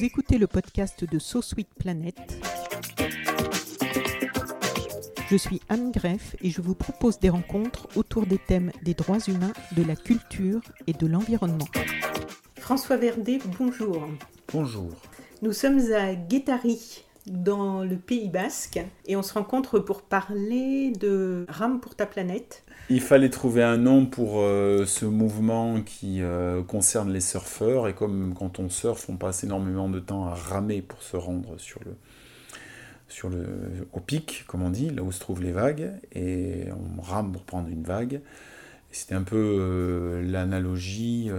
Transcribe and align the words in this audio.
Vous 0.00 0.06
écoutez 0.06 0.38
le 0.38 0.46
podcast 0.46 1.04
de 1.04 1.18
So 1.18 1.42
Sweet 1.42 1.68
Planet. 1.78 2.16
Je 5.28 5.36
suis 5.36 5.60
Anne 5.68 5.92
Greff 5.92 6.36
et 6.40 6.48
je 6.48 6.62
vous 6.62 6.74
propose 6.74 7.18
des 7.18 7.28
rencontres 7.28 7.86
autour 7.96 8.24
des 8.24 8.38
thèmes 8.38 8.72
des 8.82 8.94
droits 8.94 9.18
humains, 9.28 9.52
de 9.76 9.82
la 9.82 9.96
culture 9.96 10.62
et 10.86 10.94
de 10.94 11.06
l'environnement. 11.06 11.68
François 12.56 12.96
Verdet, 12.96 13.40
bonjour. 13.58 14.08
Bonjour. 14.50 14.90
Nous 15.42 15.52
sommes 15.52 15.92
à 15.92 16.14
Guétari, 16.14 17.04
dans 17.26 17.82
le 17.82 17.96
Pays 17.96 18.28
Basque, 18.28 18.80
et 19.06 19.16
on 19.16 19.22
se 19.22 19.34
rencontre 19.34 19.78
pour 19.78 20.02
parler 20.02 20.92
de 20.92 21.44
Rame 21.48 21.80
pour 21.80 21.94
ta 21.94 22.06
planète. 22.06 22.64
Il 22.88 23.00
fallait 23.00 23.30
trouver 23.30 23.62
un 23.62 23.76
nom 23.76 24.06
pour 24.06 24.40
euh, 24.40 24.84
ce 24.84 25.04
mouvement 25.04 25.80
qui 25.80 26.22
euh, 26.22 26.62
concerne 26.62 27.12
les 27.12 27.20
surfeurs. 27.20 27.86
Et 27.86 27.94
comme 27.94 28.34
quand 28.34 28.58
on 28.58 28.68
surfe, 28.68 29.08
on 29.08 29.16
passe 29.16 29.44
énormément 29.44 29.88
de 29.88 30.00
temps 30.00 30.26
à 30.26 30.34
ramer 30.34 30.82
pour 30.82 31.02
se 31.02 31.16
rendre 31.16 31.56
sur 31.58 31.80
le, 31.84 31.94
sur 33.06 33.28
le, 33.28 33.46
au 33.92 34.00
pic, 34.00 34.44
comme 34.48 34.62
on 34.62 34.70
dit, 34.70 34.90
là 34.90 35.02
où 35.04 35.12
se 35.12 35.20
trouvent 35.20 35.42
les 35.42 35.52
vagues. 35.52 35.92
Et 36.12 36.64
on 36.98 37.00
rame 37.00 37.30
pour 37.30 37.44
prendre 37.44 37.68
une 37.68 37.84
vague. 37.84 38.22
C'était 38.90 39.14
un 39.14 39.22
peu 39.22 39.36
euh, 39.36 40.22
l'analogie 40.22 41.30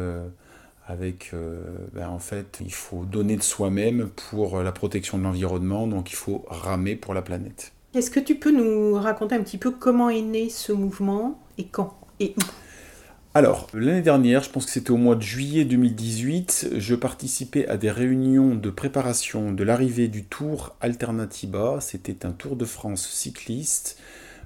avec, 0.91 1.31
euh, 1.33 1.61
ben, 1.93 2.09
en 2.09 2.19
fait, 2.19 2.59
il 2.61 2.73
faut 2.73 3.05
donner 3.05 3.37
de 3.37 3.43
soi-même 3.43 4.09
pour 4.29 4.61
la 4.61 4.71
protection 4.71 5.17
de 5.17 5.23
l'environnement. 5.23 5.87
Donc 5.87 6.11
il 6.11 6.15
faut 6.15 6.45
ramer 6.47 6.95
pour 6.95 7.13
la 7.13 7.21
planète. 7.21 7.71
Est-ce 7.93 8.11
que 8.11 8.19
tu 8.19 8.35
peux 8.35 8.51
nous 8.51 8.93
raconter 8.93 9.35
un 9.35 9.41
petit 9.41 9.57
peu 9.57 9.71
comment 9.71 10.09
est 10.09 10.21
né 10.21 10.49
ce 10.49 10.71
mouvement 10.71 11.39
et 11.57 11.65
quand 11.65 11.97
et 12.19 12.33
où? 12.37 12.41
Alors, 13.33 13.67
l'année 13.73 14.01
dernière, 14.01 14.43
je 14.43 14.49
pense 14.49 14.65
que 14.65 14.71
c'était 14.71 14.91
au 14.91 14.97
mois 14.97 15.15
de 15.15 15.21
juillet 15.21 15.63
2018, 15.63 16.71
je 16.77 16.95
participais 16.95 17.65
à 17.67 17.77
des 17.77 17.89
réunions 17.89 18.55
de 18.55 18.69
préparation 18.69 19.53
de 19.53 19.63
l'arrivée 19.63 20.09
du 20.09 20.25
Tour 20.25 20.75
Alternatiba. 20.81 21.77
C'était 21.79 22.25
un 22.25 22.31
Tour 22.31 22.57
de 22.57 22.65
France 22.65 23.07
cycliste 23.07 23.97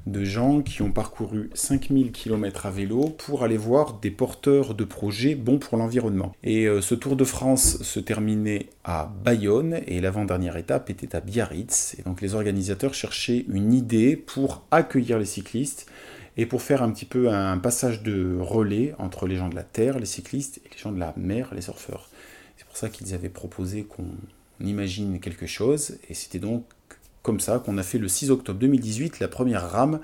de 0.05 0.23
gens 0.23 0.61
qui 0.61 0.81
ont 0.81 0.91
parcouru 0.91 1.49
5000 1.53 2.11
km 2.11 2.65
à 2.67 2.71
vélo 2.71 3.09
pour 3.17 3.43
aller 3.43 3.57
voir 3.57 3.99
des 3.99 4.11
porteurs 4.11 4.75
de 4.75 4.83
projets 4.83 5.35
bons 5.35 5.57
pour 5.57 5.77
l'environnement. 5.77 6.33
Et 6.43 6.67
euh, 6.67 6.81
ce 6.81 6.93
Tour 6.95 7.15
de 7.15 7.23
France 7.23 7.81
se 7.81 7.99
terminait 7.99 8.69
à 8.83 9.11
Bayonne 9.23 9.81
et 9.87 9.99
l'avant-dernière 10.01 10.57
étape 10.57 10.89
était 10.89 11.15
à 11.15 11.21
Biarritz. 11.21 11.95
Et 11.99 12.03
donc 12.03 12.21
les 12.21 12.35
organisateurs 12.35 12.93
cherchaient 12.93 13.45
une 13.49 13.73
idée 13.73 14.15
pour 14.15 14.63
accueillir 14.71 15.17
les 15.17 15.25
cyclistes 15.25 15.87
et 16.37 16.45
pour 16.45 16.61
faire 16.61 16.83
un 16.83 16.91
petit 16.91 17.05
peu 17.05 17.29
un 17.29 17.57
passage 17.57 18.03
de 18.03 18.37
relais 18.39 18.93
entre 18.99 19.25
les 19.25 19.37
gens 19.37 19.49
de 19.49 19.55
la 19.55 19.63
terre, 19.63 19.99
les 19.99 20.05
cyclistes, 20.05 20.57
et 20.65 20.69
les 20.71 20.77
gens 20.77 20.91
de 20.91 20.99
la 20.99 21.13
mer, 21.17 21.53
les 21.53 21.61
surfeurs. 21.61 22.09
C'est 22.57 22.65
pour 22.65 22.77
ça 22.77 22.89
qu'ils 22.89 23.13
avaient 23.13 23.29
proposé 23.29 23.83
qu'on 23.83 24.11
imagine 24.59 25.19
quelque 25.19 25.47
chose, 25.47 25.97
et 26.09 26.13
c'était 26.13 26.39
donc 26.39 26.65
comme 27.25 27.39
ça 27.39 27.57
qu'on 27.57 27.79
a 27.79 27.83
fait 27.83 27.97
le 27.97 28.07
6 28.07 28.29
octobre 28.29 28.59
2018 28.59 29.19
la 29.19 29.27
première 29.27 29.67
rame 29.67 29.99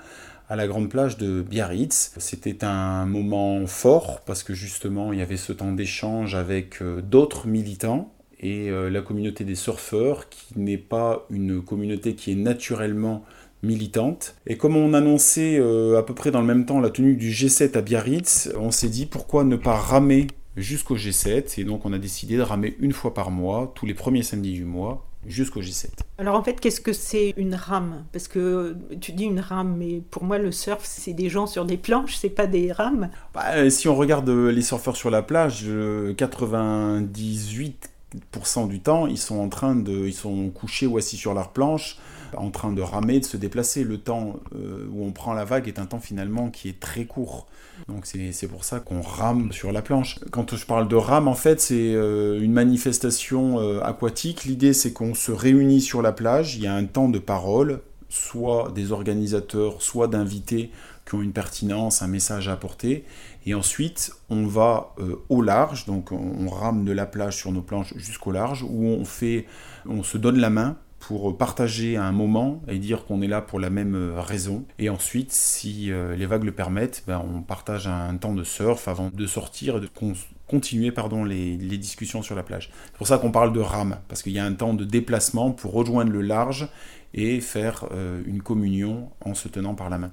à 0.48 0.56
la 0.56 0.66
grande 0.66 0.88
plage 0.88 1.18
de 1.18 1.40
Biarritz. 1.40 2.12
C'était 2.18 2.64
un 2.64 3.06
moment 3.06 3.64
fort 3.68 4.22
parce 4.26 4.42
que 4.42 4.54
justement 4.54 5.12
il 5.12 5.20
y 5.20 5.22
avait 5.22 5.36
ce 5.36 5.52
temps 5.52 5.70
d'échange 5.70 6.34
avec 6.34 6.82
euh, 6.82 7.00
d'autres 7.00 7.46
militants 7.46 8.12
et 8.40 8.70
euh, 8.70 8.90
la 8.90 9.02
communauté 9.02 9.44
des 9.44 9.54
surfeurs 9.54 10.28
qui 10.30 10.58
n'est 10.58 10.78
pas 10.78 11.26
une 11.30 11.62
communauté 11.62 12.16
qui 12.16 12.32
est 12.32 12.34
naturellement 12.34 13.24
militante. 13.62 14.34
Et 14.48 14.56
comme 14.56 14.76
on 14.76 14.92
annonçait 14.92 15.58
euh, 15.60 15.96
à 16.00 16.02
peu 16.02 16.14
près 16.14 16.32
dans 16.32 16.40
le 16.40 16.46
même 16.48 16.66
temps 16.66 16.80
la 16.80 16.90
tenue 16.90 17.14
du 17.14 17.30
G7 17.30 17.78
à 17.78 17.82
Biarritz, 17.82 18.50
on 18.58 18.72
s'est 18.72 18.88
dit 18.88 19.06
pourquoi 19.06 19.44
ne 19.44 19.54
pas 19.54 19.76
ramer 19.76 20.26
jusqu'au 20.56 20.96
G7 20.96 21.60
et 21.60 21.64
donc 21.64 21.86
on 21.86 21.92
a 21.92 21.98
décidé 21.98 22.36
de 22.36 22.42
ramer 22.42 22.74
une 22.80 22.92
fois 22.92 23.14
par 23.14 23.30
mois, 23.30 23.72
tous 23.76 23.86
les 23.86 23.94
premiers 23.94 24.24
samedis 24.24 24.54
du 24.54 24.64
mois, 24.64 25.06
jusqu'au 25.26 25.60
G7. 25.60 25.88
Alors 26.18 26.36
en 26.36 26.42
fait, 26.42 26.60
qu'est-ce 26.60 26.80
que 26.80 26.92
c'est 26.92 27.34
une 27.36 27.54
rame? 27.54 28.04
Parce 28.12 28.28
que 28.28 28.76
tu 29.00 29.12
dis 29.12 29.24
une 29.24 29.40
rame, 29.40 29.76
mais 29.78 30.02
pour 30.10 30.24
moi 30.24 30.38
le 30.38 30.52
surf, 30.52 30.82
c'est 30.84 31.12
des 31.12 31.28
gens 31.28 31.46
sur 31.46 31.64
des 31.64 31.76
planches, 31.76 32.16
c'est 32.16 32.30
pas 32.30 32.46
des 32.46 32.72
rames. 32.72 33.10
Bah, 33.34 33.44
euh, 33.54 33.70
si 33.70 33.88
on 33.88 33.96
regarde 33.96 34.28
euh, 34.28 34.50
les 34.50 34.62
surfeurs 34.62 34.96
sur 34.96 35.10
la 35.10 35.22
plage, 35.22 35.62
euh, 35.66 36.14
98% 36.14 38.68
du 38.68 38.80
temps, 38.80 39.06
ils 39.06 39.18
sont 39.18 39.38
en 39.38 39.48
train 39.48 39.76
de, 39.76 40.06
ils 40.06 40.14
sont 40.14 40.50
couchés 40.50 40.86
ou 40.86 40.98
assis 40.98 41.16
sur 41.16 41.34
leur 41.34 41.50
planche, 41.50 41.98
en 42.36 42.50
train 42.50 42.72
de 42.72 42.82
ramer, 42.82 43.20
de 43.20 43.24
se 43.24 43.36
déplacer. 43.36 43.84
Le 43.84 43.98
temps 43.98 44.36
euh, 44.54 44.86
où 44.92 45.04
on 45.04 45.12
prend 45.12 45.32
la 45.32 45.44
vague 45.44 45.68
est 45.68 45.78
un 45.78 45.86
temps 45.86 46.00
finalement 46.00 46.50
qui 46.50 46.68
est 46.68 46.80
très 46.80 47.04
court. 47.04 47.46
Donc 47.88 48.06
c'est 48.06 48.46
pour 48.48 48.64
ça 48.64 48.80
qu'on 48.80 49.00
rame 49.00 49.52
sur 49.52 49.72
la 49.72 49.82
planche. 49.82 50.18
Quand 50.30 50.54
je 50.54 50.66
parle 50.66 50.88
de 50.88 50.96
rame, 50.96 51.28
en 51.28 51.34
fait, 51.34 51.60
c'est 51.60 51.94
euh, 51.94 52.40
une 52.40 52.52
manifestation 52.52 53.58
euh, 53.58 53.80
aquatique. 53.82 54.44
L'idée, 54.44 54.72
c'est 54.72 54.92
qu'on 54.92 55.14
se 55.14 55.32
réunit 55.32 55.80
sur 55.80 56.02
la 56.02 56.12
plage, 56.12 56.56
il 56.56 56.62
y 56.62 56.66
a 56.66 56.74
un 56.74 56.84
temps 56.84 57.08
de 57.08 57.18
parole, 57.18 57.80
soit 58.08 58.72
des 58.74 58.92
organisateurs, 58.92 59.82
soit 59.82 60.06
d'invités 60.06 60.70
qui 61.06 61.14
ont 61.16 61.22
une 61.22 61.32
pertinence, 61.32 62.02
un 62.02 62.08
message 62.08 62.48
à 62.48 62.52
apporter. 62.52 63.04
Et 63.46 63.54
ensuite, 63.54 64.12
on 64.30 64.46
va 64.46 64.94
au 65.28 65.42
large, 65.42 65.86
donc 65.86 66.12
on, 66.12 66.46
on 66.46 66.48
rame 66.48 66.84
de 66.84 66.92
la 66.92 67.06
plage 67.06 67.36
sur 67.36 67.50
nos 67.50 67.62
planches 67.62 67.94
jusqu'au 67.96 68.30
large, 68.30 68.62
où 68.62 68.84
on 68.84 69.04
fait, 69.04 69.46
on 69.88 70.04
se 70.04 70.16
donne 70.16 70.38
la 70.38 70.50
main 70.50 70.76
pour 71.02 71.36
partager 71.36 71.96
un 71.96 72.12
moment 72.12 72.62
et 72.68 72.78
dire 72.78 73.04
qu'on 73.04 73.22
est 73.22 73.26
là 73.26 73.42
pour 73.42 73.58
la 73.58 73.70
même 73.70 73.96
euh, 73.96 74.20
raison. 74.20 74.64
Et 74.78 74.88
ensuite, 74.88 75.32
si 75.32 75.90
euh, 75.90 76.14
les 76.14 76.26
vagues 76.26 76.44
le 76.44 76.52
permettent, 76.52 77.02
ben, 77.08 77.20
on 77.34 77.42
partage 77.42 77.88
un 77.88 78.16
temps 78.16 78.34
de 78.34 78.44
surf 78.44 78.86
avant 78.86 79.10
de 79.12 79.26
sortir 79.26 79.78
et 79.78 79.80
de 79.80 79.88
con- 79.88 80.14
continuer 80.46 80.92
pardon, 80.92 81.24
les, 81.24 81.56
discussions 81.56 82.22
sur 82.22 82.36
la 82.36 82.44
plage. 82.44 82.70
C'est 82.86 82.98
pour 82.98 83.08
ça 83.08 83.18
qu'on 83.18 83.32
parle 83.32 83.52
de 83.52 83.58
rame, 83.58 83.98
parce 84.06 84.22
qu'il 84.22 84.32
y 84.32 84.38
a 84.38 84.44
un 84.44 84.52
temps 84.52 84.74
de 84.74 84.84
déplacement 84.84 85.50
pour 85.50 85.72
rejoindre 85.72 86.12
le 86.12 86.22
large 86.22 86.68
et 87.14 87.40
faire 87.40 87.86
euh, 87.90 88.22
une 88.26 88.40
communion 88.40 89.10
en 89.24 89.34
se 89.34 89.48
tenant 89.48 89.74
par 89.74 89.90
la 89.90 89.98
main. 89.98 90.12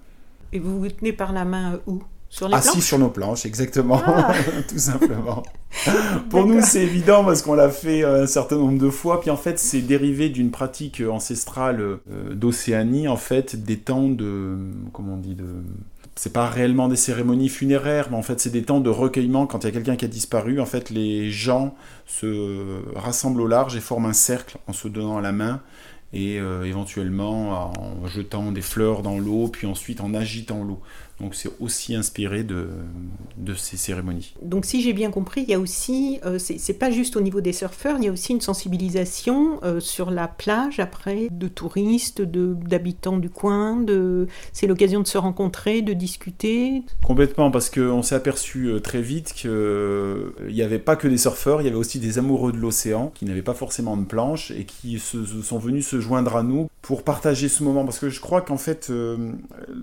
Et 0.52 0.58
vous 0.58 0.80
vous 0.80 0.90
tenez 0.90 1.14
par 1.14 1.34
la 1.34 1.46
main 1.46 1.80
où? 1.86 2.02
Sur 2.30 2.48
les 2.48 2.54
Assis 2.54 2.70
planches 2.70 2.84
sur 2.84 3.00
nos 3.00 3.10
planches, 3.10 3.46
exactement, 3.46 4.00
Ah. 4.06 4.34
tout 4.70 4.78
simplement. 4.78 5.42
Pour 6.30 6.46
nous, 6.46 6.62
c'est 6.62 6.84
évident 6.84 7.26
parce 7.26 7.42
qu'on 7.42 7.56
l'a 7.56 7.70
fait 7.70 8.04
euh, 8.04 8.24
un 8.24 8.28
certain 8.28 8.58
nombre 8.58 8.78
de 8.78 8.90
fois. 8.92 9.20
Puis 9.20 9.32
en 9.32 9.38
fait, 9.38 9.58
c'est 9.58 9.82
dérivé 9.82 10.30
d'une 10.30 10.52
pratique 10.52 11.02
euh, 11.02 11.10
ancestrale 11.10 11.82
euh, 11.82 12.00
d'Océanie, 12.36 13.08
en 13.08 13.18
fait, 13.18 13.56
des 13.56 13.78
temps 13.78 14.10
de. 14.10 14.58
Comment 14.94 15.16
on 15.16 15.18
dit 15.18 15.34
de... 15.34 15.48
C'est 16.16 16.34
pas 16.34 16.48
réellement 16.48 16.88
des 16.88 16.98
cérémonies 16.98 17.50
funéraires, 17.50 18.10
mais 18.12 18.18
en 18.18 18.22
fait, 18.22 18.40
c'est 18.40 18.50
des 18.50 18.64
temps 18.64 18.82
de 18.82 18.90
recueillement. 18.90 19.48
Quand 19.48 19.64
il 19.64 19.68
y 19.68 19.70
a 19.70 19.72
quelqu'un 19.72 19.96
qui 19.96 20.06
a 20.06 20.10
disparu, 20.10 20.60
en 20.60 20.66
fait, 20.66 20.90
les 20.90 21.32
gens 21.32 21.76
se 22.06 22.82
rassemblent 22.96 23.42
au 23.42 23.48
large 23.48 23.76
et 23.76 23.80
forment 23.80 24.08
un 24.08 24.14
cercle 24.14 24.58
en 24.68 24.74
se 24.74 24.88
donnant 24.90 25.20
la 25.20 25.32
main 25.32 25.62
et 26.14 26.40
euh, 26.40 26.64
éventuellement 26.64 27.72
en 28.02 28.08
jetant 28.08 28.52
des 28.52 28.62
fleurs 28.62 29.04
dans 29.04 29.20
l'eau, 29.20 29.48
puis 29.48 29.68
ensuite 29.68 30.02
en 30.02 30.14
agitant 30.14 30.64
l'eau. 30.64 30.80
Donc 31.20 31.36
c'est 31.36 31.50
aussi 31.60 31.96
inspiré 31.96 32.44
de, 32.44 32.70
de 33.38 33.54
ces 33.54 33.78
cérémonies. 33.78 34.34
Donc 34.42 34.66
si 34.66 34.82
j'ai 34.82 34.94
bien 34.94 35.12
compris, 35.12 35.42
il 35.44 35.50
y 35.50 35.54
a 35.54 35.60
aussi, 35.60 36.20
euh, 36.26 36.40
c'est 36.40 36.74
pas 36.74 36.92
juste 36.92 37.18
au 37.18 37.22
niveau 37.22 37.42
des 37.42 37.54
surfeurs, 37.54 37.98
il 37.98 38.06
y 38.06 38.08
a 38.08 38.12
aussi 38.12 38.32
une 38.32 38.42
sensibilisation 38.42 39.60
euh, 39.64 39.80
sur 39.80 40.12
la 40.12 40.28
plage 40.28 40.80
après 40.80 41.28
de 41.32 41.48
touristes, 41.48 42.22
de- 42.22 42.56
d'habitants 42.56 43.18
du 43.18 43.30
coin. 43.30 43.78
De, 43.78 44.28
c'est 44.54 44.68
l'occasion 44.68 45.02
de 45.02 45.08
se 45.08 45.18
rencontrer, 45.18 45.82
de 45.82 45.94
discuter. 45.94 46.84
Complètement, 47.04 47.52
parce 47.52 47.70
qu'on 47.70 48.02
s'est 48.02 48.16
aperçu 48.16 48.68
euh, 48.68 48.80
très 48.80 49.02
vite 49.02 49.34
qu'il 49.34 49.52
n'y 50.50 50.62
avait 50.62 50.80
pas 50.80 50.96
que 50.96 51.08
des 51.08 51.18
surfeurs, 51.18 51.62
il 51.62 51.66
y 51.66 51.68
avait 51.68 51.78
aussi 51.78 52.00
des 52.00 52.18
amoureux 52.18 52.52
de 52.52 52.58
l'océan 52.58 53.12
qui 53.14 53.26
n'avaient 53.26 53.42
pas 53.42 53.54
forcément 53.54 53.98
de 53.98 54.06
planche 54.06 54.52
et 54.52 54.66
qui 54.66 55.00
se, 55.00 55.26
sont 55.26 55.60
venus 55.60 55.88
se 55.88 56.00
joindre 56.00 56.36
à 56.38 56.44
nous 56.44 56.70
pour 56.82 57.04
partager 57.04 57.50
ce 57.50 57.64
moment. 57.64 57.84
Parce 57.84 58.00
que 58.00 58.10
je 58.10 58.22
crois 58.22 58.42
qu'en 58.42 58.58
fait, 58.58 58.88
euh, 58.90 59.34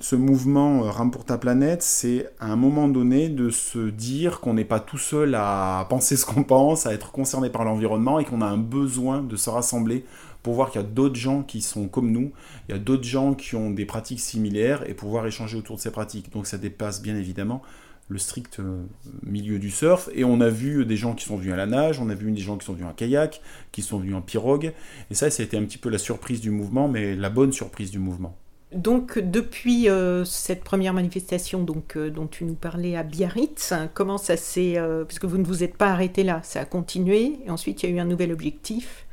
ce 0.01 0.17
mouvement 0.17 0.85
euh, 0.85 0.91
Rame 0.91 1.11
pour 1.11 1.26
ta 1.27 1.39
planète, 1.39 1.83
c'est 1.83 2.31
à 2.41 2.47
un 2.47 2.57
moment 2.57 2.89
donné 2.89 3.29
de 3.29 3.51
se 3.51 3.91
dire 3.91 4.41
qu'on 4.41 4.55
n'est 4.55 4.65
pas 4.65 4.81
tout 4.81 4.99
seul 4.99 5.35
à 5.35 5.87
penser 5.91 6.17
ce 6.17 6.25
qu'on 6.25 6.45
pense, 6.45 6.87
à 6.87 6.93
être 6.93 7.13
concerné 7.13 7.51
par 7.51 7.65
l'environnement 7.65 8.19
et 8.19 8.25
qu'on 8.25 8.41
a 8.41 8.47
un 8.47 8.59
besoin 8.59 9.23
de 9.23 9.37
se 9.37 9.51
rassembler 9.51 10.05
pour 10.43 10.55
voir 10.55 10.71
qu'il 10.71 10.81
y 10.81 10.85
a 10.85 10.87
d'autres 10.87 11.17
gens 11.17 11.43
qui 11.43 11.61
sont 11.61 11.89
comme 11.89 12.13
nous, 12.13 12.33
il 12.69 12.73
y 12.73 12.75
a 12.75 12.79
d'autres 12.79 13.05
gens 13.05 13.35
qui 13.35 13.57
ont 13.57 13.71
des 13.71 13.85
pratiques 13.85 14.21
similaires 14.21 14.89
et 14.89 14.95
pouvoir 14.95 15.27
échanger 15.27 15.59
autour 15.59 15.77
de 15.77 15.81
ces 15.81 15.91
pratiques. 15.91 16.33
Donc 16.33 16.47
ça 16.47 16.57
dépasse 16.57 17.03
bien 17.03 17.17
évidemment 17.17 17.63
le 18.09 18.19
strict 18.19 18.61
euh, 18.61 18.85
milieu 19.25 19.59
du 19.59 19.71
surf. 19.71 20.09
Et 20.15 20.25
on 20.25 20.41
a 20.41 20.49
vu 20.49 20.87
des 20.87 20.97
gens 20.97 21.15
qui 21.15 21.25
sont 21.25 21.37
venus 21.37 21.53
à 21.53 21.57
la 21.57 21.67
nage, 21.67 22.01
on 22.01 22.09
a 22.09 22.15
vu 22.15 22.31
des 22.31 22.41
gens 22.41 22.57
qui 22.57 22.65
sont 22.65 22.75
venus 22.75 22.87
en 22.87 22.93
kayak, 22.93 23.41
qui 23.73 23.83
sont 23.83 23.99
venus 23.99 24.15
en 24.15 24.23
pirogue. 24.23 24.73
Et 25.11 25.15
ça, 25.15 25.29
ça 25.31 25.43
a 25.43 25.47
été 25.47 25.57
un 25.57 25.65
petit 25.65 25.79
peu 25.79 25.89
la 25.89 25.99
surprise 25.99 26.41
du 26.41 26.51
mouvement, 26.51 26.89
mais 26.89 27.17
la 27.17 27.31
bonne 27.31 27.53
surprise 27.53 27.91
du 27.91 27.99
mouvement. 27.99 28.37
Donc 28.77 29.19
depuis 29.19 29.89
euh, 29.89 30.25
cette 30.25 30.63
première 30.63 30.93
manifestation 30.93 31.63
donc, 31.63 31.97
euh, 31.97 32.11
dont 32.11 32.27
tu 32.27 32.45
nous 32.45 32.55
parlais 32.55 32.97
à 32.97 33.03
Biarritz, 33.03 33.73
comment 33.95 34.19
ça 34.19 34.37
s'est... 34.37 34.79
puisque 35.09 35.25
vous 35.25 35.39
ne 35.39 35.45
vous 35.45 35.65
êtes 35.65 35.77
pas 35.77 35.89
arrêté 35.89 36.23
là, 36.23 36.41
ça 36.43 36.61
a 36.61 36.65
continué, 36.65 37.39
et 37.47 37.51
ensuite 37.51 37.83
il 37.83 37.91
y 37.91 37.93
a 37.93 37.97
eu 37.97 37.99
un 37.99 38.05
nouvel 38.05 38.33
objectif 38.33 39.07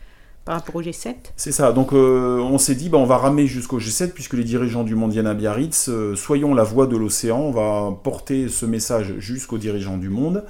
par 0.45 0.55
rapport 0.55 0.75
au 0.75 0.81
G7 0.81 1.15
C'est 1.35 1.51
ça, 1.51 1.71
donc 1.71 1.93
euh, 1.93 2.39
on 2.39 2.57
s'est 2.57 2.75
dit, 2.75 2.89
bah, 2.89 2.97
on 2.97 3.05
va 3.05 3.17
ramer 3.17 3.47
jusqu'au 3.47 3.79
G7, 3.79 4.11
puisque 4.11 4.33
les 4.33 4.43
dirigeants 4.43 4.83
du 4.83 4.95
Mondial 4.95 5.27
à 5.27 5.33
Biarritz, 5.33 5.89
euh, 5.89 6.15
soyons 6.15 6.53
la 6.53 6.63
voix 6.63 6.85
de 6.85 6.97
l'océan, 6.97 7.39
on 7.39 7.51
va 7.51 7.97
porter 8.03 8.49
ce 8.49 8.65
message 8.65 9.15
jusqu'aux 9.19 9.57
dirigeants 9.57 9.97
du 9.97 10.09
monde. 10.09 10.43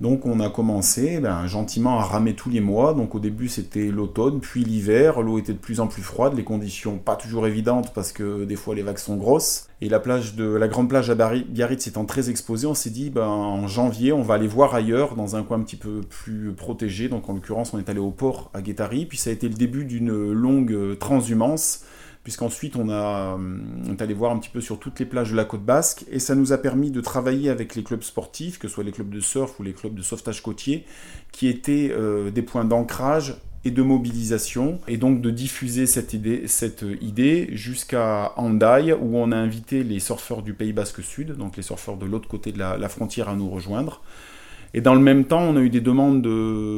Donc 0.00 0.26
on 0.26 0.40
a 0.40 0.50
commencé 0.50 1.20
ben, 1.20 1.46
gentiment 1.46 1.98
à 1.98 2.02
ramer 2.02 2.34
tous 2.34 2.50
les 2.50 2.60
mois. 2.60 2.94
Donc 2.94 3.14
au 3.14 3.20
début 3.20 3.48
c'était 3.48 3.86
l'automne, 3.86 4.40
puis 4.40 4.64
l'hiver. 4.64 5.22
L'eau 5.22 5.38
était 5.38 5.52
de 5.52 5.58
plus 5.58 5.80
en 5.80 5.86
plus 5.86 6.02
froide, 6.02 6.34
les 6.36 6.44
conditions 6.44 6.98
pas 6.98 7.16
toujours 7.16 7.46
évidentes 7.46 7.92
parce 7.94 8.12
que 8.12 8.44
des 8.44 8.56
fois 8.56 8.74
les 8.74 8.82
vagues 8.82 8.98
sont 8.98 9.16
grosses. 9.16 9.68
Et 9.80 9.88
la 9.88 10.00
plage 10.00 10.34
de 10.34 10.44
la 10.44 10.68
grande 10.68 10.88
plage 10.88 11.10
à 11.10 11.14
Biarritz 11.14 11.86
étant 11.86 12.04
très 12.04 12.30
exposée, 12.30 12.66
on 12.66 12.74
s'est 12.74 12.90
dit 12.90 13.10
ben, 13.10 13.26
en 13.26 13.66
janvier 13.66 14.12
on 14.12 14.22
va 14.22 14.34
aller 14.34 14.48
voir 14.48 14.74
ailleurs 14.74 15.16
dans 15.16 15.36
un 15.36 15.42
coin 15.42 15.58
un 15.58 15.62
petit 15.62 15.76
peu 15.76 16.00
plus 16.02 16.52
protégé. 16.52 17.08
Donc 17.08 17.28
en 17.28 17.34
l'occurrence 17.34 17.72
on 17.72 17.78
est 17.78 17.88
allé 17.88 18.00
au 18.00 18.10
port 18.10 18.50
à 18.52 18.60
Guétari. 18.60 19.06
Puis 19.06 19.18
ça 19.18 19.30
a 19.30 19.32
été 19.32 19.48
le 19.48 19.54
début 19.54 19.84
d'une 19.84 20.32
longue 20.32 20.98
transhumance 20.98 21.84
puisqu'ensuite 22.26 22.74
on, 22.74 22.90
a, 22.90 23.38
on 23.38 23.92
est 23.92 24.02
allé 24.02 24.12
voir 24.12 24.32
un 24.32 24.38
petit 24.40 24.50
peu 24.50 24.60
sur 24.60 24.80
toutes 24.80 24.98
les 24.98 25.06
plages 25.06 25.30
de 25.30 25.36
la 25.36 25.44
côte 25.44 25.62
basque, 25.64 26.04
et 26.10 26.18
ça 26.18 26.34
nous 26.34 26.52
a 26.52 26.58
permis 26.58 26.90
de 26.90 27.00
travailler 27.00 27.50
avec 27.50 27.76
les 27.76 27.84
clubs 27.84 28.02
sportifs, 28.02 28.58
que 28.58 28.66
ce 28.66 28.74
soit 28.74 28.82
les 28.82 28.90
clubs 28.90 29.08
de 29.08 29.20
surf 29.20 29.60
ou 29.60 29.62
les 29.62 29.72
clubs 29.72 29.94
de 29.94 30.02
sauvetage 30.02 30.42
côtier, 30.42 30.84
qui 31.30 31.46
étaient 31.46 31.92
euh, 31.92 32.32
des 32.32 32.42
points 32.42 32.64
d'ancrage 32.64 33.36
et 33.64 33.70
de 33.70 33.80
mobilisation, 33.80 34.80
et 34.88 34.96
donc 34.96 35.20
de 35.20 35.30
diffuser 35.30 35.86
cette 35.86 36.14
idée, 36.14 36.48
cette 36.48 36.84
idée 37.00 37.50
jusqu'à 37.52 38.32
Andai, 38.34 38.92
où 38.92 39.18
on 39.18 39.30
a 39.30 39.36
invité 39.36 39.84
les 39.84 40.00
surfeurs 40.00 40.42
du 40.42 40.52
Pays 40.52 40.72
Basque 40.72 41.04
Sud, 41.04 41.36
donc 41.36 41.56
les 41.56 41.62
surfeurs 41.62 41.96
de 41.96 42.06
l'autre 42.06 42.26
côté 42.26 42.50
de 42.50 42.58
la 42.58 42.88
frontière 42.88 43.28
à 43.28 43.36
nous 43.36 43.48
rejoindre. 43.48 44.02
Et 44.74 44.80
dans 44.80 44.94
le 44.94 45.00
même 45.00 45.24
temps, 45.24 45.40
on 45.40 45.56
a 45.56 45.60
eu 45.60 45.70
des 45.70 45.80
demandes 45.80 46.22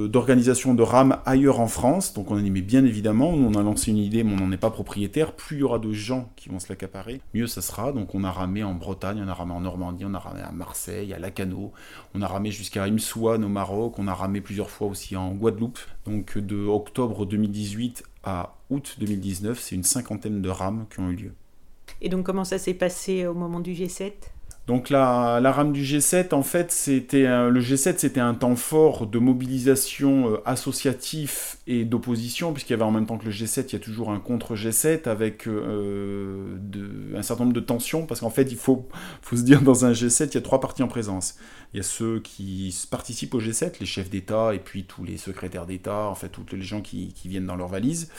d'organisation 0.08 0.74
de, 0.74 0.82
rames 0.82 1.18
ailleurs 1.26 1.60
en 1.60 1.66
France. 1.66 2.14
Donc 2.14 2.30
on 2.30 2.36
a 2.36 2.40
dit, 2.40 2.50
mais 2.50 2.60
bien 2.60 2.84
évidemment, 2.84 3.30
on 3.30 3.54
a 3.54 3.62
lancé 3.62 3.90
une 3.90 3.98
idée, 3.98 4.24
mais 4.24 4.32
on 4.34 4.36
n'en 4.36 4.52
est 4.52 4.58
pas 4.58 4.70
propriétaire. 4.70 5.32
Plus 5.32 5.56
il 5.56 5.60
y 5.60 5.62
aura 5.62 5.78
de 5.78 5.92
gens 5.92 6.30
qui 6.36 6.48
vont 6.48 6.58
se 6.58 6.68
l'accaparer, 6.68 7.20
mieux 7.34 7.46
ça 7.46 7.62
sera. 7.62 7.92
Donc 7.92 8.14
on 8.14 8.24
a 8.24 8.30
ramé 8.30 8.62
en 8.62 8.74
Bretagne, 8.74 9.22
on 9.24 9.28
a 9.28 9.34
ramé 9.34 9.52
en 9.52 9.60
Normandie, 9.60 10.04
on 10.06 10.14
a 10.14 10.18
ramé 10.18 10.40
à 10.40 10.52
Marseille, 10.52 11.12
à 11.12 11.18
Lacano, 11.18 11.72
on 12.14 12.22
a 12.22 12.26
ramé 12.26 12.50
jusqu'à 12.50 12.84
Imsouane 12.84 13.44
au 13.44 13.48
Maroc, 13.48 13.98
on 13.98 14.06
a 14.06 14.14
ramé 14.14 14.40
plusieurs 14.40 14.70
fois 14.70 14.88
aussi 14.88 15.16
en 15.16 15.32
Guadeloupe. 15.32 15.78
Donc 16.06 16.38
de 16.38 16.66
octobre 16.66 17.26
2018 17.26 18.04
à 18.24 18.54
août 18.70 18.96
2019, 18.98 19.58
c'est 19.58 19.74
une 19.74 19.84
cinquantaine 19.84 20.42
de 20.42 20.48
rames 20.48 20.86
qui 20.90 21.00
ont 21.00 21.10
eu 21.10 21.16
lieu. 21.16 21.32
Et 22.00 22.08
donc 22.08 22.24
comment 22.24 22.44
ça 22.44 22.58
s'est 22.58 22.74
passé 22.74 23.26
au 23.26 23.34
moment 23.34 23.60
du 23.60 23.72
G7 23.72 24.12
donc 24.68 24.90
la, 24.90 25.40
rame 25.50 25.72
du 25.72 25.82
G7, 25.82 26.34
en 26.34 26.42
fait, 26.42 26.70
c'était 26.70 27.22
le 27.26 27.58
G7, 27.58 27.94
c'était 27.96 28.20
un 28.20 28.34
temps 28.34 28.54
fort 28.54 29.06
de 29.06 29.18
mobilisation 29.18 30.30
euh, 30.30 30.42
associatif 30.44 31.56
et 31.66 31.86
d'opposition, 31.86 32.52
puisqu'il 32.52 32.74
y 32.74 32.74
avait 32.74 32.82
en 32.82 32.90
même 32.90 33.06
temps 33.06 33.16
que 33.16 33.24
le 33.24 33.30
G7, 33.30 33.64
il 33.68 33.72
y 33.72 33.76
a 33.76 33.78
toujours 33.78 34.10
un 34.10 34.20
contre 34.20 34.56
G7 34.56 35.08
avec 35.08 35.48
euh, 35.48 36.58
un 37.16 37.22
certain 37.22 37.44
nombre 37.44 37.54
de 37.54 37.60
tensions, 37.60 38.04
parce 38.04 38.20
qu'en 38.20 38.28
fait, 38.28 38.52
il 38.52 38.58
faut, 38.58 38.86
se 39.32 39.36
dire 39.36 39.62
dans 39.62 39.86
un 39.86 39.92
G7, 39.92 40.28
il 40.32 40.34
y 40.34 40.36
a 40.36 40.42
trois 40.42 40.60
parties 40.60 40.82
en 40.82 40.88
présence. 40.88 41.38
Il 41.72 41.78
y 41.78 41.80
a 41.80 41.82
ceux 41.82 42.20
qui 42.20 42.76
participent 42.90 43.32
au 43.32 43.40
G7, 43.40 43.80
les 43.80 43.86
chefs 43.86 44.10
d'État 44.10 44.54
et 44.54 44.58
puis 44.58 44.84
tous 44.84 45.02
les 45.02 45.16
secrétaires 45.16 45.64
d'État, 45.64 46.08
en 46.10 46.14
fait, 46.14 46.28
tous 46.28 46.44
les 46.54 46.60
gens 46.60 46.82
qui, 46.82 47.14
qui 47.14 47.28
viennent 47.28 47.46
dans 47.46 47.56
leurs 47.56 47.68
valises. 47.68 48.10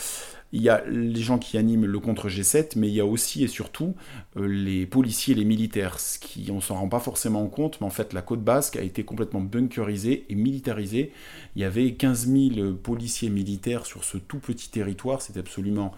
Il 0.51 0.61
y 0.63 0.69
a 0.69 0.83
les 0.87 1.21
gens 1.21 1.37
qui 1.37 1.57
animent 1.57 1.85
le 1.85 1.99
contre 1.99 2.27
G7, 2.27 2.71
mais 2.75 2.87
il 2.87 2.93
y 2.95 2.99
a 2.99 3.05
aussi 3.05 3.43
et 3.43 3.47
surtout 3.47 3.95
euh, 4.35 4.47
les 4.47 4.87
policiers 4.87 5.35
et 5.35 5.37
les 5.37 5.45
militaires, 5.45 5.99
ce 5.99 6.17
qui 6.17 6.49
on 6.51 6.59
s'en 6.59 6.75
rend 6.75 6.89
pas 6.89 6.99
forcément 6.99 7.45
compte, 7.47 7.79
mais 7.79 7.87
en 7.87 7.91
fait 7.91 8.13
la 8.13 8.23
côte 8.23 8.43
basque 8.43 8.75
a 8.75 8.81
été 8.81 9.03
complètement 9.03 9.41
bunkerisée 9.41 10.25
et 10.27 10.35
militarisée. 10.35 11.11
Il 11.55 11.61
y 11.61 11.65
avait 11.65 11.93
15 11.93 12.27
000 12.27 12.73
policiers 12.73 13.29
militaires 13.29 13.85
sur 13.85 14.03
ce 14.03 14.17
tout 14.17 14.39
petit 14.39 14.69
territoire, 14.69 15.21
c'était 15.21 15.39
absolument 15.39 15.93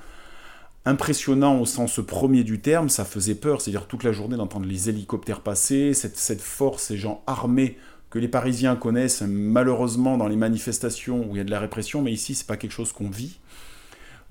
impressionnant 0.84 1.60
au 1.60 1.66
sens 1.66 2.00
premier 2.06 2.44
du 2.44 2.60
terme, 2.60 2.90
ça 2.90 3.06
faisait 3.06 3.36
peur, 3.36 3.62
c'est-à-dire 3.62 3.88
toute 3.88 4.04
la 4.04 4.12
journée 4.12 4.36
d'entendre 4.36 4.66
les 4.66 4.90
hélicoptères 4.90 5.42
passer, 5.42 5.94
cette, 5.94 6.18
cette 6.18 6.42
force, 6.42 6.84
ces 6.84 6.98
gens 6.98 7.24
armés 7.28 7.78
que 8.10 8.20
les 8.20 8.28
Parisiens 8.28 8.76
connaissent 8.76 9.22
malheureusement 9.22 10.18
dans 10.18 10.28
les 10.28 10.36
manifestations 10.36 11.26
où 11.26 11.36
il 11.36 11.38
y 11.38 11.42
a 11.42 11.46
de 11.46 11.52
la 11.52 11.60
répression, 11.60 12.02
mais 12.02 12.12
ici 12.12 12.36
c'est 12.36 12.48
pas 12.48 12.58
quelque 12.58 12.74
chose 12.74 12.92
qu'on 12.92 13.10
vit. 13.10 13.40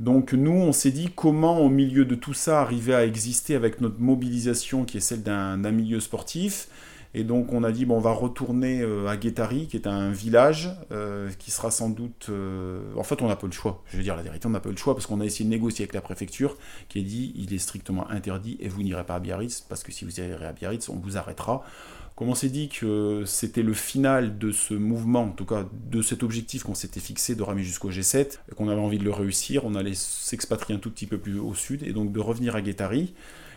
Donc 0.00 0.32
nous, 0.32 0.52
on 0.52 0.72
s'est 0.72 0.92
dit 0.92 1.10
comment 1.14 1.60
au 1.60 1.68
milieu 1.68 2.06
de 2.06 2.14
tout 2.14 2.32
ça 2.32 2.62
arriver 2.62 2.94
à 2.94 3.04
exister 3.04 3.54
avec 3.54 3.82
notre 3.82 4.00
mobilisation 4.00 4.86
qui 4.86 4.96
est 4.96 5.00
celle 5.00 5.22
d'un 5.22 5.70
milieu 5.70 6.00
sportif. 6.00 6.68
Et 7.12 7.22
donc 7.22 7.52
on 7.52 7.64
a 7.64 7.72
dit, 7.72 7.84
bon, 7.84 7.96
on 7.96 8.00
va 8.00 8.12
retourner 8.12 8.80
euh, 8.80 9.08
à 9.08 9.18
Guétari, 9.18 9.66
qui 9.66 9.76
est 9.76 9.86
un 9.86 10.10
village, 10.10 10.70
euh, 10.90 11.28
qui 11.38 11.50
sera 11.50 11.70
sans 11.70 11.90
doute... 11.90 12.28
Euh, 12.30 12.80
en 12.96 13.02
fait, 13.02 13.20
on 13.20 13.28
n'a 13.28 13.36
pas 13.36 13.48
le 13.48 13.52
choix. 13.52 13.82
Je 13.88 13.98
veux 13.98 14.02
dire 14.02 14.16
la 14.16 14.22
vérité, 14.22 14.46
on 14.46 14.50
n'a 14.50 14.60
pas 14.60 14.70
le 14.70 14.76
choix, 14.76 14.94
parce 14.94 15.06
qu'on 15.06 15.20
a 15.20 15.24
essayé 15.24 15.44
de 15.44 15.50
négocier 15.50 15.82
avec 15.82 15.92
la 15.92 16.00
préfecture, 16.00 16.56
qui 16.88 17.00
a 17.00 17.02
dit, 17.02 17.34
il 17.36 17.52
est 17.52 17.58
strictement 17.58 18.08
interdit, 18.10 18.56
et 18.60 18.68
vous 18.68 18.82
n'irez 18.82 19.04
pas 19.04 19.16
à 19.16 19.20
Biarritz, 19.20 19.60
parce 19.68 19.82
que 19.82 19.92
si 19.92 20.04
vous 20.04 20.20
irez 20.20 20.46
à 20.46 20.52
Biarritz, 20.52 20.88
on 20.88 20.96
vous 20.96 21.18
arrêtera. 21.18 21.64
Comme 22.20 22.28
on 22.28 22.34
s'est 22.34 22.50
dit 22.50 22.68
que 22.68 23.22
c'était 23.24 23.62
le 23.62 23.72
final 23.72 24.36
de 24.36 24.52
ce 24.52 24.74
mouvement, 24.74 25.22
en 25.22 25.30
tout 25.30 25.46
cas 25.46 25.66
de 25.90 26.02
cet 26.02 26.22
objectif 26.22 26.64
qu'on 26.64 26.74
s'était 26.74 27.00
fixé 27.00 27.34
de 27.34 27.42
ramer 27.42 27.62
jusqu'au 27.62 27.90
G7, 27.90 28.40
et 28.52 28.54
qu'on 28.54 28.68
avait 28.68 28.78
envie 28.78 28.98
de 28.98 29.04
le 29.04 29.10
réussir, 29.10 29.64
on 29.64 29.74
allait 29.74 29.94
s'expatrier 29.94 30.76
un 30.76 30.80
tout 30.80 30.90
petit 30.90 31.06
peu 31.06 31.16
plus 31.16 31.38
au 31.38 31.54
sud, 31.54 31.82
et 31.82 31.94
donc 31.94 32.12
de 32.12 32.20
revenir 32.20 32.56
à 32.56 32.60
Guétari. 32.60 33.14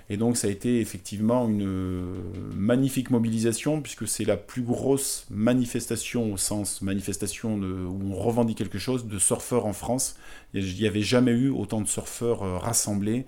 Et 0.09 0.15
donc 0.15 0.37
ça 0.37 0.47
a 0.47 0.49
été 0.49 0.79
effectivement 0.79 1.49
une 1.49 2.23
magnifique 2.55 3.11
mobilisation, 3.11 3.81
puisque 3.81 4.07
c'est 4.07 4.23
la 4.23 4.37
plus 4.37 4.61
grosse 4.61 5.25
manifestation, 5.29 6.31
au 6.31 6.37
sens 6.37 6.81
manifestation 6.81 7.55
où 7.55 8.13
on 8.13 8.15
revendique 8.15 8.59
quelque 8.59 8.79
chose, 8.79 9.07
de 9.07 9.19
surfeurs 9.19 9.65
en 9.65 9.73
France. 9.73 10.15
Il 10.53 10.63
n'y 10.63 10.87
avait 10.87 11.01
jamais 11.01 11.33
eu 11.33 11.49
autant 11.49 11.81
de 11.81 11.87
surfeurs 11.87 12.43
euh, 12.43 12.57
rassemblés 12.57 13.25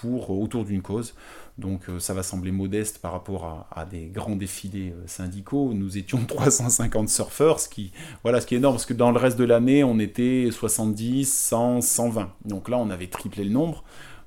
pour, 0.00 0.30
autour 0.30 0.64
d'une 0.64 0.82
cause. 0.82 1.14
Donc 1.58 1.88
euh, 1.88 2.00
ça 2.00 2.14
va 2.14 2.22
sembler 2.22 2.50
modeste 2.50 2.98
par 2.98 3.12
rapport 3.12 3.66
à, 3.70 3.84
des 3.84 4.06
grands 4.06 4.36
défilés 4.36 4.90
euh, 4.90 5.06
syndicaux. 5.06 5.72
Nous 5.72 5.98
étions 5.98 6.24
350 6.26 7.08
surfeurs, 7.08 7.60
ce 7.60 7.68
qui, 7.68 7.92
voilà, 8.22 8.40
ce 8.40 8.46
qui 8.46 8.54
est 8.54 8.58
énorme, 8.58 8.74
parce 8.74 8.86
que 8.86 8.94
dans 8.94 9.12
le 9.12 9.18
reste 9.18 9.38
de 9.38 9.44
l'année, 9.44 9.84
on 9.84 9.98
était 9.98 10.48
70, 10.50 11.32
100, 11.32 11.80
120. 11.80 12.32
Donc 12.44 12.68
là, 12.68 12.78
on 12.78 12.90
avait 12.90 13.06
triplé 13.06 13.44
le 13.44 13.50
nombre. 13.50 13.84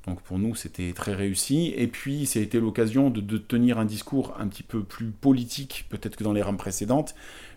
Donc 0.08 0.22
pour 0.22 0.40
nous, 0.40 0.56
c'était 0.56 0.94
très 0.94 1.14
réussi. 1.14 1.74
Et 1.76 1.88
puis, 1.88 2.26
ça 2.26 2.40
a 2.40 2.42
été 2.42 2.60
l'occasion 2.62 3.10
de, 3.10 3.20
de, 3.20 3.38
tenir 3.38 3.78
un 3.78 3.86
discours 3.86 4.34
un 4.40 4.48
petit 4.48 4.64
peu 4.64 4.84
plus 4.84 5.12
politique, 5.12 5.86
peut-être 5.90 6.16
que 6.16 6.24
dans 6.24 6.34
les 6.34 6.42
rames 6.42 6.58
précédentes, 6.58 7.14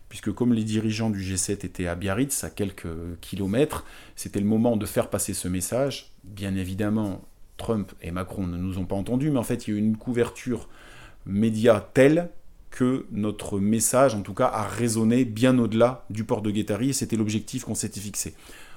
puisque 0.08 0.32
comme 0.32 0.52
les 0.52 0.64
dirigeants 0.64 1.10
du 1.10 1.20
G7 1.20 1.64
étaient 1.64 1.86
à 1.86 1.94
Biarritz, 1.94 2.42
à 2.42 2.50
quelques 2.50 2.88
kilomètres, 3.20 3.84
c'était 4.16 4.40
le 4.40 4.46
moment 4.46 4.76
de 4.76 4.84
faire 4.84 5.08
passer 5.10 5.32
ce 5.32 5.46
message. 5.46 6.10
Bien 6.24 6.56
évidemment, 6.56 7.22
Trump 7.60 7.92
et 8.02 8.10
Macron 8.10 8.46
ne 8.46 8.56
nous 8.56 8.78
ont 8.78 8.86
pas 8.86 8.96
entendus, 8.96 9.30
mais 9.30 9.38
en 9.38 9.44
fait, 9.44 9.68
il 9.68 9.70
y 9.70 9.74
a 9.74 9.76
eu 9.76 9.82
une 9.82 9.96
couverture 9.96 10.68
média 11.26 11.88
telle 11.94 12.30
que 12.70 13.06
notre 13.10 13.60
message, 13.60 14.14
en 14.14 14.22
tout 14.22 14.34
cas, 14.34 14.46
a 14.46 14.66
résonné 14.66 15.24
bien 15.24 15.58
au-delà 15.58 16.04
du 16.08 16.24
port 16.24 16.40
de 16.40 16.50
Guétari, 16.50 16.90
et 16.90 16.92
c'était 16.92 17.16
l'objectif 17.16 17.64
qu'on 17.64 17.74
s'était 17.74 18.00
fixé. 18.00 18.34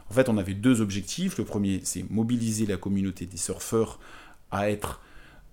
En 0.09 0.13
fait, 0.13 0.29
on 0.29 0.37
avait 0.37 0.53
deux 0.53 0.81
objectifs. 0.81 1.37
Le 1.37 1.45
premier, 1.45 1.81
c'est 1.83 2.09
mobiliser 2.09 2.65
la 2.65 2.77
communauté 2.77 3.25
des 3.25 3.37
surfeurs 3.37 3.99
à 4.51 4.69
être 4.69 5.01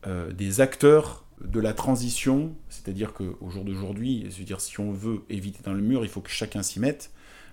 euh, 0.07 0.33
des 0.33 0.61
acteurs 0.61 1.25
de 1.45 1.61
la 1.61 1.73
transition, 1.73 2.55
c'est-à-dire 2.69 3.13
qu'au 3.15 3.49
jour 3.49 3.65
d'aujourd'hui, 3.65 4.27
dire 4.45 4.61
si 4.61 4.81
on 4.81 4.93
veut 4.93 5.23
éviter 5.31 5.61
dans 5.65 5.73
le 5.73 5.81
mur, 5.81 6.05
il 6.05 6.11
faut 6.11 6.21
que 6.21 6.31
chacun 6.31 6.63
s'y 6.63 6.81
mette. 6.81 7.11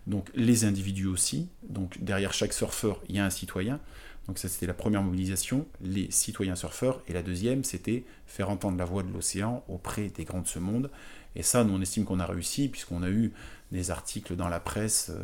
Donc 0.08 0.30
les 0.36 0.66
individus 0.66 1.08
aussi. 1.08 1.50
Donc 1.70 2.02
derrière 2.02 2.34
chaque 2.34 2.54
surfeur, 2.54 3.02
il 3.10 3.16
y 3.16 3.20
a 3.20 3.26
un 3.26 3.30
citoyen. 3.30 3.80
Donc 4.28 4.40
ça, 4.40 4.50
c'était 4.50 4.68
la 4.68 4.74
première 4.74 5.02
mobilisation, 5.04 5.66
les 5.82 6.12
citoyens 6.12 6.56
surfeurs. 6.56 7.02
Et 7.08 7.14
la 7.14 7.24
deuxième, 7.24 7.64
c'était 7.64 8.04
faire 8.26 8.50
entendre 8.50 8.78
la 8.78 8.86
voix 8.86 9.04
de 9.04 9.12
l'océan 9.12 9.64
auprès 9.70 10.10
des 10.10 10.26
grands 10.26 10.42
de 10.42 10.48
ce 10.48 10.60
monde. 10.60 10.90
Et 11.36 11.44
ça, 11.44 11.64
nous, 11.64 11.74
on 11.74 11.82
estime 11.82 12.04
qu'on 12.04 12.20
a 12.20 12.26
réussi, 12.26 12.68
puisqu'on 12.68 13.04
a 13.04 13.10
eu 13.10 13.32
des 13.72 13.92
articles 13.92 14.36
dans 14.36 14.50
la 14.50 14.60
presse 14.60 15.12
euh, 15.12 15.24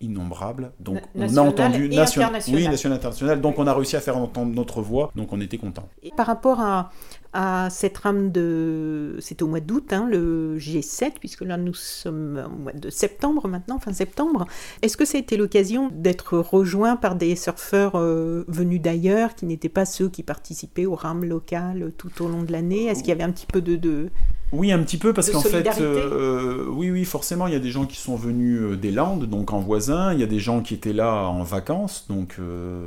innombrables. 0.00 0.72
Donc 0.80 1.00
on 1.14 1.36
a 1.36 1.40
entendu 1.40 1.88
national, 1.88 2.40
oui, 2.48 2.66
national 2.66 2.98
international. 2.98 3.40
Donc 3.40 3.58
on 3.58 3.66
a 3.66 3.74
réussi 3.74 3.96
à 3.96 4.00
faire 4.00 4.16
entendre 4.16 4.52
notre 4.54 4.82
voix. 4.82 5.10
Donc 5.14 5.32
on 5.32 5.40
était 5.40 5.58
content. 5.58 5.88
Par 6.16 6.26
rapport 6.26 6.60
à, 6.60 6.90
à 7.32 7.68
cette 7.70 7.96
rame 7.98 8.30
de, 8.30 9.16
c'est 9.20 9.40
au 9.42 9.46
mois 9.46 9.60
d'août, 9.60 9.92
hein, 9.92 10.06
le 10.10 10.58
G7, 10.58 11.12
puisque 11.18 11.42
là 11.42 11.56
nous 11.56 11.74
sommes 11.74 12.42
au 12.46 12.58
mois 12.58 12.72
de 12.72 12.90
septembre 12.90 13.48
maintenant, 13.48 13.78
fin 13.78 13.92
septembre. 13.92 14.46
Est-ce 14.82 14.96
que 14.96 15.04
ça 15.04 15.16
a 15.16 15.20
été 15.20 15.36
l'occasion 15.36 15.90
d'être 15.92 16.38
rejoint 16.38 16.96
par 16.96 17.14
des 17.14 17.34
surfeurs 17.36 17.96
euh, 17.96 18.44
venus 18.48 18.82
d'ailleurs, 18.82 19.34
qui 19.34 19.46
n'étaient 19.46 19.68
pas 19.70 19.86
ceux 19.86 20.08
qui 20.08 20.22
participaient 20.22 20.86
aux 20.86 20.94
rames 20.94 21.24
locales 21.24 21.92
tout 21.96 22.22
au 22.22 22.28
long 22.28 22.42
de 22.42 22.52
l'année? 22.52 22.84
Est-ce 22.86 23.00
qu'il 23.00 23.08
y 23.08 23.12
avait 23.12 23.22
un 23.22 23.32
petit 23.32 23.46
peu 23.46 23.62
de, 23.62 23.76
de 23.76 24.10
Oui, 24.52 24.70
un 24.70 24.80
petit 24.80 24.98
peu, 24.98 25.14
parce 25.14 25.30
qu'en 25.30 25.40
fait, 25.40 25.66
euh, 25.80 26.66
oui, 26.68 26.90
oui, 26.90 27.06
forcément, 27.06 27.46
il 27.46 27.54
y 27.54 27.56
a 27.56 27.60
des 27.60 27.70
gens 27.70 27.86
qui 27.86 27.96
sont 27.96 28.16
venus 28.16 28.60
euh, 28.60 28.76
des 28.76 28.90
Landes, 28.90 29.24
donc 29.24 29.50
en 29.54 29.60
voisins, 29.60 30.12
il 30.12 30.20
y 30.20 30.22
a 30.22 30.26
des 30.26 30.40
gens 30.40 30.60
qui 30.60 30.74
étaient 30.74 30.92
là 30.92 31.26
en 31.26 31.42
vacances, 31.42 32.04
donc 32.08 32.36
euh, 32.38 32.82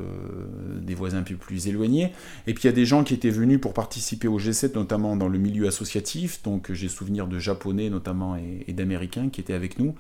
des 0.80 0.94
voisins 0.94 1.18
un 1.18 1.24
peu 1.24 1.34
plus 1.34 1.68
éloignés, 1.68 2.14
et 2.46 2.54
puis 2.54 2.64
il 2.64 2.68
y 2.68 2.70
a 2.70 2.74
des 2.74 2.86
gens 2.86 3.04
qui 3.04 3.16
étaient 3.16 3.32
venus 3.32 3.60
pour 3.60 3.74
participer 3.74 4.28
au 4.28 4.40
G7, 4.40 4.76
notamment 4.76 5.16
dans 5.16 5.28
le 5.28 5.40
milieu 5.40 5.68
associatif, 5.68 6.44
donc 6.44 6.72
j'ai 6.72 6.88
souvenir 6.88 7.26
de 7.26 7.40
Japonais 7.40 7.90
notamment 7.90 8.36
et, 8.36 8.66
et 8.68 8.74
d'Américains 8.74 9.30
qui 9.30 9.42
étaient 9.42 9.54
avec 9.54 9.80
nous, 9.80 9.96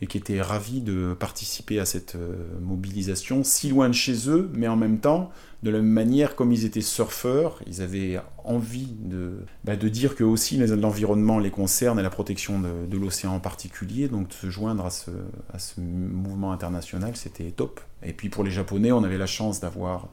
et 0.00 0.06
qui 0.06 0.18
étaient 0.18 0.40
ravis 0.40 0.80
de 0.80 1.14
participer 1.18 1.78
à 1.78 1.84
cette 1.84 2.16
euh, 2.16 2.34
mobilisation, 2.60 3.44
si 3.44 3.68
loin 3.68 3.88
de 3.88 3.94
chez 3.94 4.28
eux, 4.28 4.50
mais 4.54 4.68
en 4.68 4.76
même 4.76 4.98
temps, 4.98 5.30
de 5.62 5.70
la 5.70 5.78
même 5.78 5.86
manière, 5.86 6.36
comme 6.36 6.52
ils 6.52 6.64
étaient 6.64 6.82
surfeurs, 6.82 7.60
ils 7.66 7.80
avaient 7.80 8.20
envie 8.44 8.94
de, 9.00 9.32
bah, 9.64 9.76
de 9.76 9.88
dire 9.88 10.14
que 10.14 10.22
aussi 10.22 10.58
l'environnement 10.58 11.38
les 11.38 11.50
concerne 11.50 11.98
et 11.98 12.02
la 12.02 12.10
protection 12.10 12.60
de, 12.60 12.86
de 12.86 12.98
l'océan 12.98 13.34
en 13.34 13.40
particulier, 13.40 14.08
donc 14.08 14.28
de 14.28 14.34
se 14.34 14.50
joindre 14.50 14.84
à 14.84 14.90
ce, 14.90 15.10
à 15.52 15.58
ce 15.58 15.80
mouvement 15.80 16.52
international, 16.52 17.16
c'était 17.16 17.50
top. 17.50 17.80
Et 18.02 18.12
puis 18.12 18.28
pour 18.28 18.44
les 18.44 18.50
Japonais, 18.50 18.92
on 18.92 19.04
avait 19.04 19.16
la 19.16 19.26
chance 19.26 19.60
d'avoir 19.60 20.08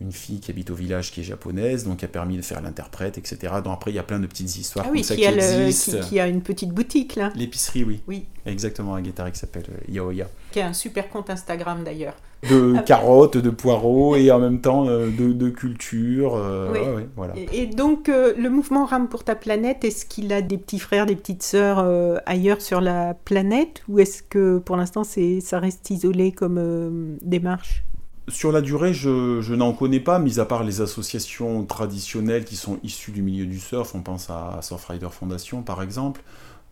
une 0.00 0.12
fille 0.12 0.38
qui 0.40 0.50
habite 0.50 0.70
au 0.70 0.74
village 0.74 1.10
qui 1.10 1.20
est 1.20 1.24
japonaise, 1.24 1.84
donc 1.84 1.98
qui 1.98 2.04
a 2.04 2.08
permis 2.08 2.36
de 2.36 2.42
faire 2.42 2.60
l'interprète, 2.62 3.18
etc. 3.18 3.36
Donc 3.64 3.74
après, 3.74 3.90
il 3.90 3.94
y 3.94 3.98
a 3.98 4.02
plein 4.04 4.20
de 4.20 4.26
petites 4.26 4.56
histoires 4.56 4.86
Ah 4.88 4.90
oui, 4.92 4.98
comme 5.00 5.04
ça 5.08 5.16
qui 5.16 5.26
a, 5.26 5.30
le- 5.32 5.38
existent. 5.66 5.98
qui- 6.00 6.08
qui 6.10 6.20
a 6.20 6.28
une 6.28 6.40
petite 6.42 6.70
boutique 6.70 7.16
là. 7.16 7.32
L'épicerie, 7.34 7.84
oui. 7.84 8.00
Oui, 8.06 8.24
Exactement, 8.46 8.94
un 8.94 9.02
guitare 9.02 9.30
qui 9.32 9.38
s'appelle 9.38 9.64
euh, 9.70 9.92
Yaoya. 9.92 10.26
qui 10.52 10.60
a 10.60 10.68
un 10.68 10.72
super 10.72 11.10
compte 11.10 11.28
Instagram 11.30 11.82
d'ailleurs. 11.84 12.14
De 12.48 12.76
carottes, 12.86 13.36
de 13.36 13.50
poireaux 13.50 14.14
et 14.14 14.30
en 14.30 14.38
même 14.38 14.60
temps 14.60 14.88
euh, 14.88 15.10
de, 15.10 15.32
de 15.32 15.50
culture. 15.50 16.36
euh, 16.36 16.72
Oui. 16.72 16.78
ouais, 16.78 16.94
ouais, 16.94 17.08
voilà. 17.16 17.34
Et, 17.36 17.62
et 17.62 17.66
donc, 17.66 18.08
euh, 18.08 18.32
le 18.38 18.48
mouvement 18.48 18.86
Rame 18.86 19.08
pour 19.08 19.24
ta 19.24 19.34
planète, 19.34 19.84
est-ce 19.84 20.06
qu'il 20.06 20.32
a 20.32 20.40
des 20.40 20.56
petits 20.56 20.78
frères, 20.78 21.04
des 21.06 21.16
petites 21.16 21.42
sœurs 21.42 21.80
euh, 21.80 22.16
ailleurs 22.24 22.62
sur 22.62 22.80
la 22.80 23.14
planète 23.14 23.82
Ou 23.88 23.98
est-ce 23.98 24.22
que 24.22 24.58
pour 24.58 24.76
l'instant, 24.76 25.02
ça 25.04 25.58
reste 25.58 25.90
isolé 25.90 26.30
comme 26.32 27.18
démarche? 27.22 27.82
Sur 28.28 28.52
la 28.52 28.60
durée, 28.60 28.92
je, 28.92 29.54
n'en 29.54 29.72
connais 29.72 30.00
pas, 30.00 30.18
mis 30.18 30.38
à 30.40 30.44
part 30.44 30.62
les 30.64 30.80
associations 30.80 31.64
traditionnelles 31.64 32.44
qui 32.44 32.56
sont 32.56 32.78
issues 32.82 33.12
du 33.12 33.22
milieu 33.22 33.46
du 33.46 33.58
surf. 33.58 33.94
On 33.94 34.02
pense 34.02 34.28
à 34.28 34.58
Surfrider 34.62 35.08
Foundation, 35.10 35.62
par 35.62 35.82
exemple, 35.82 36.22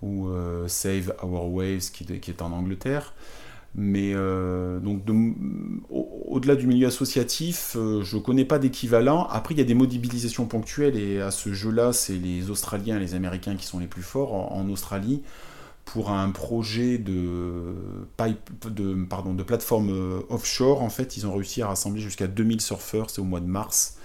ou 0.02 0.28
euh, 0.28 0.68
Save 0.68 1.14
Our 1.22 1.50
Waves, 1.52 1.90
qui, 1.92 2.04
est 2.12 2.42
en 2.42 2.52
Angleterre. 2.52 3.14
Mais 3.74 4.12
euh, 4.14 4.80
donc 4.80 5.04
de- 5.04 5.12
au- 5.90 6.24
au-delà 6.28 6.56
du 6.56 6.66
milieu 6.66 6.88
associatif, 6.88 7.76
euh, 7.76 8.02
je 8.02 8.16
ne 8.16 8.22
connais 8.22 8.44
pas 8.46 8.58
d'équivalent. 8.58 9.26
Après, 9.30 9.54
il 9.54 9.58
y 9.58 9.60
a 9.60 9.64
des 9.64 9.74
mobilisations 9.74 10.46
ponctuelles 10.46 10.96
et 10.96 11.20
à 11.20 11.30
ce 11.30 11.52
jeu-là, 11.52 11.92
c'est 11.92 12.14
les 12.16 12.50
Australiens 12.50 12.96
et 12.96 13.00
les 13.00 13.14
Américains 13.14 13.56
qui 13.56 13.66
sont 13.66 13.78
les 13.78 13.86
plus 13.86 14.02
forts. 14.02 14.32
En 14.52 14.68
Australie, 14.70 15.22
pour 15.86 16.10
un 16.10 16.30
projet 16.30 16.98
de, 16.98 17.74
plateforme 19.46 19.90
euh, 19.90 20.20
offshore, 20.28 20.82
en 20.82 20.90
fait, 20.90 21.16
ils 21.16 21.26
ont 21.26 21.32
réussi 21.32 21.62
à 21.62 21.68
rassembler 21.68 22.02
jusqu'à 22.02 22.26
2000 22.26 22.60
surfeurs, 22.60 23.08
c'est 23.08 23.20
au 23.20 23.24
mois 23.24 23.40
de 23.40 23.46
mars 23.46 23.96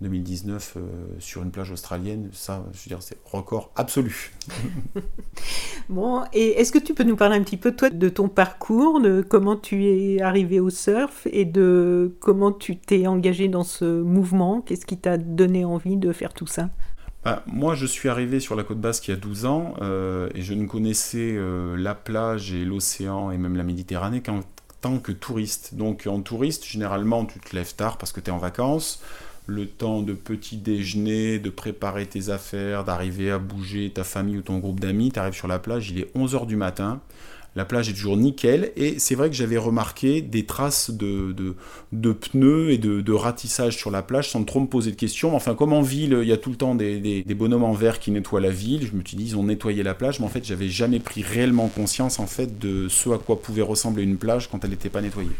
2019 0.00 0.74
euh, 0.76 0.80
sur 1.20 1.42
une 1.42 1.50
plage 1.50 1.70
australienne. 1.70 2.28
Ça, 2.32 2.64
je 2.72 2.78
veux 2.78 2.88
dire, 2.88 3.02
c'est 3.02 3.16
record 3.24 3.70
absolu. 3.76 4.32
Bon, 5.88 6.24
et 6.34 6.60
est-ce 6.60 6.70
que 6.70 6.78
tu 6.78 6.92
peux 6.92 7.02
nous 7.02 7.16
parler 7.16 7.36
un 7.38 7.42
petit 7.42 7.56
peu, 7.56 7.74
toi, 7.74 7.88
de 7.88 8.10
ton 8.10 8.28
parcours, 8.28 9.00
de 9.00 9.24
comment 9.26 9.56
tu 9.56 9.86
es 9.86 10.20
arrivé 10.20 10.60
au 10.60 10.68
surf 10.68 11.26
et 11.32 11.46
de 11.46 12.14
comment 12.20 12.52
tu 12.52 12.76
t'es 12.76 13.06
engagé 13.06 13.48
dans 13.48 13.64
ce 13.64 14.02
mouvement? 14.02 14.60
Qu'est-ce 14.60 14.84
qui 14.84 14.98
t'a 14.98 15.16
donné 15.16 15.64
envie 15.64 15.96
de 15.96 16.12
faire 16.12 16.34
tout 16.34 16.46
ça? 16.46 16.68
Bah, 17.28 17.42
moi, 17.44 17.74
je 17.74 17.84
suis 17.84 18.08
arrivé 18.08 18.40
sur 18.40 18.56
la 18.56 18.62
côte 18.62 18.80
basque 18.80 19.08
il 19.08 19.10
y 19.10 19.14
a 19.14 19.18
12 19.18 19.44
ans 19.44 19.74
euh, 19.82 20.30
et 20.34 20.40
je 20.40 20.54
ne 20.54 20.66
connaissais 20.66 21.34
euh, 21.36 21.76
la 21.76 21.94
plage 21.94 22.54
et 22.54 22.64
l'océan 22.64 23.30
et 23.30 23.36
même 23.36 23.54
la 23.54 23.64
Méditerranée 23.64 24.22
qu'en 24.22 24.40
tant 24.80 24.98
que 24.98 25.12
touriste. 25.12 25.74
Donc, 25.74 26.06
en 26.06 26.22
touriste, 26.22 26.64
généralement, 26.64 27.26
tu 27.26 27.38
te 27.38 27.54
lèves 27.54 27.74
tard 27.74 27.98
parce 27.98 28.12
que 28.12 28.20
tu 28.20 28.30
es 28.30 28.32
en 28.32 28.38
vacances. 28.38 29.02
Le 29.46 29.66
temps 29.66 30.00
de 30.00 30.14
petit 30.14 30.56
déjeuner, 30.56 31.38
de 31.38 31.50
préparer 31.50 32.06
tes 32.06 32.30
affaires, 32.30 32.84
d'arriver 32.84 33.30
à 33.30 33.38
bouger 33.38 33.90
ta 33.90 34.04
famille 34.04 34.38
ou 34.38 34.42
ton 34.42 34.56
groupe 34.56 34.80
d'amis. 34.80 35.12
Tu 35.12 35.18
arrives 35.18 35.34
sur 35.34 35.48
la 35.48 35.58
plage, 35.58 35.90
il 35.90 35.98
est 36.00 36.16
11h 36.16 36.46
du 36.46 36.56
matin. 36.56 37.02
La 37.56 37.64
plage 37.64 37.88
est 37.88 37.92
toujours 37.94 38.16
nickel. 38.16 38.72
Et 38.76 38.98
c'est 38.98 39.14
vrai 39.14 39.28
que 39.30 39.34
j'avais 39.34 39.56
remarqué 39.56 40.22
des 40.22 40.44
traces 40.46 40.90
de, 40.90 41.34
de, 41.92 42.12
pneus 42.12 42.70
et 42.70 42.78
de, 42.78 43.12
ratissage 43.12 43.76
sur 43.76 43.90
la 43.90 44.02
plage 44.02 44.30
sans 44.30 44.44
trop 44.44 44.60
me 44.60 44.66
poser 44.66 44.90
de 44.92 44.96
questions. 44.96 45.34
Enfin, 45.34 45.54
comme 45.54 45.72
en 45.72 45.82
ville, 45.82 46.18
il 46.22 46.28
y 46.28 46.32
a 46.32 46.36
tout 46.36 46.50
le 46.50 46.56
temps 46.56 46.74
des, 46.74 47.00
des- 47.00 47.22
des 47.24 47.34
bonhommes 47.34 47.64
en 47.64 47.72
verre 47.72 47.98
qui 47.98 48.10
nettoient 48.10 48.40
la 48.40 48.50
ville, 48.50 48.86
je 48.86 48.96
me 48.96 49.02
suis 49.04 49.16
dit, 49.16 49.24
ils 49.24 49.36
ont 49.36 49.44
nettoyé 49.44 49.82
la 49.82 49.94
plage, 49.94 50.20
mais 50.20 50.26
en 50.26 50.28
fait, 50.30 50.44
j'avais 50.44 50.68
jamais 50.68 51.00
pris 51.00 51.22
réellement 51.22 51.68
conscience 51.68 52.20
en 52.20 52.26
fait 52.26 52.58
de 52.58 52.88
ce 52.88 53.10
à 53.10 53.18
quoi 53.18 53.40
pouvait 53.40 53.62
ressembler 53.62 54.02
une 54.04 54.18
plage 54.18 54.48
quand 54.48 54.62
elle 54.64 54.70
n'était 54.70 54.90
pas 54.90 55.00
nettoyée. 55.00 55.30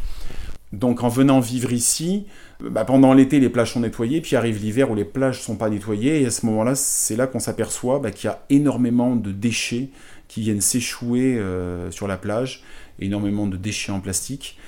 Donc 0.73 1.03
en 1.03 1.09
venant 1.09 1.41
vivre 1.41 1.73
ici, 1.73 2.27
bah, 2.61 2.85
pendant 2.85 3.15
l'été 3.15 3.41
les 3.41 3.49
plages 3.49 3.73
sont 3.73 3.81
nettoyées, 3.81 4.21
puis 4.21 4.37
arrive 4.37 4.61
l'hiver 4.63 4.91
où 4.91 4.95
les 4.95 5.05
plages 5.05 5.41
sont 5.41 5.57
pas 5.57 5.71
nettoyées, 5.71 6.21
et 6.23 6.27
à 6.27 6.31
ce 6.31 6.45
moment-là, 6.47 6.75
c'est 6.75 7.17
là 7.17 7.27
qu'on 7.27 7.39
s'aperçoit 7.41 8.01
bah, 8.01 8.11
qu'il 8.11 8.29
y 8.29 8.31
a 8.31 8.43
énormément 8.51 9.17
de 9.17 9.33
déchets 9.33 9.89
qui 10.29 10.43
viennent 10.43 10.61
s'échouer 10.61 11.39
euh, 11.39 11.91
sur 11.91 12.07
la 12.07 12.17
plage, 12.17 12.63
énormément 13.01 13.47
de 13.47 13.57
déchets 13.57 13.93
en 13.93 14.01
plastique. 14.01 14.59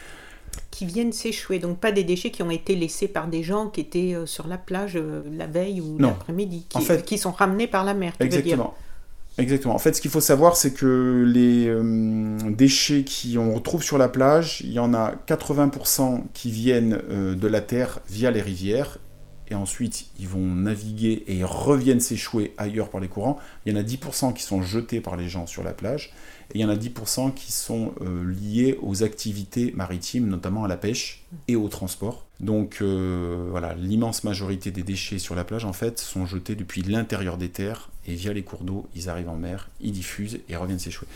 Qui 0.71 0.87
viennent 0.87 1.13
s'échouer, 1.13 1.59
donc 1.59 1.79
pas 1.79 1.93
des 1.93 2.05
déchets 2.05 2.31
qui 2.31 2.43
ont 2.43 2.51
été 2.51 2.75
laissés 2.75 3.09
par 3.09 3.29
des 3.29 3.43
gens 3.43 3.69
qui 3.69 3.81
étaient 3.81 4.15
euh, 4.15 4.27
sur 4.27 4.49
la 4.49 4.59
plage 4.59 4.97
euh, 4.97 5.23
la 5.37 5.47
veille 5.47 5.81
ou 5.81 5.99
l'après-midi, 5.99 6.67
qui, 6.69 6.79
En 6.79 6.81
fait- 6.81 7.05
qui 7.05 7.19
sont 7.19 7.31
ramenés 7.33 7.67
par 7.67 7.85
la 7.85 7.95
mer, 7.95 8.13
dire 8.19 8.27
Exactement. 8.27 8.75
Exactement. 9.39 9.75
En 9.75 9.79
fait, 9.79 9.95
ce 9.95 10.01
qu'il 10.01 10.11
faut 10.11 10.21
savoir, 10.21 10.57
c'est 10.57 10.73
que 10.73 11.25
les 11.27 11.67
euh, 11.69 12.37
déchets 12.51 13.05
qu'on 13.05 13.55
retrouve 13.55 13.83
sur 13.83 13.97
la 13.97 14.09
plage, 14.09 14.61
il 14.63 14.73
y 14.73 14.79
en 14.79 14.93
a 14.93 15.15
80% 15.27 16.25
qui 16.35 16.51
viennent 16.51 17.01
euh, 17.11 17.35
de 17.35 17.49
la 17.49 17.61
terre 17.61 18.01
via 18.09 18.31
les 18.31 18.43
rivières, 18.43 18.99
et 19.51 19.55
ensuite 19.55 20.07
ils 20.19 20.29
vont 20.29 20.47
naviguer 20.47 21.25
et 21.27 21.45
reviennent 21.45 22.01
s'échouer 22.01 22.55
ailleurs 22.57 22.89
par 22.89 23.01
les 23.01 23.09
courants. 23.09 23.39
Il 23.67 23.73
y 23.73 23.77
en 23.77 23.81
a 23.81 23.83
10% 23.83 24.33
qui 24.33 24.43
sont 24.43 24.63
jetés 24.63 25.01
par 25.01 25.17
les 25.17 25.29
gens 25.29 25.47
sur 25.47 25.63
la 25.63 25.73
plage, 25.73 26.13
et 26.53 26.59
il 26.59 26.61
y 26.61 26.65
en 26.65 26.69
a 26.69 26.77
10% 26.77 27.35
qui 27.35 27.53
sont 27.53 27.95
euh, 28.01 28.25
liés 28.25 28.79
aux 28.83 29.03
activités 29.03 29.73
maritimes, 29.77 30.29
notamment 30.29 30.65
à 30.65 30.69
la 30.69 30.77
pêche 30.77 31.25
et 31.49 31.57
au 31.57 31.69
transport. 31.69 32.30
Donc 32.41 32.79
euh, 32.81 33.49
voilà, 33.51 33.75
l'immense 33.75 34.25
majorité 34.25 34.71
des 34.71 34.83
déchets 34.83 35.19
sur 35.19 35.35
la 35.35 35.45
plage 35.45 35.67
en 35.67 35.75
fait 35.75 35.99
sont 35.99 36.25
jetés 36.25 36.55
depuis 36.55 36.81
l'intérieur 36.81 37.37
des 37.37 37.51
terres 37.51 37.91
et 38.07 38.15
via 38.15 38.33
les 38.33 38.43
cours 38.43 38.65
d'eau, 38.65 38.89
ils 38.97 39.11
arrivent 39.11 39.29
en 39.29 39.37
mer, 39.37 39.69
ils 39.83 39.93
diffusent 39.93 40.41
et 40.49 40.57
reviennent 40.57 40.79
s'échouer. 40.79 41.07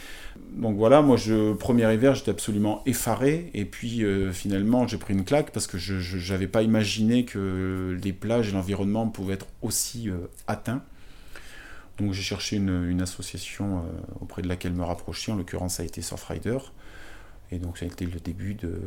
Donc 0.53 0.77
voilà, 0.77 1.01
moi 1.01 1.17
je 1.17 1.55
premier 1.55 1.91
hiver 1.95 2.15
j'étais 2.15 2.31
absolument 2.31 2.83
effaré 2.85 3.51
et 3.55 3.65
puis 3.65 4.05
euh, 4.05 4.33
finalement 4.33 4.87
j'ai 4.87 4.99
pris 4.99 5.15
une 5.15 5.25
claque 5.25 5.51
parce 5.51 5.67
que 5.67 5.79
je 5.79 6.31
n'avais 6.31 6.47
pas 6.47 6.63
imaginé 6.63 7.25
que 7.25 7.99
les 8.03 8.13
plages 8.13 8.51
et 8.51 8.53
l'environnement 8.53 9.09
pouvaient 9.09 9.35
être 9.35 9.47
aussi 9.63 10.11
euh, 10.11 10.17
atteints. 10.47 10.83
Donc 11.97 12.13
j'ai 12.13 12.23
cherché 12.23 12.57
une, 12.57 12.85
une 12.91 13.01
association 13.01 13.85
auprès 14.21 14.43
de 14.43 14.49
laquelle 14.49 14.73
me 14.73 14.83
rapprocher, 14.83 15.31
en 15.31 15.37
l'occurrence 15.37 15.77
ça 15.77 15.85
a 15.85 15.87
été 15.87 16.03
Surfrider. 16.03 16.59
Et 17.55 17.59
donc 17.59 17.79
ça 17.79 17.85
a 17.85 17.89
été 17.89 18.05
le 18.07 18.19
début 18.21 18.55
de, 18.55 18.81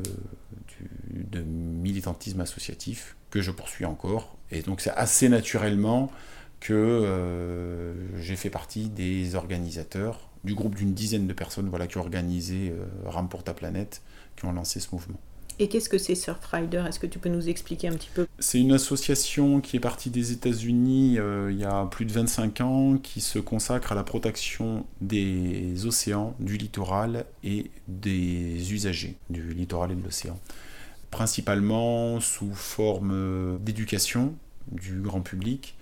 du- 0.67 1.43
militantisme 1.43 2.41
associatif 2.41 3.15
que 3.31 3.41
je 3.41 3.51
poursuis 3.51 3.85
encore. 3.85 4.37
Et 4.51 4.61
donc 4.61 4.81
c'est 4.81 4.91
assez 4.91 5.29
naturellement 5.29 6.11
que 6.59 6.73
euh, 6.73 7.93
j'ai 8.19 8.35
fait 8.35 8.49
partie 8.49 8.89
des 8.89 9.35
organisateurs 9.35 10.29
du 10.43 10.53
groupe 10.55 10.75
d'une 10.75 10.93
dizaine 10.93 11.27
de 11.27 11.33
personnes 11.33 11.69
voilà, 11.69 11.87
qui 11.87 11.97
ont 11.97 12.01
organisé 12.01 12.71
euh, 12.71 12.85
Ram 13.05 13.29
pour 13.29 13.43
ta 13.43 13.53
planète, 13.53 14.01
qui 14.35 14.45
ont 14.45 14.51
lancé 14.53 14.79
ce 14.79 14.89
mouvement. 14.91 15.19
Et 15.59 15.69
qu'est-ce 15.69 15.89
que 15.89 15.97
c'est 15.97 16.13
Surfrider? 16.13 16.83
Est-ce 16.87 16.99
que 16.99 17.07
tu 17.07 17.17
peux 17.17 17.29
nous 17.29 17.49
expliquer 17.49 17.87
un 17.87 17.93
petit 17.93 18.11
peu? 18.13 18.27
C'est 18.37 18.59
une 18.59 18.73
association 18.73 19.59
qui 19.59 19.77
est 19.77 19.79
partie 19.79 20.11
des 20.11 20.31
États-Unis 20.31 21.17
euh, 21.17 21.51
il 21.51 21.59
y 21.59 21.65
a 21.65 21.85
plus 21.85 22.05
de 22.05 22.11
25 22.11 22.61
ans, 22.61 22.97
qui 22.97 23.21
se 23.21 23.39
consacre 23.39 23.91
à 23.91 23.95
la 23.95 24.03
protection 24.03 24.85
des 25.01 25.85
océans, 25.87 26.35
du 26.39 26.57
littoral 26.57 27.25
et 27.43 27.71
des 27.87 28.71
usagers 28.71 29.17
du 29.31 29.53
littoral 29.53 29.91
et 29.93 29.95
de 29.95 30.03
l'océan. 30.03 30.39
Principalement 31.09 32.19
sous 32.19 32.53
forme 32.53 33.11
euh, 33.13 33.57
d'éducation 33.57 34.35
du 34.71 35.01
grand 35.01 35.21
public, 35.21 35.75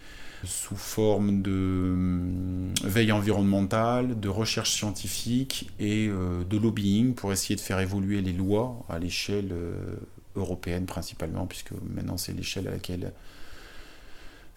sous 0.44 0.76
forme 0.76 1.42
de 1.42 1.52
hum, 1.52 2.74
veille 2.84 3.12
environnementale, 3.12 4.20
de 4.20 4.30
recherche 4.30 4.72
scientifique 4.72 5.70
et 5.80 6.08
euh, 6.08 6.44
de 6.44 6.58
lobbying 6.58 7.14
pour 7.14 7.32
essayer 7.32 7.56
de 7.56 7.62
faire 7.62 7.80
évoluer 7.80 8.22
les 8.22 8.34
lois 8.34 8.86
à 8.90 9.00
l'échelle 9.00 9.50
euh, 9.52 9.96
européenne 10.36 10.86
principalement, 10.86 11.46
puisque 11.48 11.72
maintenant 11.94 12.18
c'est 12.18 12.34
l'échelle 12.34 12.68
à 12.68 12.72
laquelle 12.72 13.14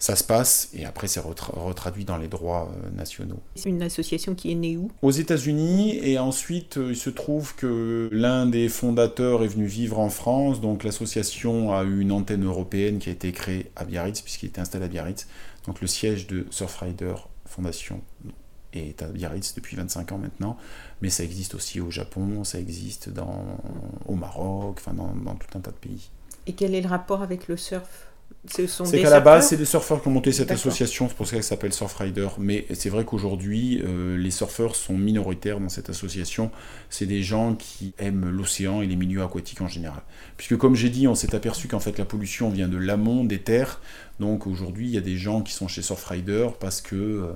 ça 0.01 0.15
se 0.15 0.23
passe, 0.23 0.69
et 0.73 0.85
après 0.85 1.07
c'est 1.07 1.19
retra- 1.19 1.59
retraduit 1.59 2.05
dans 2.05 2.17
les 2.17 2.29
droits 2.29 2.71
euh, 2.71 2.89
nationaux. 2.95 3.41
C'est 3.55 3.67
une 3.67 3.81
association 3.81 4.33
qui 4.33 4.49
est 4.49 4.55
née 4.55 4.77
où? 4.77 4.89
Aux 5.01 5.11
États-Unis, 5.11 5.97
et 6.01 6.17
ensuite 6.17 6.77
euh, 6.77 6.91
il 6.91 6.95
se 6.95 7.09
trouve 7.09 7.53
que 7.55 8.07
l'un 8.13 8.45
des 8.45 8.69
fondateurs 8.69 9.43
est 9.43 9.49
venu 9.49 9.65
vivre 9.65 9.99
en 9.99 10.09
France, 10.09 10.61
donc 10.61 10.85
l'association 10.85 11.73
a 11.73 11.83
eu 11.83 11.99
une 11.99 12.13
antenne 12.13 12.45
européenne 12.45 12.99
qui 12.99 13.09
a 13.09 13.11
été 13.11 13.33
créée 13.33 13.71
à 13.75 13.83
Biarritz, 13.83 14.21
puisqu'il 14.21 14.45
était 14.45 14.61
installé 14.61 14.85
à 14.85 14.87
Biarritz, 14.87 15.27
donc 15.65 15.81
le 15.81 15.87
siège 15.87 16.27
de 16.27 16.45
Surfrider 16.49 17.15
Fondation 17.45 18.01
est 18.73 19.01
à 19.01 19.07
Biarritz 19.07 19.55
depuis 19.55 19.75
25 19.75 20.11
ans 20.11 20.17
maintenant, 20.17 20.57
mais 21.01 21.09
ça 21.09 21.23
existe 21.23 21.55
aussi 21.55 21.81
au 21.81 21.89
Japon, 21.89 22.43
ça 22.43 22.59
existe 22.59 23.09
dans, 23.09 23.57
au 24.05 24.15
Maroc, 24.15 24.77
enfin 24.79 24.93
dans 24.93 25.35
tout 25.35 25.57
un 25.57 25.61
tas 25.61 25.71
de 25.71 25.77
pays. 25.77 26.09
Et 26.45 26.53
quel 26.53 26.73
est 26.73 26.81
le 26.81 26.89
rapport 26.89 27.21
avec 27.21 27.47
le 27.47 27.57
surf? 27.57 28.07
C'est 28.47 29.01
qu'à 29.01 29.09
la 29.09 29.19
base, 29.19 29.49
c'est 29.49 29.57
des 29.57 29.65
surfeurs 29.65 30.01
qui 30.01 30.07
ont 30.07 30.11
monté 30.11 30.31
cette 30.31 30.49
association, 30.49 31.09
c'est 31.09 31.15
pour 31.15 31.27
ça 31.27 31.33
qu'elle 31.33 31.43
s'appelle 31.43 31.73
Surfrider. 31.73 32.27
Mais 32.37 32.65
c'est 32.73 32.89
vrai 32.89 33.03
qu'aujourd'hui, 33.03 33.81
euh, 33.83 34.17
les 34.17 34.31
surfeurs 34.31 34.75
sont 34.75 34.97
minoritaires 34.97 35.59
dans 35.59 35.67
cette 35.67 35.89
association. 35.89 36.49
C'est 36.89 37.05
des 37.05 37.21
gens 37.21 37.55
qui 37.55 37.93
aiment 37.99 38.29
l'océan 38.29 38.81
et 38.81 38.87
les 38.87 38.95
milieux 38.95 39.23
aquatiques 39.23 39.61
en 39.61 39.67
général. 39.67 40.01
Puisque, 40.37 40.57
comme 40.57 40.75
j'ai 40.75 40.89
dit, 40.89 41.07
on 41.07 41.15
s'est 41.15 41.35
aperçu 41.35 41.67
qu'en 41.67 41.81
fait, 41.81 41.97
la 41.97 42.05
pollution 42.05 42.49
vient 42.49 42.69
de 42.69 42.77
l'amont 42.77 43.25
des 43.25 43.39
terres. 43.39 43.81
Donc 44.21 44.47
aujourd'hui, 44.47 44.87
il 44.87 44.93
y 44.93 44.97
a 44.97 45.01
des 45.01 45.17
gens 45.17 45.41
qui 45.41 45.53
sont 45.53 45.67
chez 45.67 45.81
Surfrider 45.81 46.47
parce 46.61 46.79
que 46.79 46.95
euh, 46.95 47.33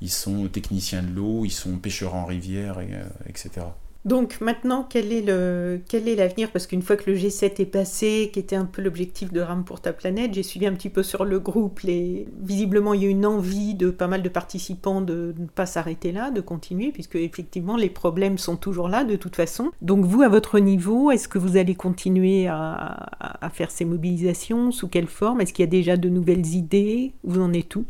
ils 0.00 0.10
sont 0.10 0.48
techniciens 0.48 1.02
de 1.02 1.14
l'eau, 1.14 1.44
ils 1.44 1.50
sont 1.50 1.76
pêcheurs 1.76 2.14
en 2.14 2.24
rivière, 2.24 2.80
et, 2.80 2.88
euh, 2.92 3.04
etc. 3.28 3.66
Donc 4.04 4.40
maintenant, 4.40 4.86
quel 4.88 5.12
est 5.12 5.20
le 5.20 5.80
quel 5.88 6.08
est 6.08 6.16
l'avenir? 6.16 6.50
Parce 6.50 6.66
qu'une 6.66 6.82
fois 6.82 6.96
que 6.96 7.10
le 7.10 7.16
G7 7.16 7.60
est 7.60 7.66
passé, 7.66 8.30
qui 8.32 8.38
était 8.38 8.56
un 8.56 8.64
peu 8.64 8.80
l'objectif 8.80 9.32
de 9.32 9.40
RAM 9.40 9.64
pour 9.64 9.80
ta 9.80 9.92
planète, 9.92 10.32
j'ai 10.32 10.42
suivi 10.42 10.66
un 10.66 10.72
petit 10.72 10.88
peu 10.88 11.02
sur 11.02 11.24
le 11.24 11.38
groupe. 11.38 11.80
Les... 11.80 12.26
Visiblement, 12.40 12.94
il 12.94 13.02
y 13.02 13.06
a 13.06 13.10
une 13.10 13.26
envie 13.26 13.74
de 13.74 13.90
pas 13.90 14.06
mal 14.06 14.22
de 14.22 14.28
participants 14.28 15.02
de 15.02 15.34
ne 15.38 15.46
pas 15.46 15.66
s'arrêter 15.66 16.12
là, 16.12 16.30
de 16.30 16.40
continuer, 16.40 16.92
puisque 16.92 17.16
effectivement, 17.16 17.76
les 17.76 17.90
problèmes 17.90 18.38
sont 18.38 18.56
toujours 18.56 18.88
là 18.88 19.04
de 19.04 19.16
toute 19.16 19.36
façon. 19.36 19.70
Donc 19.82 20.04
vous, 20.04 20.22
à 20.22 20.28
votre 20.28 20.58
niveau, 20.58 21.10
est-ce 21.10 21.28
que 21.28 21.38
vous 21.38 21.58
allez 21.58 21.74
continuer 21.74 22.46
à, 22.46 23.10
à 23.20 23.50
faire 23.50 23.70
ces 23.70 23.84
mobilisations? 23.84 24.72
Sous 24.72 24.88
quelle 24.88 25.08
forme? 25.08 25.42
Est-ce 25.42 25.52
qu'il 25.52 25.62
y 25.64 25.68
a 25.68 25.70
déjà 25.70 25.96
de 25.96 26.08
nouvelles 26.08 26.46
idées? 26.54 27.12
Vous 27.22 27.40
en 27.40 27.52
êtes 27.52 27.76
où? 27.76 27.84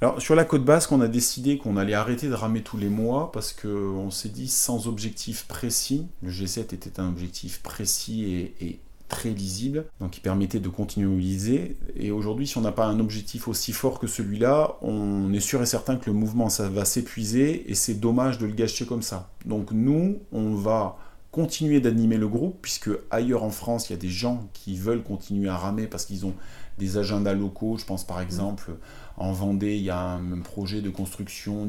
Alors 0.00 0.22
sur 0.22 0.36
la 0.36 0.44
côte 0.44 0.64
basque, 0.64 0.92
on 0.92 1.00
a 1.00 1.08
décidé 1.08 1.58
qu'on 1.58 1.76
allait 1.76 1.94
arrêter 1.94 2.28
de 2.28 2.34
ramer 2.34 2.62
tous 2.62 2.76
les 2.76 2.88
mois 2.88 3.32
parce 3.32 3.52
qu'on 3.52 4.10
s'est 4.12 4.28
dit 4.28 4.48
sans 4.48 4.86
objectif 4.86 5.46
précis. 5.46 6.06
Le 6.22 6.30
G7 6.30 6.72
était 6.72 7.00
un 7.00 7.08
objectif 7.08 7.60
précis 7.62 8.52
et, 8.60 8.78
très 9.08 9.30
lisible, 9.30 9.86
donc 10.00 10.10
qui 10.10 10.20
permettait 10.20 10.60
de 10.60 10.68
continuer 10.68 11.06
à 11.06 11.10
mobiliser. 11.10 11.78
Et 11.96 12.10
aujourd'hui, 12.10 12.46
si 12.46 12.58
on 12.58 12.60
n'a 12.60 12.72
pas 12.72 12.84
un 12.84 13.00
objectif 13.00 13.48
aussi 13.48 13.72
fort 13.72 13.98
que 13.98 14.06
celui-là, 14.06 14.76
on 14.82 15.32
est 15.32 15.40
sûr 15.40 15.62
et 15.62 15.66
certain 15.66 15.96
que 15.96 16.10
le 16.10 16.12
mouvement 16.12 16.50
ça 16.50 16.68
va 16.68 16.84
s'épuiser 16.84 17.70
et 17.70 17.74
c'est 17.74 17.94
dommage 17.94 18.36
de 18.36 18.44
le 18.44 18.52
gâcher 18.52 18.84
comme 18.84 19.00
ça. 19.00 19.30
Donc 19.46 19.72
nous, 19.72 20.18
on 20.30 20.54
va 20.54 20.98
continuer 21.30 21.80
d'animer 21.80 22.18
le 22.18 22.28
groupe 22.28 22.58
puisque 22.60 22.90
ailleurs 23.10 23.44
en 23.44 23.50
France, 23.50 23.88
il 23.88 23.94
y 23.94 23.96
a 23.96 23.98
des 23.98 24.10
gens 24.10 24.46
qui 24.52 24.76
veulent 24.76 25.02
continuer 25.02 25.48
à 25.48 25.56
ramer 25.56 25.86
parce 25.86 26.04
qu'ils 26.04 26.26
ont 26.26 26.34
des 26.78 26.98
agendas 26.98 27.32
locaux. 27.32 27.78
Je 27.78 27.86
pense 27.86 28.06
par 28.06 28.20
exemple 28.20 28.72
en 29.18 29.32
Vendée, 29.32 29.76
il 29.76 29.82
y 29.82 29.90
a 29.90 30.00
un, 30.00 30.40
projet 30.40 30.80
de 30.80 30.90
construction 30.90 31.68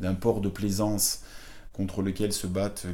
d'un 0.00 0.14
port 0.14 0.40
de 0.40 0.48
plaisance 0.48 1.22
contre 1.72 2.02
lequel 2.02 2.32
se 2.32 2.46
battent 2.46 2.86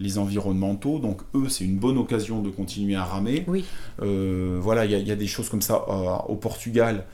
les, 0.00 0.18
environnementaux. 0.18 0.98
Donc 0.98 1.22
eux, 1.34 1.48
c'est 1.48 1.64
une 1.64 1.76
bonne 1.76 1.98
occasion 1.98 2.40
de 2.40 2.50
continuer 2.50 2.96
à 2.96 3.04
ramer. 3.04 3.44
Oui. 3.46 3.64
Euh, 4.02 4.58
voilà, 4.60 4.86
il 4.86 5.06
y, 5.06 5.12
a 5.12 5.16
des 5.16 5.26
choses 5.26 5.48
comme 5.48 5.62
ça 5.62 5.84
euh, 5.88 6.32
au 6.32 6.36
Portugal. 6.36 7.04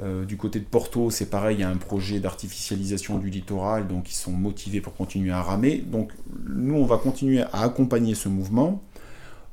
Euh, 0.00 0.24
du 0.24 0.36
côté 0.36 0.60
de 0.60 0.64
Porto, 0.64 1.10
c'est 1.10 1.28
pareil, 1.28 1.56
il 1.56 1.60
y 1.60 1.64
a 1.64 1.68
un 1.68 1.76
projet 1.76 2.20
d'artificialisation 2.20 3.18
du 3.18 3.30
littoral, 3.30 3.88
donc 3.88 4.08
ils 4.08 4.14
sont 4.14 4.30
motivés 4.30 4.80
pour 4.80 4.94
continuer 4.94 5.32
à 5.32 5.42
ramer. 5.42 5.78
Donc 5.78 6.12
nous, 6.46 6.74
on 6.74 6.84
va 6.84 6.98
continuer 6.98 7.42
à 7.42 7.62
accompagner 7.62 8.14
ce 8.14 8.28
mouvement. 8.28 8.80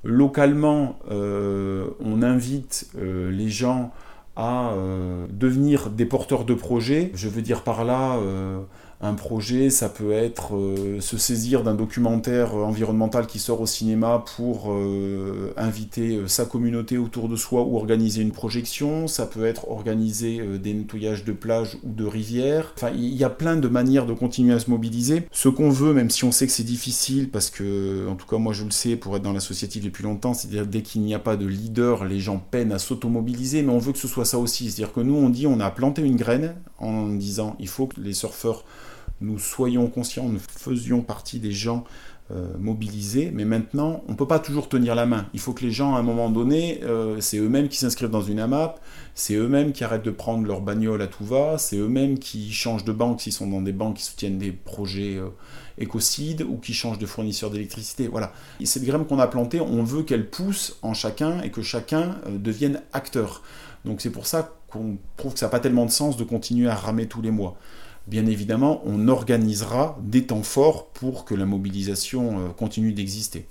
Localement, 0.03 0.99
on 1.09 2.21
invite 2.21 2.91
les 2.95 3.49
gens 3.49 3.91
à 4.35 4.71
euh, 4.71 5.27
devenir 5.29 5.89
des 5.89 6.05
porteurs 6.05 6.45
de 6.45 6.53
projets. 6.53 7.11
Je 7.13 7.29
veux 7.29 7.41
dire 7.41 7.61
par 7.63 7.85
là, 7.85 8.17
euh, 8.17 8.59
un 9.05 9.13
projet, 9.13 9.69
ça 9.69 9.89
peut 9.89 10.11
être 10.11 10.55
euh, 10.55 10.99
se 10.99 11.17
saisir 11.17 11.63
d'un 11.63 11.75
documentaire 11.75 12.55
environnemental 12.55 13.27
qui 13.27 13.39
sort 13.39 13.61
au 13.61 13.65
cinéma 13.65 14.23
pour 14.35 14.71
euh, 14.71 15.53
inviter 15.57 16.17
euh, 16.17 16.27
sa 16.27 16.45
communauté 16.45 16.97
autour 16.97 17.29
de 17.29 17.35
soi 17.35 17.61
ou 17.63 17.77
organiser 17.77 18.21
une 18.21 18.31
projection. 18.31 19.07
Ça 19.07 19.25
peut 19.25 19.45
être 19.45 19.69
organiser 19.69 20.41
des 20.59 20.73
nettoyages 20.73 21.23
de 21.23 21.31
plages 21.31 21.77
ou 21.83 21.91
de 21.91 22.05
rivières. 22.05 22.73
Enfin, 22.75 22.91
il 22.95 23.15
y 23.15 23.23
a 23.23 23.29
plein 23.29 23.55
de 23.55 23.67
manières 23.67 24.05
de 24.05 24.13
continuer 24.13 24.53
à 24.53 24.59
se 24.59 24.69
mobiliser. 24.69 25.27
Ce 25.31 25.49
qu'on 25.49 25.69
veut, 25.69 25.93
même 25.93 26.09
si 26.09 26.23
on 26.23 26.31
sait 26.31 26.47
que 26.47 26.53
c'est 26.53 26.63
difficile, 26.63 27.29
parce 27.29 27.49
que, 27.49 28.07
en 28.09 28.15
tout 28.15 28.27
cas, 28.27 28.37
moi 28.37 28.53
je 28.53 28.63
le 28.63 28.71
sais 28.71 28.95
pour 28.95 29.15
être 29.15 29.23
dans 29.23 29.33
l'associatif 29.33 29.83
depuis 29.83 30.03
longtemps, 30.03 30.33
c'est-à-dire 30.33 30.65
dès 30.65 30.81
qu'il 30.81 31.01
n'y 31.01 31.13
a 31.13 31.19
pas 31.19 31.37
de 31.37 31.45
leader, 31.45 32.05
les 32.05 32.19
gens 32.19 32.43
peinent 32.51 32.71
à 32.71 32.79
s'automobiliser, 32.79 33.61
mais 33.61 33.71
on 33.71 33.79
veut 33.79 33.93
que 33.93 33.99
ce 33.99 34.07
soit 34.07 34.25
ça 34.25 34.39
aussi. 34.39 34.71
C'est-à-dire 34.71 34.93
que 34.93 35.01
nous, 35.01 35.15
on 35.15 35.29
dit, 35.29 35.47
on 35.47 35.59
a 35.59 35.69
planté 35.69 36.01
une 36.01 36.15
graine 36.15 36.55
en 36.79 37.07
disant, 37.07 37.55
il 37.59 37.67
faut 37.67 37.87
que 37.87 37.99
les 37.99 38.13
surfeurs 38.13 38.65
nous 39.21 39.39
soyons 39.39 39.87
conscients, 39.87 40.27
nous 40.27 40.39
faisions 40.39 41.01
partie 41.01 41.39
des 41.39 41.51
gens 41.51 41.85
euh, 42.31 42.47
mobilisés, 42.57 43.29
mais 43.31 43.45
maintenant, 43.45 44.03
on 44.07 44.13
ne 44.13 44.17
peut 44.17 44.27
pas 44.27 44.39
toujours 44.39 44.67
tenir 44.67 44.95
la 44.95 45.05
main. 45.05 45.27
Il 45.35 45.39
faut 45.39 45.53
que 45.53 45.63
les 45.63 45.69
gens, 45.69 45.93
à 45.93 45.99
un 45.99 46.01
moment 46.01 46.31
donné, 46.31 46.79
euh, 46.83 47.21
c'est 47.21 47.37
eux-mêmes 47.37 47.69
qui 47.69 47.77
s'inscrivent 47.77 48.09
dans 48.09 48.23
une 48.23 48.39
AMAP, 48.39 48.79
c'est 49.13 49.35
eux-mêmes 49.35 49.73
qui 49.73 49.83
arrêtent 49.83 50.05
de 50.05 50.09
prendre 50.09 50.43
leur 50.47 50.61
bagnole 50.61 51.03
à 51.03 51.07
tout 51.07 51.23
va, 51.23 51.59
c'est 51.59 51.77
eux-mêmes 51.77 52.17
qui 52.17 52.51
changent 52.51 52.83
de 52.83 52.91
banque 52.91 53.21
s'ils 53.21 53.31
sont 53.31 53.45
dans 53.45 53.61
des 53.61 53.73
banques 53.73 53.97
qui 53.97 54.03
soutiennent 54.03 54.39
des 54.39 54.51
projets 54.51 55.17
euh, 55.17 55.29
écocides 55.77 56.41
ou 56.41 56.57
qui 56.57 56.73
changent 56.73 56.97
de 56.97 57.05
fournisseur 57.05 57.51
d'électricité. 57.51 58.07
Voilà. 58.07 58.33
Et 58.59 58.65
cette 58.65 58.85
graine 58.85 59.05
qu'on 59.05 59.19
a 59.19 59.27
plantée, 59.27 59.61
on 59.61 59.83
veut 59.83 60.01
qu'elle 60.01 60.27
pousse 60.27 60.79
en 60.81 60.95
chacun 60.95 61.41
et 61.41 61.51
que 61.51 61.61
chacun 61.61 62.15
devienne 62.27 62.81
acteur. 62.91 63.43
Donc 63.85 64.01
c'est 64.01 64.09
pour 64.09 64.25
ça 64.25 64.51
qu'on 64.71 64.97
trouve 65.15 65.33
que 65.33 65.39
ça 65.39 65.45
n'a 65.45 65.51
pas 65.51 65.59
tellement 65.59 65.85
de 65.85 65.91
sens 65.91 66.17
de 66.17 66.23
continuer 66.23 66.69
à 66.69 66.75
ramer 66.75 67.07
tous 67.07 67.21
les 67.21 67.29
mois 67.29 67.55
bien 68.07 68.25
évidemment, 68.25 68.81
on 68.85 69.07
organisera 69.07 69.97
des 70.01 70.25
temps 70.25 70.43
forts 70.43 70.89
pour 70.89 71.25
que 71.25 71.35
la 71.35 71.45
mobilisation 71.45 72.39
euh, 72.39 72.49
continue 72.49 72.93
d'exister. 72.93 73.47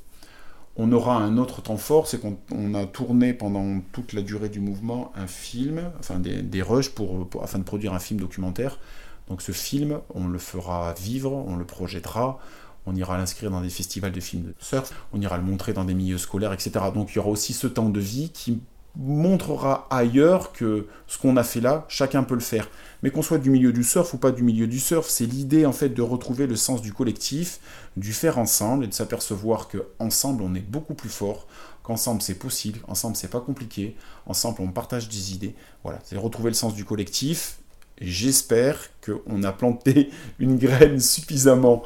On 0.77 0.91
aura 0.91 1.17
un 1.17 1.39
autre 1.39 1.63
temps 1.63 1.77
fort, 1.77 2.09
c'est 2.09 2.21
qu'on 2.21 2.75
a 2.75 2.85
tourné 2.87 3.33
pendant 3.33 3.81
toute 3.93 4.13
la 4.13 4.23
durée 4.23 4.49
du 4.49 4.59
mouvement 4.59 5.13
un 5.15 5.29
film, 5.29 5.93
enfin 6.01 6.19
des, 6.19 6.43
des 6.43 6.63
rushs 6.63 6.89
pour, 6.89 7.29
afin 7.43 7.61
de 7.61 7.65
produire 7.65 7.95
un 7.95 8.01
film 8.01 8.19
documentaire. 8.19 8.79
Donc 9.29 9.41
ce 9.41 9.53
film, 9.53 10.01
on 10.15 10.27
le 10.27 10.39
fera 10.39 10.93
vivre, 10.95 11.33
on 11.33 11.57
le 11.57 11.65
projettera, 11.65 12.41
on 12.87 12.95
ira 12.97 13.17
l'inscrire 13.17 13.51
dans 13.51 13.61
des 13.61 13.71
festivals 13.71 14.13
de 14.13 14.21
films 14.21 14.43
de 14.43 14.55
surf, 14.59 14.93
on 15.13 15.21
ira 15.21 15.37
le 15.37 15.45
montrer 15.45 15.73
dans 15.73 15.85
des 15.85 15.95
milieux 15.95 16.19
scolaires, 16.19 16.53
etc. 16.53 16.73
Donc 16.93 17.13
il 17.13 17.17
y 17.17 17.19
aura 17.19 17.31
aussi 17.31 17.53
ce 17.53 17.67
temps 17.69 17.89
de 17.89 18.01
vie 18.01 18.31
qui 18.31 18.61
montrera 18.97 19.87
ailleurs 19.91 20.53
que 20.53 20.87
ce 21.07 21.19
qu'on 21.19 21.37
a 21.37 21.43
fait 21.43 21.61
là, 21.61 21.85
chacun 21.89 22.23
peut 22.23 22.35
le 22.35 22.41
faire. 22.41 22.69
Mais 23.05 23.11
qu'on 23.11 23.21
soit 23.21 23.37
du 23.37 23.51
milieu 23.51 23.71
du 23.71 23.85
surf 23.85 24.15
ou 24.15 24.17
pas 24.17 24.33
du 24.33 24.43
milieu 24.43 24.67
du 24.67 24.81
surf, 24.81 25.07
c'est 25.11 25.27
l'idée 25.27 25.67
en 25.67 25.73
fait 25.73 25.91
de 25.91 26.01
retrouver 26.01 26.47
le 26.47 26.57
sens 26.57 26.81
du 26.81 26.95
collectif, 26.95 27.61
du 27.99 28.15
faire 28.15 28.39
ensemble 28.39 28.85
et 28.85 28.87
de 28.87 28.95
s'apercevoir 28.95 29.69
que 29.69 29.89
ensemble 29.99 30.43
on 30.43 30.55
est 30.55 30.67
beaucoup 30.67 30.95
plus 30.95 31.11
fort, 31.11 31.47
qu'ensemble 31.83 32.23
c'est 32.23 32.39
possible, 32.39 32.81
ensemble 32.89 33.15
c'est 33.15 33.29
pas 33.29 33.43
compliqué, 33.43 33.95
ensemble 34.25 34.63
on 34.63 34.69
partage 34.69 35.11
des 35.11 35.35
idées. 35.35 35.55
Voilà, 35.83 35.99
c'est 36.03 36.17
retrouver 36.17 36.49
le 36.49 36.55
sens 36.55 36.73
du 36.73 36.87
collectif. 36.87 37.59
J'espère 38.01 38.89
qu'on 39.05 39.43
a 39.43 39.53
planté 39.53 40.09
une 40.39 40.57
graine 40.57 40.99
suffisamment 40.99 41.83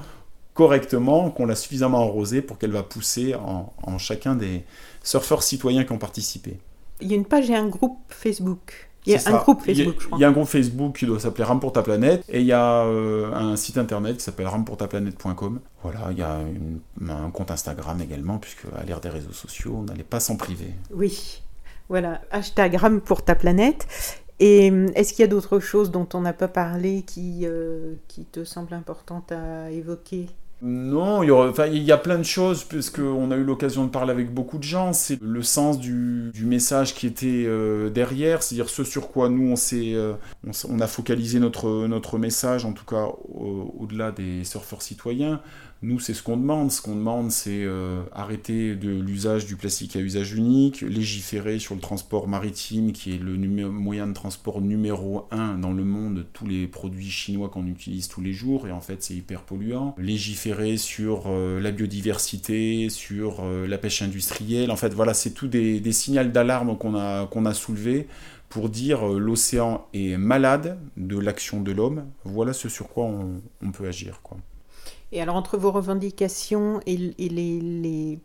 correctement, 0.54 1.32
qu'on 1.32 1.46
l'a 1.46 1.56
suffisamment 1.56 1.98
arrosée 1.98 2.42
pour 2.42 2.58
qu'elle 2.58 2.70
va 2.70 2.84
pousser 2.84 3.34
en, 3.34 3.72
en 3.82 3.98
chacun 3.98 4.36
des 4.36 4.64
surfeurs 5.02 5.42
citoyens 5.42 5.82
qui 5.82 5.90
ont 5.90 5.98
participé. 5.98 6.58
Il 7.00 7.08
y 7.08 7.12
a 7.12 7.16
une 7.16 7.26
page 7.26 7.50
et 7.50 7.56
un 7.56 7.66
groupe 7.66 7.98
Facebook. 8.08 8.87
Il 9.06 9.12
y 9.12 9.16
a 9.16 9.20
un 9.26 9.38
groupe 9.38 9.62
Facebook, 9.62 9.94
je 10.00 10.06
crois. 10.06 10.18
Il 10.18 10.20
y 10.20 10.24
a 10.24 10.28
un 10.28 10.32
groupe 10.32 10.48
Facebook 10.48 10.98
qui 10.98 11.06
doit 11.06 11.20
s'appeler 11.20 11.44
Ram 11.44 11.60
pour 11.60 11.72
ta 11.72 11.82
planète 11.82 12.24
et 12.28 12.40
il 12.40 12.46
y 12.46 12.52
a 12.52 12.84
euh, 12.84 13.32
un 13.32 13.56
site 13.56 13.78
internet 13.78 14.18
qui 14.18 14.22
s'appelle 14.22 14.46
rampourtaplanète.com. 14.46 15.60
Voilà, 15.82 16.08
il 16.10 16.18
y 16.18 16.22
a 16.22 16.38
un 17.08 17.30
compte 17.30 17.50
Instagram 17.50 18.00
également, 18.00 18.38
puisque 18.38 18.64
à 18.76 18.84
l'ère 18.84 19.00
des 19.00 19.08
réseaux 19.08 19.32
sociaux, 19.32 19.76
on 19.78 19.82
n'allait 19.84 20.04
pas 20.04 20.20
s'en 20.20 20.36
priver. 20.36 20.72
Oui, 20.92 21.42
voilà, 21.88 22.20
hashtag 22.30 22.74
Ram 22.74 23.00
pour 23.00 23.24
ta 23.24 23.34
planète. 23.34 23.86
Et 24.40 24.70
euh, 24.70 24.88
est-ce 24.94 25.12
qu'il 25.12 25.22
y 25.22 25.24
a 25.24 25.28
d'autres 25.28 25.58
choses 25.58 25.90
dont 25.90 26.08
on 26.14 26.20
n'a 26.20 26.32
pas 26.32 26.48
parlé 26.48 27.02
qui, 27.02 27.40
euh, 27.42 27.94
qui 28.06 28.24
te 28.24 28.44
semblent 28.44 28.74
importantes 28.74 29.32
à 29.32 29.70
évoquer? 29.70 30.26
Non, 30.60 31.22
il 31.22 31.82
y, 31.84 31.92
a 31.92 31.96
plein 31.96 32.18
de 32.18 32.24
choses, 32.24 32.64
puisqu'on 32.64 33.30
a 33.30 33.36
eu 33.36 33.44
l'occasion 33.44 33.84
de 33.84 33.90
parler 33.90 34.10
avec 34.10 34.34
beaucoup 34.34 34.58
de 34.58 34.64
gens. 34.64 34.92
C'est 34.92 35.20
le 35.22 35.42
sens 35.42 35.78
du, 35.78 36.32
message 36.42 36.94
qui 36.94 37.06
était 37.06 37.44
euh, 37.46 37.90
derrière, 37.90 38.42
c'est-à-dire 38.42 38.68
ce 38.68 38.82
sur 38.82 39.08
quoi 39.08 39.28
nous, 39.28 39.52
on, 39.52 39.56
s'est, 39.56 39.94
euh, 39.94 40.14
on, 40.68 40.80
a 40.80 40.88
focalisé 40.88 41.38
notre, 41.38 41.86
notre 41.86 42.18
message, 42.18 42.64
en 42.64 42.72
tout 42.72 42.84
cas 42.84 43.06
au-delà 43.28 44.10
des 44.10 44.42
surfeurs 44.42 44.82
citoyens. 44.82 45.40
Nous, 45.80 46.00
c'est 46.00 46.14
ce 46.14 46.24
qu'on 46.24 46.36
demande. 46.36 46.72
Ce 46.72 46.82
qu'on 46.82 46.96
demande, 46.96 47.30
c'est 47.30 47.62
euh, 47.62 48.02
arrêter 48.12 48.74
de 48.74 48.90
l'usage 48.90 49.46
du 49.46 49.54
plastique 49.54 49.94
à 49.94 50.00
usage 50.00 50.32
unique, 50.32 50.80
légiférer 50.80 51.60
sur 51.60 51.76
le 51.76 51.80
transport 51.80 52.26
maritime, 52.26 52.92
qui 52.92 53.14
est 53.14 53.18
le 53.18 53.36
moyen 53.70 54.08
de 54.08 54.12
transport 54.12 54.60
numéro 54.60 55.28
un 55.30 55.56
dans 55.56 55.72
le 55.72 55.84
monde, 55.84 56.26
tous 56.32 56.46
les 56.46 56.66
produits 56.66 57.10
chinois 57.10 57.48
qu'on 57.48 57.66
utilise 57.66 58.08
tous 58.08 58.20
les 58.20 58.32
jours, 58.32 58.66
et 58.66 58.72
en 58.72 58.80
fait, 58.80 59.04
c'est 59.04 59.14
hyper 59.14 59.42
polluant. 59.42 59.94
Légiférer 59.98 60.78
sur 60.78 61.24
euh, 61.26 61.60
la 61.60 61.70
biodiversité, 61.70 62.88
sur 62.88 63.38
euh, 63.40 63.68
la 63.68 63.78
pêche 63.78 64.02
industrielle. 64.02 64.72
En 64.72 64.76
fait, 64.76 64.92
voilà, 64.92 65.14
c'est 65.14 65.30
tout 65.30 65.46
des, 65.46 65.78
des 65.78 65.92
signaux 65.92 66.24
d'alarme 66.24 66.76
qu'on 66.76 66.96
a, 66.96 67.54
soulevés 67.54 68.08
pour 68.48 68.68
dire 68.68 69.06
l'océan 69.06 69.86
est 69.92 70.16
malade 70.16 70.78
de 70.96 71.18
l'action 71.18 71.60
de 71.60 71.70
l'homme. 71.70 72.06
Voilà 72.24 72.52
ce 72.52 72.68
sur 72.68 72.88
quoi 72.88 73.04
on, 73.04 73.70
peut 73.72 73.86
agir. 73.86 74.20
Quoi. 74.22 74.38
Et 75.12 75.20
alors, 75.22 75.36
entre 75.36 75.56
vos 75.56 75.70
revendications 75.70 76.80
et, 76.86 76.96
les, 76.96 78.18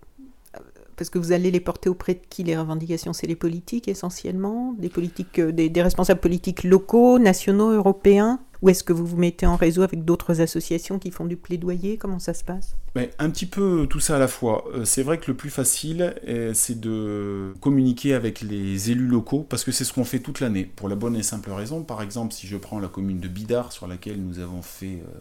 Parce 0.98 1.10
que 1.10 1.18
vous 1.18 1.32
allez 1.32 1.50
les 1.50 1.60
porter 1.60 1.90
auprès 1.90 2.16
de 2.16 2.22
qui 2.30 2.44
les 2.44 2.58
revendications? 2.58 3.14
C'est 3.14 3.28
les 3.28 3.36
politiques 3.36 3.88
essentiellement? 3.88 4.74
Des, 4.78 4.90
politiques, 4.90 5.40
des 5.40 5.82
responsables 5.82 6.20
politiques 6.20 6.64
locaux, 6.64 7.20
nationaux, 7.20 7.72
européens? 7.72 8.40
Ou 8.62 8.70
est-ce 8.70 8.84
que 8.86 8.94
vous 8.94 9.06
vous 9.06 9.18
mettez 9.18 9.46
en 9.46 9.58
réseau 9.58 9.82
avec 9.82 10.06
d'autres 10.06 10.40
associations 10.40 10.98
qui 10.98 11.12
font 11.12 11.26
du 11.26 11.36
plaidoyer? 11.36 11.98
Comment 11.98 12.20
ça 12.20 12.34
se 12.34 12.46
passe? 12.46 12.78
Un 13.20 13.30
petit 13.30 13.46
peu 13.46 13.88
tout 13.90 14.00
ça 14.00 14.16
à 14.16 14.20
la 14.20 14.30
fois. 14.30 14.64
Euh, 14.74 14.86
c'est 14.86 15.04
vrai 15.04 15.18
que 15.18 15.30
le 15.30 15.36
plus 15.36 15.50
facile, 15.50 16.16
euh, 16.30 16.54
c'est 16.54 16.80
de 16.80 17.54
communiquer 17.60 18.14
avec 18.14 18.40
les 18.40 18.90
élus 18.90 19.08
locaux, 19.08 19.46
parce 19.50 19.66
que 19.66 19.74
c'est 19.74 19.84
ce 19.84 19.92
qu'on 19.92 20.06
fait 20.06 20.20
toute 20.20 20.40
l'année, 20.40 20.64
pour 20.64 20.88
la 20.88 20.96
bonne 20.96 21.18
et 21.18 21.24
simple 21.24 21.52
raison. 21.52 21.84
Par 21.84 22.02
exemple, 22.02 22.34
si 22.34 22.48
je 22.48 22.56
prends 22.56 22.80
la 22.80 22.88
commune 22.88 23.20
de 23.20 23.28
Bidart, 23.28 23.74
sur 23.74 23.88
laquelle 23.88 24.22
nous 24.22 24.40
avons 24.40 24.62
fait... 24.62 25.04
Euh, 25.08 25.18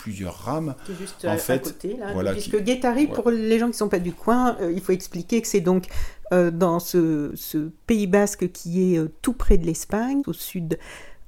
plusieurs 0.00 0.34
rames. 0.34 0.74
Qui 0.86 0.94
juste 0.94 1.24
en 1.24 1.36
fait, 1.36 1.52
à 1.52 1.58
côté, 1.58 1.96
là. 1.96 2.12
Voilà, 2.12 2.32
puisque 2.32 2.62
Guétari, 2.62 3.06
pour 3.06 3.30
les 3.30 3.58
gens 3.58 3.66
qui 3.66 3.72
ne 3.72 3.76
sont 3.76 3.88
pas 3.88 3.98
du 3.98 4.12
coin, 4.12 4.56
il 4.72 4.80
faut 4.80 4.92
expliquer 4.92 5.40
que 5.42 5.48
c'est 5.48 5.60
donc 5.60 5.86
dans 6.30 6.78
ce, 6.78 7.32
ce, 7.34 7.70
Pays 7.86 8.06
basque 8.06 8.52
qui 8.52 8.94
est 8.94 9.00
tout 9.20 9.32
près 9.32 9.58
de 9.58 9.66
l'Espagne, 9.66 10.22
au 10.26 10.32
sud 10.32 10.78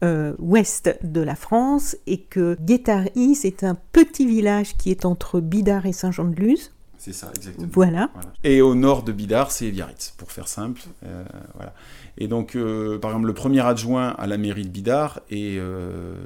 euh, 0.02 0.34
ouest 0.40 0.98
de 1.04 1.20
la 1.20 1.36
France 1.36 1.96
et 2.08 2.22
que 2.22 2.56
Guétari, 2.60 3.36
c'est 3.36 3.62
un 3.62 3.76
petit 3.92 4.26
village 4.26 4.76
qui 4.76 4.90
est 4.90 5.04
entre 5.04 5.38
Bidart 5.38 5.86
et 5.86 5.92
Saint-Jean-de-Luz. 5.92 6.72
C'est 6.98 7.12
ça, 7.12 7.30
exactement. 7.36 7.68
Voilà. 7.72 8.10
Et 8.42 8.62
au 8.62 8.74
nord 8.74 9.04
de 9.04 9.12
Bidart, 9.12 9.52
c'est 9.52 9.70
Biarritz, 9.70 10.12
pour 10.16 10.32
faire 10.32 10.48
simple. 10.48 10.82
Euh, 11.04 11.24
voilà. 11.54 11.72
Et 12.18 12.28
donc, 12.28 12.56
euh, 12.56 12.98
par 12.98 13.10
exemple, 13.12 13.26
le 13.26 13.34
premier 13.34 13.60
adjoint 13.60 14.10
à 14.10 14.26
la 14.26 14.36
mairie 14.36 14.64
de 14.64 14.68
Bidart 14.68 15.20
est 15.30 15.60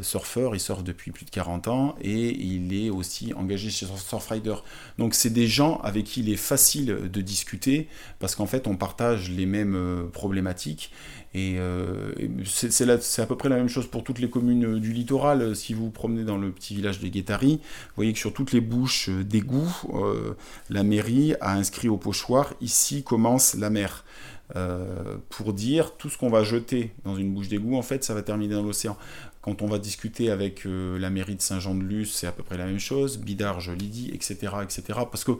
surfeur, 0.00 0.54
il 0.54 0.60
surfe 0.60 0.84
depuis 0.84 1.10
plus 1.10 1.24
de 1.24 1.30
40 1.30 1.68
ans 1.68 1.94
et 2.00 2.36
il 2.42 2.74
est 2.74 2.90
aussi 2.90 3.32
engagé 3.34 3.70
chez 3.70 3.86
Surfrider. 3.86 4.56
Donc, 4.98 5.14
c'est 5.14 5.30
des 5.30 5.46
gens 5.46 5.80
avec 5.82 6.04
qui 6.04 6.20
il 6.20 6.30
est 6.30 6.36
facile 6.36 7.10
de 7.10 7.20
discuter 7.20 7.88
parce 8.18 8.34
qu'en 8.34 8.46
fait, 8.46 8.66
on 8.66 8.76
partage 8.76 9.30
les 9.30 9.46
mêmes 9.46 10.08
problématiques 10.12 10.92
et, 11.36 11.56
euh, 11.58 12.12
c'est 12.44 13.20
à 13.20 13.26
peu 13.26 13.36
près 13.36 13.50
la 13.50 13.56
même 13.56 13.68
chose 13.68 13.86
pour 13.86 14.02
toutes 14.02 14.20
les 14.20 14.30
communes 14.30 14.78
du 14.78 14.92
littoral. 14.94 15.54
Si 15.54 15.74
vous 15.74 15.84
vous 15.84 15.90
promenez 15.90 16.24
dans 16.24 16.38
le 16.38 16.50
petit 16.50 16.74
village 16.74 16.98
de 16.98 17.08
Guétari, 17.08 17.60
vous 17.60 17.92
voyez 17.94 18.14
que 18.14 18.18
sur 18.18 18.32
toutes 18.32 18.52
les 18.52 18.62
bouches 18.62 19.10
d'égout, 19.10 19.70
euh, 19.92 20.34
la 20.70 20.82
mairie 20.82 21.34
a 21.42 21.52
inscrit 21.52 21.90
au 21.90 21.98
pochoir 21.98 22.54
ici 22.62 23.02
commence 23.02 23.54
la 23.54 23.68
mer. 23.68 24.04
Euh, 24.54 25.16
pour 25.28 25.52
dire 25.52 25.96
tout 25.96 26.08
ce 26.08 26.16
qu'on 26.16 26.30
va 26.30 26.44
jeter 26.44 26.92
dans 27.04 27.16
une 27.16 27.34
bouche 27.34 27.48
d'égout, 27.48 27.74
en 27.76 27.82
fait, 27.82 28.04
ça 28.04 28.14
va 28.14 28.22
terminer 28.22 28.54
dans 28.54 28.62
l'océan. 28.62 28.96
Quand 29.42 29.60
on 29.62 29.66
va 29.66 29.78
discuter 29.78 30.30
avec 30.30 30.66
euh, 30.66 30.98
la 30.98 31.10
mairie 31.10 31.34
de 31.34 31.42
Saint-Jean-de-Luz, 31.42 32.12
c'est 32.12 32.26
à 32.26 32.32
peu 32.32 32.42
près 32.42 32.56
la 32.56 32.66
même 32.66 32.78
chose. 32.78 33.18
Bidar, 33.18 33.60
je 33.60 33.72
etc., 33.72 34.34
etc. 34.62 34.82
Parce 35.10 35.24
que 35.24 35.32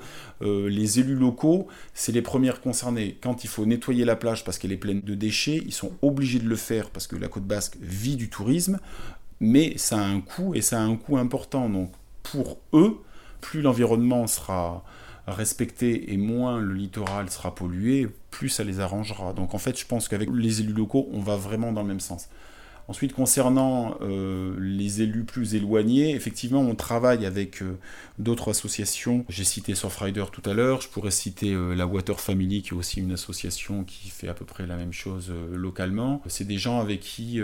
euh, 0.43 0.69
les 0.69 0.99
élus 0.99 1.15
locaux, 1.15 1.69
c'est 1.95 2.13
les 2.13 2.23
premières 2.23 2.61
concernées. 2.61 3.17
Quand 3.21 3.45
il 3.45 3.49
faut 3.49 3.65
nettoyer 3.65 4.05
la 4.05 4.17
plage 4.17 4.45
parce 4.45 4.59
qu'elle 4.59 4.73
est 4.73 4.77
pleine 4.77 5.01
de 5.01 5.15
déchets, 5.15 5.63
ils 5.65 5.73
sont 5.73 5.93
obligés 6.03 6.41
de 6.41 6.49
le 6.49 6.57
faire 6.57 6.91
parce 6.91 7.07
que 7.07 7.17
la 7.17 7.29
côte 7.29 7.45
basque 7.45 7.77
vit 7.81 8.17
du 8.17 8.29
tourisme, 8.29 8.79
mais 9.41 9.77
ça 9.77 9.99
a 9.99 10.05
un 10.05 10.21
coût 10.21 10.55
et 10.55 10.63
ça 10.63 10.81
a 10.81 10.83
un 10.83 10.97
coût 10.97 11.17
important. 11.17 11.69
Donc 11.69 11.93
pour 12.23 12.59
eux, 12.73 12.99
plus 13.41 13.63
l'environnement 13.63 14.27
sera 14.27 14.85
respecté 15.33 16.13
et 16.13 16.17
moins 16.17 16.61
le 16.61 16.75
littoral 16.75 17.31
sera 17.31 17.55
pollué, 17.55 18.09
plus 18.31 18.49
ça 18.49 18.65
les 18.65 18.81
arrangera. 18.81 19.33
Donc 19.33 19.55
en 19.55 19.59
fait, 19.59 19.79
je 19.79 19.87
pense 19.87 20.09
qu'avec 20.09 20.29
les 20.33 20.61
élus 20.61 20.73
locaux, 20.73 21.09
on 21.13 21.21
va 21.21 21.37
vraiment 21.37 21.73
dans 21.73 21.83
le 21.83 21.89
même 21.89 22.01
sens. 22.01 22.29
Ensuite, 22.89 23.15
concernant 23.15 23.99
euh, 24.01 24.55
les 24.61 25.03
élus 25.03 25.25
plus 25.25 25.57
éloignés, 25.57 26.15
effectivement, 26.15 26.61
on 26.61 26.77
travaille 26.77 27.27
avec 27.27 27.61
euh, 27.61 27.79
d'autres 28.21 28.51
associations. 28.51 29.25
J'ai 29.29 29.43
cité 29.43 29.75
Surfrider 29.75 30.25
tout 30.31 30.49
à 30.49 30.55
l'heure, 30.55 30.81
je 30.81 30.89
pourrais 30.89 31.11
citer 31.11 31.53
euh, 31.53 31.75
la 31.75 31.89
Water 31.89 32.21
Family, 32.21 32.63
qui 32.63 32.71
est 32.71 32.77
aussi 32.77 33.01
une 33.01 33.11
association 33.11 33.83
qui 33.83 34.09
fait 34.09 34.29
à 34.29 34.35
peu 34.35 34.45
près 34.45 34.67
la 34.67 34.77
même 34.77 34.93
chose 34.93 35.33
localement. 35.53 36.23
C'est 36.29 36.47
des 36.47 36.59
gens 36.59 36.79
avec 36.81 37.01
qui 37.01 37.41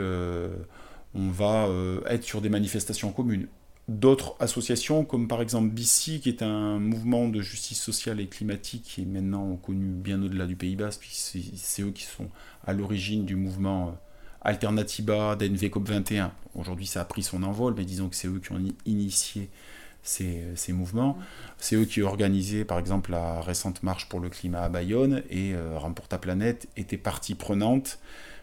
on 1.15 1.31
va 1.31 1.69
être 2.07 2.25
sur 2.25 2.41
des 2.41 2.49
manifestations 2.49 3.13
communes 3.13 3.49
d'autres 3.89 4.37
associations, 4.39 5.05
comme 5.05 5.29
par 5.29 5.43
exemple 5.43 5.69
BC, 5.69 6.21
qui 6.21 6.29
est 6.29 6.43
un 6.43 6.79
mouvement 6.79 7.29
de 7.29 7.41
justice 7.41 7.81
sociale 7.81 8.21
et 8.21 8.29
climatique 8.29 8.83
qui 8.85 9.03
est 9.03 9.07
maintenant 9.07 9.57
connu 9.57 9.87
bien 9.87 10.23
au-delà 10.23 10.47
du 10.47 10.57
Pays 10.57 10.77
Basque, 10.77 11.07
c'est 11.11 11.83
eux 11.83 11.91
qui 11.91 12.05
sont 12.05 12.29
à 12.65 12.73
l'origine 12.73 13.25
du 13.25 13.37
mouvement 13.37 13.89
euh, 13.89 13.93
Alternatiba 14.43 15.37
d'NV 15.37 15.69
COP21. 15.69 16.31
Aujourd'hui, 16.55 16.87
ça 16.87 17.01
a 17.01 17.05
pris 17.05 17.23
son 17.23 17.43
envol, 17.43 17.75
mais 17.77 17.85
disons 17.85 18.09
que 18.09 18.17
c'est 18.17 18.29
eux 18.29 18.41
qui 18.41 18.53
ont 18.53 18.61
initié 18.87 19.51
ces, 20.03 20.73
mouvements. 20.73 21.17
C'est 21.59 21.77
eux 21.77 21.85
qui 21.85 22.03
ont 22.03 22.09
organisé, 22.09 22.65
par 22.65 22.79
exemple, 22.79 23.13
la 23.13 23.41
récente 23.41 23.83
marche 23.83 24.09
pour 24.09 24.21
le 24.21 24.29
climat 24.29 24.63
à 24.63 24.69
Bayonne, 24.69 25.23
et 25.31 25.55
euh, 25.55 25.79
Remporte 25.79 26.11
ta 26.11 26.19
planète 26.19 26.69
était 26.77 26.99
partie 26.99 27.35
prenante, 27.35 27.99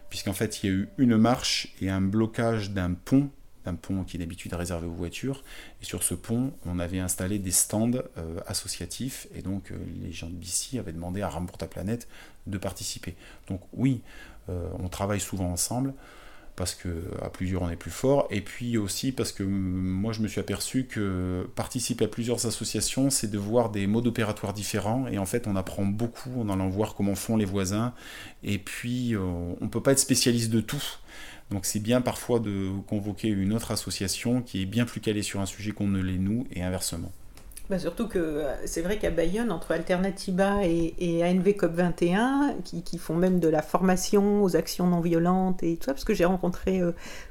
puisqu'en 0.08 0.32
fait, 0.32 0.62
il 0.62 0.66
y 0.66 0.72
a 0.72 0.76
eu 0.76 0.88
une 0.98 1.16
marche 1.16 1.74
et 1.80 1.90
un 1.90 2.00
blocage 2.00 2.70
d'un 2.70 2.94
pont 2.94 3.30
un 3.66 3.74
pont 3.74 4.04
qui 4.04 4.16
est 4.16 4.20
d'habitude 4.20 4.54
réservé 4.54 4.86
aux 4.86 4.92
voitures. 4.92 5.42
Et 5.82 5.84
sur 5.84 6.02
ce 6.02 6.14
pont, 6.14 6.52
on 6.66 6.78
avait 6.78 6.98
installé 6.98 7.38
des 7.38 7.50
stands 7.50 7.90
euh, 7.94 8.40
associatifs. 8.46 9.26
Et 9.34 9.42
donc, 9.42 9.70
euh, 9.70 9.76
les 10.02 10.12
gens 10.12 10.28
de 10.28 10.34
BC 10.34 10.78
avaient 10.78 10.92
demandé 10.92 11.22
à 11.22 11.28
Ram 11.28 11.46
pour 11.46 11.58
ta 11.58 11.66
planète 11.66 12.08
de 12.46 12.58
participer. 12.58 13.14
Donc, 13.48 13.60
oui, 13.72 14.02
euh, 14.48 14.68
on 14.78 14.88
travaille 14.88 15.20
souvent 15.20 15.50
ensemble 15.50 15.94
parce 16.56 16.74
que 16.74 16.88
à 17.22 17.30
plusieurs 17.30 17.62
on 17.62 17.70
est 17.70 17.76
plus 17.76 17.92
fort 17.92 18.26
et 18.30 18.42
puis 18.42 18.76
aussi 18.76 19.12
parce 19.12 19.32
que 19.32 19.42
moi 19.42 20.12
je 20.12 20.20
me 20.20 20.28
suis 20.28 20.40
aperçu 20.40 20.84
que 20.84 21.48
participer 21.54 22.04
à 22.04 22.08
plusieurs 22.08 22.44
associations 22.44 23.08
c'est 23.08 23.30
de 23.30 23.38
voir 23.38 23.70
des 23.70 23.86
modes 23.86 24.06
opératoires 24.06 24.52
différents 24.52 25.06
et 25.06 25.16
en 25.16 25.24
fait 25.24 25.46
on 25.46 25.56
apprend 25.56 25.86
beaucoup 25.86 26.38
en 26.38 26.50
allant 26.50 26.68
voir 26.68 26.94
comment 26.96 27.14
font 27.14 27.38
les 27.38 27.46
voisins 27.46 27.94
et 28.42 28.58
puis 28.58 29.16
on 29.16 29.56
ne 29.58 29.68
peut 29.68 29.82
pas 29.82 29.92
être 29.92 30.00
spécialiste 30.00 30.50
de 30.50 30.60
tout 30.60 30.82
donc 31.50 31.66
c'est 31.66 31.80
bien 31.80 32.00
parfois 32.00 32.38
de 32.40 32.70
convoquer 32.86 33.28
une 33.28 33.52
autre 33.52 33.70
association 33.72 34.42
qui 34.42 34.62
est 34.62 34.66
bien 34.66 34.84
plus 34.84 35.00
calée 35.00 35.22
sur 35.22 35.40
un 35.40 35.46
sujet 35.46 35.72
qu'on 35.72 35.88
ne 35.88 36.00
l'est 36.00 36.18
nous 36.18 36.46
et 36.52 36.62
inversement. 36.62 37.12
Bah 37.70 37.78
surtout 37.78 38.08
que 38.08 38.18
euh, 38.18 38.52
c'est 38.64 38.82
vrai 38.82 38.98
qu'à 38.98 39.10
Bayonne, 39.10 39.52
entre 39.52 39.70
Alternativa 39.70 40.66
et, 40.66 40.92
et 40.98 41.22
ANV 41.22 41.50
COP21, 41.50 42.62
qui, 42.64 42.98
font 42.98 43.14
même 43.14 43.38
de 43.38 43.46
la 43.46 43.62
formation 43.62 44.42
aux 44.42 44.56
actions 44.56 44.88
non 44.88 45.00
violentes 45.00 45.62
et 45.62 45.76
tout 45.76 45.84
ça, 45.84 45.92
parce 45.92 46.04
que 46.04 46.12
j'ai 46.12 46.24
rencontré 46.24 46.80
euh, 46.80 46.90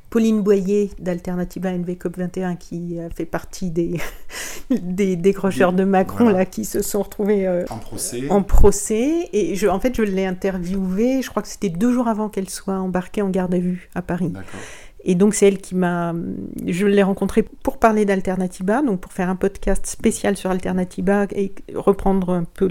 Pauline 0.10 0.41
Boyer 0.41 0.91
d'Alternativa 0.97 1.71
ANV 1.71 1.89
COP21 1.89 2.58
qui 2.58 3.02
a 3.02 3.10
fait 3.10 3.25
partie 3.25 3.69
des, 3.69 3.99
des 4.69 5.17
décrocheurs 5.17 5.73
de 5.73 5.84
Macron 5.84 6.30
là, 6.30 6.45
qui 6.45 6.63
se 6.63 6.82
sont 6.82 7.02
retrouvés 7.02 7.45
euh, 7.45 7.65
en, 7.69 7.78
procès. 7.78 8.23
en 8.30 8.41
procès. 8.41 9.28
Et 9.34 9.56
je, 9.56 9.67
en 9.67 9.82
fait, 9.82 9.93
je 9.93 10.04
l'ai 10.04 10.25
interviewée, 10.25 11.21
je 11.21 11.30
crois 11.30 11.41
que 11.41 11.49
c'était 11.49 11.67
deux 11.67 11.91
jours 11.91 12.08
avant 12.08 12.30
qu'elle 12.30 12.49
soit 12.49 12.80
embarquée 12.80 13.21
en 13.21 13.30
garde 13.30 13.54
à 13.54 13.60
vue 13.60 13.89
à 13.93 14.02
Paris. 14.02 14.30
D'accord. 14.30 14.62
Et 15.04 15.16
donc 15.16 15.34
c'est 15.34 15.48
elle 15.48 15.60
qui 15.60 15.76
m'a... 15.76 16.14
Je 16.66 16.86
l'ai 16.86 17.04
rencontrée 17.04 17.44
pour 17.44 17.78
parler 17.78 18.06
d'Alternativa, 18.06 18.82
donc 18.82 19.00
pour 19.00 19.14
faire 19.14 19.30
un 19.30 19.36
podcast 19.36 19.86
spécial 19.86 20.36
sur 20.36 20.52
Alternativa 20.52 21.26
et 21.32 21.54
reprendre 21.74 22.34
un 22.34 22.44
peu 22.44 22.68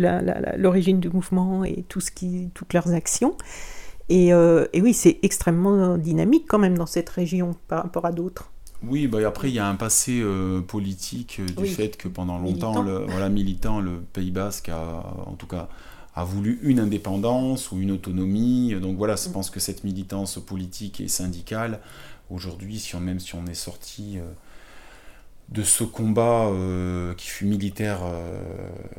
l'origine 0.57 1.01
du 1.01 1.09
mouvement 1.09 1.65
et 1.65 1.85
tout 1.89 2.01
ce 2.01 2.11
qui, 2.11 2.51
toutes 2.55 2.75
leurs 2.75 2.93
actions. 2.93 3.37
Et, 4.11 4.33
euh, 4.33 4.67
et 4.73 4.81
oui, 4.81 4.95
c'est 4.95 5.19
extrêmement 5.23 5.99
dynamique 5.99 6.45
quand 6.49 6.59
même 6.59 6.77
dans 6.77 6.87
cette 6.87 7.09
région 7.09 7.57
par 7.67 7.83
rapport 7.83 8.07
à 8.07 8.13
d'autres. 8.13 8.51
Oui, 8.87 9.09
bah 9.09 9.19
après 9.27 9.49
il 9.49 9.55
y 9.55 9.59
a 9.59 9.67
un 9.67 9.75
passé 9.75 10.21
euh, 10.23 10.61
politique 10.61 11.41
euh, 11.41 11.63
du 11.63 11.69
fait 11.69 11.97
que 11.97 12.07
pendant 12.07 12.39
longtemps, 12.39 12.83
militant. 12.83 13.01
Le, 13.01 13.07
voilà, 13.07 13.29
militant, 13.29 13.81
le 13.81 13.99
Pays 14.13 14.31
Basque 14.31 14.69
a, 14.69 15.05
en 15.27 15.35
tout 15.35 15.49
cas, 15.49 15.69
a 16.15 16.25
voulu 16.25 16.61
une 16.63 16.79
indépendance 16.79 17.73
ou 17.73 17.79
une 17.79 17.91
autonomie. 17.91 18.75
Donc 18.81 18.97
voilà, 18.97 19.17
je 19.17 19.29
mm. 19.29 19.33
pense 19.33 19.51
que 19.51 19.59
cette 19.59 19.83
militance 19.83 20.39
politique 20.39 21.01
et 21.01 21.09
syndicale 21.09 21.81
Aujourd'hui, 22.31 22.79
si 22.79 22.97
même 22.97 23.21
si 23.21 23.35
on 23.35 23.47
est 23.47 23.55
sorti 23.55 24.19
euh, 24.19 24.23
de 25.49 25.63
ce 25.63 25.83
combat 25.83 26.49
euh, 26.49 27.15
qui 27.15 27.27
fut 27.29 27.47
militaire 27.47 28.01
euh, 28.05 28.43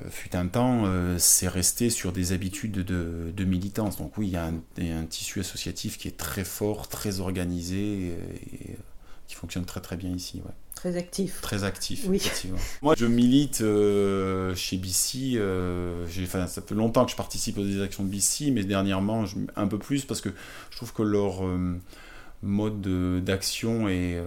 fut 0.10 0.36
un 0.36 0.48
temps, 0.48 0.86
c'est 1.20 1.48
resté 1.48 1.92
sur 1.92 2.12
des 2.12 2.32
habitudes 2.32 2.84
de, 2.84 3.44
militance. 3.46 3.98
Donc 3.98 4.18
oui, 4.18 4.28
il 4.28 4.34
y 4.34 4.38
a 4.38 4.46
un, 4.46 5.06
tissu 5.06 5.39
associatif 5.39 5.98
qui 5.98 6.08
est 6.08 6.18
très 6.18 6.44
fort, 6.44 6.88
très 6.88 7.20
organisé 7.20 8.08
et, 8.08 8.78
qui 9.28 9.36
fonctionne 9.36 9.65
très 9.65 9.82
très 9.82 9.96
bien 9.96 10.10
ici. 10.10 10.42
Très 10.74 10.96
actif. 10.96 11.39
Très 11.42 11.65
actif, 11.65 12.10
effectivement. 12.12 12.58
Moi, 12.82 12.96
je 12.98 13.06
milite 13.06 13.58
chez 14.56 14.78
BC. 14.78 15.39
Enfin, 16.24 16.48
ça 16.48 16.63
fait 16.63 16.74
longtemps 16.74 17.06
que 17.06 17.12
je 17.12 17.15
participe 17.15 17.60
aux 17.60 17.82
actions 17.82 18.04
de 18.04 18.10
BC, 18.10 18.50
mais 18.50 18.63
dernièrement, 18.63 19.26
un 19.56 19.68
peu 19.68 19.78
plus 19.78 20.06
parce 20.06 20.22
que 20.22 20.30
je 20.72 20.78
trouve 20.78 20.94
que 20.94 21.04
leur 21.04 21.44
mode 22.41 22.82
d'action 23.23 23.89
et 23.89 24.17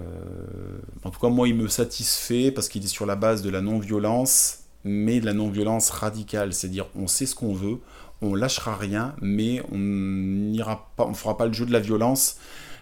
en 1.02 1.10
tout 1.10 1.18
cas 1.18 1.28
moi 1.28 1.48
il 1.48 1.54
me 1.54 1.68
satisfait 1.68 2.50
parce 2.50 2.68
qu'il 2.68 2.84
est 2.84 2.88
sur 2.88 3.06
la 3.06 3.16
base 3.16 3.40
de 3.40 3.48
la 3.48 3.62
non-violence 3.62 4.62
mais 4.84 5.20
de 5.20 5.26
la 5.26 5.32
non-violence 5.32 5.90
radicale, 5.90 6.52
c'est-à-dire 6.52 6.86
on 6.96 7.06
sait 7.06 7.26
ce 7.26 7.34
qu'on 7.34 7.54
veut, 7.54 7.78
on 8.20 8.34
lâchera 8.34 8.76
rien, 8.76 9.14
mais 9.20 9.62
on 9.70 9.78
n'ira 9.78 10.90
pas, 10.96 11.06
on 11.06 11.14
fera 11.14 11.36
pas 11.36 11.46
le 11.46 11.52
jeu 11.52 11.66
de 11.66 11.72
la 11.72 11.80
violence, 11.80 12.38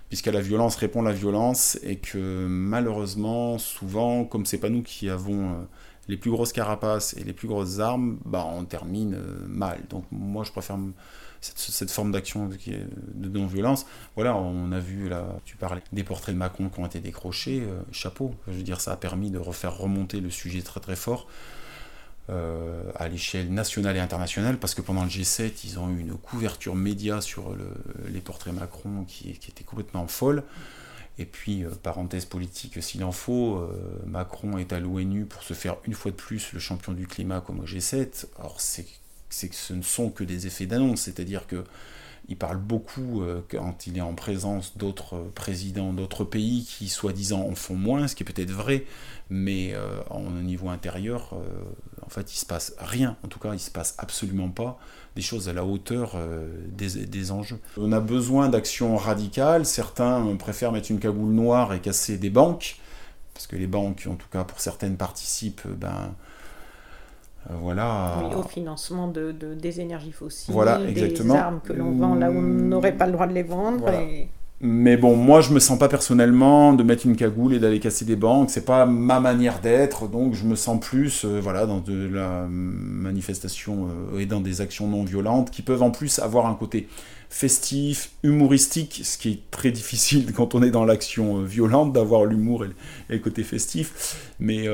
puisqu'à 0.08 0.32
la 0.32 0.40
violence 0.40 0.76
répond 0.76 1.02
la 1.02 1.12
violence, 1.12 1.78
et 1.82 1.96
que 1.96 2.46
malheureusement, 2.46 3.58
souvent, 3.58 4.24
comme 4.24 4.46
c'est 4.46 4.58
pas 4.58 4.70
nous 4.70 4.82
qui 4.82 5.08
avons 5.08 5.50
euh, 5.50 5.54
les 6.08 6.16
plus 6.16 6.30
grosses 6.30 6.52
carapaces 6.52 7.14
et 7.14 7.24
les 7.24 7.32
plus 7.32 7.48
grosses 7.48 7.78
armes, 7.78 8.18
bah 8.24 8.46
on 8.50 8.64
termine 8.64 9.14
euh, 9.14 9.46
mal. 9.46 9.80
Donc 9.90 10.04
moi 10.10 10.44
je 10.44 10.52
préfère 10.52 10.78
cette, 11.40 11.90
forme 11.90 12.12
d'action 12.12 12.48
de 12.48 13.28
non-violence. 13.28 13.86
Voilà, 14.14 14.36
on 14.36 14.72
a 14.72 14.78
vu 14.78 15.08
là, 15.08 15.26
tu 15.44 15.56
parlais 15.56 15.82
des 15.92 16.04
portraits 16.04 16.34
de 16.34 16.38
Macron 16.38 16.68
qui 16.68 16.80
ont 16.80 16.86
été 16.86 17.00
décrochés, 17.00 17.62
euh, 17.62 17.80
chapeau. 17.92 18.34
Je 18.46 18.52
veux 18.52 18.62
dire, 18.62 18.80
ça 18.80 18.92
a 18.92 18.96
permis 18.96 19.30
de 19.30 19.38
refaire 19.38 19.76
remonter 19.76 20.20
le 20.20 20.30
sujet 20.30 20.62
très 20.62 20.80
très 20.80 20.96
fort. 20.96 21.26
Euh, 22.28 22.82
à 22.94 23.08
l'échelle 23.08 23.52
nationale 23.52 23.96
et 23.96 24.00
internationale, 24.00 24.56
parce 24.56 24.74
que 24.74 24.82
pendant 24.82 25.02
le 25.02 25.08
G7, 25.08 25.50
ils 25.64 25.80
ont 25.80 25.90
eu 25.90 25.98
une 25.98 26.14
couverture 26.14 26.76
média 26.76 27.20
sur 27.20 27.56
les 28.06 28.20
portraits 28.20 28.54
Macron 28.54 29.04
qui, 29.08 29.30
était 29.30 29.64
complètement 29.64 30.06
folle. 30.06 30.44
Et 31.18 31.24
puis, 31.24 31.64
euh, 31.64 31.70
parenthèse 31.82 32.26
politique, 32.26 32.80
s'il 32.82 33.02
en 33.02 33.10
faut, 33.10 33.68
Macron 34.06 34.58
est 34.58 34.72
à 34.72 34.78
l'ONU 34.78 35.24
pour 35.24 35.42
se 35.42 35.54
faire 35.54 35.76
une 35.86 35.94
fois 35.94 36.12
de 36.12 36.16
plus 36.16 36.52
le 36.52 36.60
champion 36.60 36.92
du 36.92 37.08
climat 37.08 37.40
comme 37.40 37.60
au 37.60 37.64
G7. 37.64 38.26
Or, 38.38 38.60
c'est 38.60 38.86
que 39.30 39.54
ce 39.54 39.72
ne 39.72 39.82
sont 39.82 40.10
que 40.10 40.24
des 40.24 40.46
effets 40.46 40.66
d'annonce, 40.66 41.02
c'est-à-dire 41.02 41.46
que 41.46 41.64
il 42.28 42.36
parle 42.36 42.58
beaucoup 42.58 43.24
quand 43.50 43.88
il 43.88 43.98
est 43.98 44.02
en 44.02 44.14
présence 44.14 44.76
d'autres 44.76 45.32
présidents 45.34 45.92
d'autres 45.92 46.22
pays 46.22 46.64
qui, 46.64 46.88
soi-disant, 46.88 47.40
en 47.40 47.56
font 47.56 47.74
moins, 47.74 48.06
ce 48.06 48.14
qui 48.14 48.22
est 48.22 48.26
peut-être 48.26 48.52
vrai, 48.52 48.84
mais 49.30 49.74
au 50.10 50.30
niveau 50.42 50.68
intérieur, 50.68 51.34
en 52.06 52.08
fait, 52.08 52.32
il 52.32 52.36
se 52.36 52.46
passe 52.46 52.74
rien. 52.78 53.16
En 53.24 53.28
tout 53.28 53.40
cas, 53.40 53.52
il 53.52 53.58
se 53.58 53.70
passe 53.70 53.94
absolument 53.98 54.48
pas 54.48 54.78
des 55.16 55.22
choses 55.22 55.48
à 55.48 55.52
la 55.52 55.64
hauteur 55.64 56.12
euh, 56.14 56.48
des, 56.68 57.30
enjeux. 57.30 57.60
On 57.76 57.92
a 57.92 58.00
besoin 58.00 58.48
d'actions 58.48 58.96
radicales. 58.96 59.66
Certains 59.66 60.34
préfèrent 60.36 60.72
mettre 60.72 60.90
une 60.90 61.00
cagoule 61.00 61.32
noire 61.32 61.72
et 61.72 61.80
casser 61.80 62.16
des 62.16 62.30
banques, 62.30 62.78
parce 63.34 63.46
que 63.46 63.56
les 63.56 63.66
banques, 63.66 64.06
en 64.10 64.14
tout 64.14 64.28
cas 64.28 64.44
pour 64.44 64.60
certaines, 64.60 64.96
participent. 64.96 65.62
Euh, 65.66 65.74
ben, 65.74 66.14
euh, 67.48 67.54
voilà. 67.60 68.18
au 68.36 68.42
financement 68.42 69.08
de, 69.08 69.32
des 69.32 69.80
énergies 69.80 70.12
fossiles, 70.12 70.52
voilà, 70.52 70.78
des 70.78 71.30
armes 71.30 71.60
que 71.64 71.72
l'on 71.72 71.92
vend 71.92 72.14
là 72.14 72.30
où 72.30 72.36
on 72.36 72.42
n'aurait 72.42 72.96
pas 72.96 73.06
le 73.06 73.12
droit 73.12 73.26
de 73.26 73.32
les 73.32 73.42
vendre. 73.42 73.90
Mais 74.62 74.98
bon, 74.98 75.16
moi 75.16 75.40
je 75.40 75.54
me 75.54 75.58
sens 75.58 75.78
pas 75.78 75.88
personnellement 75.88 76.74
de 76.74 76.82
mettre 76.82 77.06
une 77.06 77.16
cagoule 77.16 77.54
et 77.54 77.58
d'aller 77.58 77.80
casser 77.80 78.04
des 78.04 78.16
banques, 78.16 78.50
c'est 78.50 78.66
pas 78.66 78.84
ma 78.84 79.18
manière 79.18 79.60
d'être, 79.60 80.06
donc 80.06 80.34
je 80.34 80.44
me 80.44 80.54
sens 80.54 80.78
plus 80.78 81.24
euh, 81.24 81.40
voilà, 81.42 81.64
dans 81.64 81.78
de 81.80 82.06
la 82.06 82.46
manifestation 82.46 83.88
euh, 83.88 84.18
et 84.18 84.26
dans 84.26 84.40
des 84.40 84.60
actions 84.60 84.86
non 84.86 85.02
violentes 85.02 85.50
qui 85.50 85.62
peuvent 85.62 85.82
en 85.82 85.90
plus 85.90 86.18
avoir 86.18 86.44
un 86.44 86.54
côté 86.54 86.88
festif, 87.30 88.10
humoristique, 88.22 89.00
ce 89.02 89.16
qui 89.16 89.30
est 89.30 89.50
très 89.50 89.70
difficile 89.70 90.30
quand 90.36 90.54
on 90.54 90.62
est 90.62 90.70
dans 90.70 90.84
l'action 90.84 91.38
euh, 91.38 91.44
violente, 91.44 91.94
d'avoir 91.94 92.26
l'humour 92.26 92.66
et, 92.66 92.68
le 93.08 93.18
côté 93.18 93.44
festif. 93.44 94.34
Mais 94.40 94.66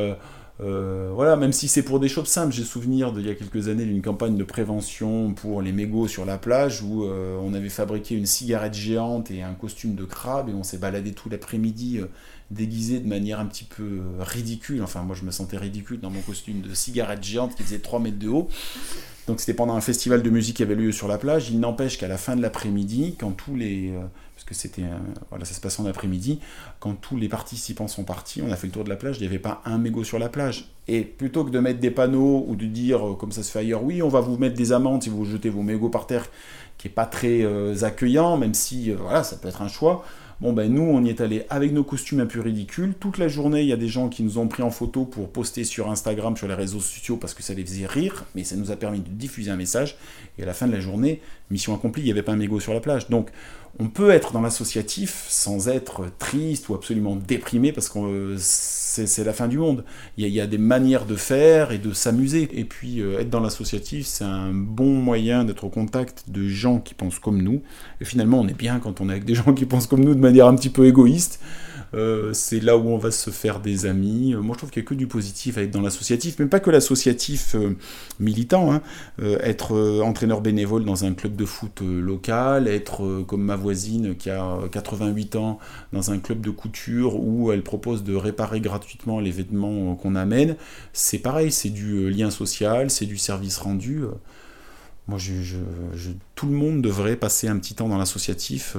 euh, 0.61 1.11
voilà, 1.13 1.37
même 1.37 1.53
si 1.53 1.69
c'est 1.69 1.83
pour 1.83 2.01
des 2.01 2.09
choses 2.09 2.29
simples, 2.29 2.53
j'ai 2.53 2.65
souvenir 2.65 3.13
d'il 3.13 3.27
y 3.27 3.31
a 3.31 3.35
quelques 3.35 3.69
années 3.69 3.85
d'une 3.85 4.01
campagne 4.01 4.37
de 4.37 4.45
prévention 4.45 5.35
pour 5.35 5.61
les 5.61 5.73
mégots 5.73 6.09
sur 6.09 6.25
la 6.25 6.39
plage 6.39 6.83
où 6.83 7.05
euh, 7.05 7.39
on 7.43 7.53
avait 7.53 7.69
fabriqué 7.69 8.15
une 8.15 8.25
cigarette 8.25 8.73
géante 8.73 9.31
et 9.31 9.43
un 9.43 9.53
costume 9.53 9.95
de 9.95 10.05
crabe 10.05 10.49
et 10.49 10.55
on 10.55 10.63
s'est 10.63 10.79
baladé 10.79 11.13
tout 11.13 11.29
l'après-midi 11.29 11.99
euh, 12.01 12.07
déguisé 12.51 13.01
de 13.01 13.09
manière 13.09 13.39
un 13.39 13.47
petit 13.47 13.65
peu 13.65 14.01
ridicule. 14.21 14.83
Enfin, 14.83 15.03
moi 15.03 15.15
je 15.15 15.25
me 15.25 15.31
sentais 15.31 15.59
ridicule 15.59 16.01
dans 16.01 16.11
mon 16.11 16.23
costume 16.23 16.63
de 16.63 16.75
cigarette 16.75 17.23
géante 17.23 17.55
qui 17.55 17.63
faisait 17.63 17.81
3 17.81 18.01
mètres 18.01 18.19
de 18.19 18.29
haut. 18.29 18.49
Donc 19.27 19.41
c'était 19.41 19.55
pendant 19.55 19.75
un 19.75 19.81
festival 19.81 20.23
de 20.23 20.31
musique 20.31 20.57
qui 20.57 20.63
avait 20.63 20.77
lieu 20.77 20.93
sur 20.93 21.09
la 21.09 21.19
plage. 21.19 21.51
Il 21.51 21.61
n'empêche 21.61 21.99
qu'à 21.99 22.09
la 22.09 22.17
fin 22.17 22.37
de 22.37 22.43
l'après-midi, 22.43 23.17
quand 23.19 23.33
tous 23.33 23.57
les 23.57 23.93
que 24.47 24.55
c'était 24.55 24.85
voilà, 25.31 25.45
ça 25.45 25.55
se 25.55 25.61
passe 25.61 25.79
en 25.81 25.87
après-midi. 25.87 26.41
Quand 26.81 26.95
tous 26.95 27.17
les 27.17 27.29
participants 27.29 27.89
sont 27.89 28.05
partis, 28.05 28.43
on 28.43 28.51
a 28.51 28.57
fait 28.57 28.69
le 28.69 28.73
tour 28.73 28.85
de 28.85 28.89
la 28.89 28.97
plage, 28.97 29.17
il 29.19 29.23
n'y 29.23 29.27
avait 29.29 29.39
pas 29.39 29.61
un 29.65 29.79
mégot 29.79 30.05
sur 30.05 30.19
la 30.19 30.29
plage. 30.29 30.71
Et 30.89 31.03
plutôt 31.03 31.45
que 31.45 31.51
de 31.51 31.59
mettre 31.59 31.81
des 31.81 31.91
panneaux 31.91 32.45
ou 32.47 32.55
de 32.55 32.67
dire, 32.67 33.07
euh, 33.07 33.15
comme 33.15 33.33
ça 33.33 33.43
se 33.43 33.51
fait 33.51 33.59
ailleurs, 33.59 33.83
oui, 33.83 34.03
on 34.03 34.09
va 34.09 34.21
vous 34.21 34.39
mettre 34.39 34.57
des 34.57 34.73
amendes 34.73 35.03
si 35.03 35.09
vous 35.09 35.25
jetez 35.25 35.51
vos 35.51 35.63
mégots 35.63 35.89
par 35.89 36.07
terre, 36.07 36.27
qui 36.79 36.89
est 36.89 36.91
pas 36.91 37.07
très 37.07 37.43
euh, 37.43 37.75
accueillant, 37.83 38.37
même 38.37 38.55
si 38.55 38.93
euh, 38.93 38.97
voilà, 39.01 39.25
ça 39.25 39.37
peut 39.37 39.49
être 39.49 39.63
un 39.63 39.69
choix. 39.69 40.05
Bon 40.39 40.53
ben 40.53 40.71
nous 40.71 40.83
on 40.83 41.03
y 41.03 41.09
est 41.09 41.23
allé 41.23 41.47
avec 41.49 41.73
nos 41.73 41.83
costumes 41.83 42.21
un 42.21 42.27
peu 42.27 42.43
ridicules. 42.43 42.93
Toute 43.01 43.17
la 43.17 43.27
journée 43.27 43.63
il 43.63 43.69
y 43.69 43.73
a 43.73 43.79
des 43.79 43.89
gens 43.89 44.11
qui 44.11 44.23
nous 44.23 44.37
ont 44.37 44.49
pris 44.49 44.63
en 44.63 44.71
photo 44.71 45.07
pour 45.07 45.31
poster 45.31 45.65
sur 45.65 45.91
Instagram, 45.91 46.37
sur 46.37 46.47
les 46.47 46.53
réseaux 46.53 46.81
sociaux 46.81 47.17
parce 47.17 47.33
que 47.33 47.43
ça 47.43 47.55
les 47.55 47.65
faisait 47.65 47.87
rire, 47.87 48.27
mais 48.35 48.45
ça 48.45 48.55
nous 48.55 48.71
a 48.71 48.77
permis 48.77 49.01
de 49.01 49.09
diffuser 49.09 49.51
un 49.51 49.57
message. 49.57 49.97
Et 50.39 50.43
à 50.43 50.47
la 50.47 50.53
fin 50.53 50.67
de 50.67 50.73
la 50.73 50.81
journée, 50.81 51.23
mission 51.51 51.75
accomplie, 51.75 52.03
il 52.03 52.05
n'y 52.05 52.11
avait 52.11 52.23
pas 52.23 52.33
un 52.33 52.37
mégot 52.37 52.61
sur 52.61 52.75
la 52.75 52.81
plage. 52.81 53.09
Donc 53.09 53.31
on 53.79 53.89
peut 53.89 54.11
être 54.11 54.33
dans 54.33 54.41
l'associatif 54.41 55.27
sans 55.29 55.69
être 55.69 56.05
triste 56.19 56.69
ou 56.69 56.75
absolument 56.75 57.17
déprimé 57.17 57.73
parce 57.73 57.89
que 57.89 58.37
c'est 58.39 59.25
la 59.25 59.33
fin 59.33 59.49
du 59.49 59.59
monde. 59.59 59.85
Il 60.17 60.27
y, 60.27 60.41
a, 60.41 60.47
des 60.47 60.59
manières 60.59 61.05
de 61.05 61.17
faire 61.17 61.73
et 61.73 61.79
de 61.79 61.93
s'amuser. 61.93 62.49
Et 62.53 62.65
puis 62.65 63.01
euh, 63.01 63.21
être 63.21 63.29
dans 63.29 63.41
l'associatif, 63.41 64.07
c'est 64.07 64.25
un 64.25 64.53
bon 64.53 64.95
moyen 64.95 65.45
d'être 65.45 65.65
au 65.65 65.69
contact 65.69 66.25
de 66.29 66.49
gens 66.49 66.79
qui 66.79 66.95
pensent 66.95 67.19
comme 67.19 67.43
nous. 67.43 67.63
Et 68.01 68.05
finalement, 68.05 68.41
on 68.41 68.49
est 68.49 68.57
bien 68.57 68.79
quand 68.79 69.01
on 69.01 69.09
est 69.09 69.13
avec 69.13 69.25
des 69.25 69.35
gens 69.35 69.53
qui 69.53 69.67
pensent 69.67 69.87
comme 69.87 70.05
nous 70.05 70.15
de 70.15 70.21
manière 70.21 70.47
un 70.47 70.55
petit 70.55 70.71
peu 70.71 70.87
égoïste. 70.87 71.41
Euh, 71.97 72.33
c'est 72.35 72.61
là 72.61 72.77
où 72.77 72.89
on 72.89 72.99
va 72.99 73.11
se 73.11 73.31
faire 73.31 73.61
des 73.61 73.87
amis. 73.87 74.35
Euh, 74.35 74.41
moi, 74.41 74.55
je 74.55 74.59
trouve 74.59 74.71
qu'il 74.71 74.83
n'y 74.83 74.87
a 74.87 74.91
que 74.91 74.95
du 74.95 75.07
positif 75.07 75.57
à 75.57 75.63
être 75.63 75.71
dans 75.71 75.81
l'associatif, 75.81 76.37
mais 76.39 76.47
pas 76.47 76.61
que 76.61 76.71
l'associatif 76.71 77.55
euh, 77.55 77.77
militant. 78.21 78.73
Hein. 78.73 78.83
être 79.19 80.01
entraîneur 80.03 80.41
bénévole 80.41 80.85
dans 80.85 81.05
un 81.05 81.15
club 81.15 81.37
de 81.37 81.45
foot 81.45 81.81
local, 81.81 82.69
être 82.69 83.23
comme 83.27 83.43
ma 83.43 83.57
voisine 83.57 84.15
qui 84.17 84.31
a 84.31 84.59
88 84.71 85.37
ans 85.37 85.59
dans 85.93 86.11
un 86.11 86.19
club 86.19 86.41
de 86.41 86.51
couture 86.51 87.21
où 87.21 87.53
elle 87.53 87.63
propose 87.63 88.05
de 88.05 88.15
réparer 88.15 88.61
gratuitement 88.61 89.21
les 89.21 89.31
vêtements 89.31 89.95
qu'on 89.95 90.15
amène, 90.15 90.57
c'est 90.93 91.19
pareil, 91.19 91.53
c'est 91.53 91.71
du 91.71 92.11
lien 92.11 92.31
social, 92.31 92.91
c'est 92.91 93.07
du 93.07 93.19
service 93.19 93.59
rendu. 93.59 94.03
Moi, 95.09 95.19
tout 96.35 96.47
le 96.47 96.55
monde 96.55 96.83
devrait 96.83 97.17
passer 97.17 97.49
un 97.49 97.59
petit 97.59 97.75
temps 97.75 97.89
dans 97.89 97.99
l'associatif, 97.99 98.77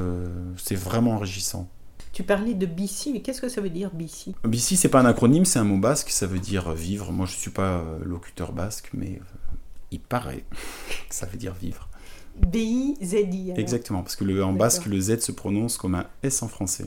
c'est 0.58 0.76
vraiment 0.76 1.12
enrichissant. 1.16 1.70
Tu 2.14 2.24
parlais 2.24 2.54
de 2.54 2.66
BC, 2.66 3.12
mais 3.14 3.22
qu'est-ce 3.22 3.42
que 3.42 3.50
ça 3.50 3.62
veut 3.62 3.70
dire 3.70 3.92
BC 3.92 4.34
BC, 4.44 4.76
c'est 4.76 4.90
pas 4.90 5.00
un 5.00 5.06
acronyme, 5.06 5.46
c'est 5.46 5.60
un 5.60 5.64
mot 5.64 5.78
basque, 5.78 6.10
ça 6.10 6.26
veut 6.26 6.40
dire 6.40 6.72
vivre. 6.74 7.12
Moi, 7.12 7.26
je 7.26 7.36
suis 7.36 7.52
pas 7.52 7.80
euh, 7.80 8.00
locuteur 8.04 8.54
basque, 8.54 8.90
mais 8.94 9.20
euh, 9.22 9.56
il 9.92 10.00
paraît 10.00 10.46
que 11.10 11.16
ça 11.16 11.26
veut 11.26 11.38
dire 11.38 11.54
vivre. 11.54 11.90
B-I-Z-I. 12.38 13.54
Exactement, 13.56 14.02
parce 14.02 14.16
que 14.16 14.24
le, 14.24 14.44
en 14.44 14.54
basque, 14.54 14.86
le 14.86 15.00
Z 15.00 15.20
se 15.20 15.32
prononce 15.32 15.78
comme 15.78 15.96
un 15.96 16.06
S 16.24 16.44
en 16.44 16.48
français. 16.48 16.86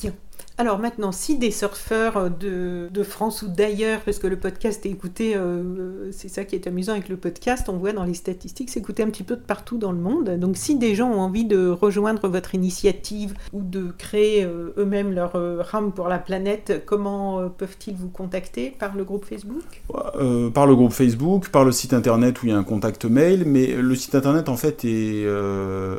Bien. 0.00 0.12
Alors 0.58 0.78
maintenant, 0.78 1.12
si 1.12 1.38
des 1.38 1.50
surfeurs 1.50 2.30
de, 2.30 2.88
de 2.92 3.02
France 3.02 3.42
ou 3.42 3.48
d'ailleurs, 3.48 4.00
parce 4.00 4.18
que 4.18 4.26
le 4.26 4.38
podcast 4.38 4.84
est 4.84 4.90
écouté, 4.90 5.34
euh, 5.34 6.10
c'est 6.12 6.28
ça 6.28 6.44
qui 6.44 6.54
est 6.54 6.66
amusant 6.66 6.92
avec 6.92 7.08
le 7.08 7.16
podcast, 7.16 7.68
on 7.68 7.78
voit 7.78 7.92
dans 7.92 8.04
les 8.04 8.14
statistiques, 8.14 8.68
c'est 8.70 8.80
écouté 8.80 9.02
un 9.02 9.10
petit 9.10 9.22
peu 9.22 9.36
de 9.36 9.40
partout 9.40 9.78
dans 9.78 9.92
le 9.92 9.98
monde. 9.98 10.38
Donc 10.38 10.56
si 10.56 10.76
des 10.76 10.94
gens 10.94 11.10
ont 11.10 11.20
envie 11.20 11.44
de 11.44 11.68
rejoindre 11.68 12.28
votre 12.28 12.54
initiative 12.54 13.34
ou 13.52 13.62
de 13.62 13.92
créer 13.96 14.44
euh, 14.44 14.74
eux-mêmes 14.76 15.12
leur 15.12 15.36
euh, 15.36 15.62
rame 15.62 15.92
pour 15.92 16.08
la 16.08 16.18
planète, 16.18 16.82
comment 16.84 17.48
peuvent-ils 17.48 17.96
vous 17.96 18.08
contacter? 18.08 18.74
Par 18.78 18.94
le 18.94 19.04
groupe 19.04 19.24
Facebook? 19.24 19.82
Par 19.88 20.66
le 20.66 20.74
groupe 20.74 20.92
Facebook, 20.92 21.48
par 21.48 21.64
le 21.64 21.72
site 21.72 21.94
internet 21.94 22.42
où 22.42 22.46
il 22.46 22.50
y 22.50 22.52
a 22.52 22.58
un 22.58 22.64
contact 22.64 23.06
mail, 23.06 23.44
mais 23.46 23.68
le 23.74 23.94
site 23.94 24.14
internet 24.14 24.48
en 24.48 24.56
fait 24.56 24.84
est, 24.84 25.26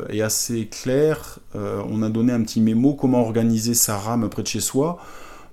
est 0.10 0.22
assez 0.22 0.68
clair. 0.68 1.40
on 1.56 2.04
a 2.04 2.10
donné 2.10 2.32
un 2.34 2.42
petit 2.42 2.62
mémo 2.62 2.94
comment 2.94 3.22
organiser 3.22 3.74
sa 3.74 3.98
rame 3.98 4.30
de 4.44 4.48
chez 4.48 4.60
soi 4.60 5.00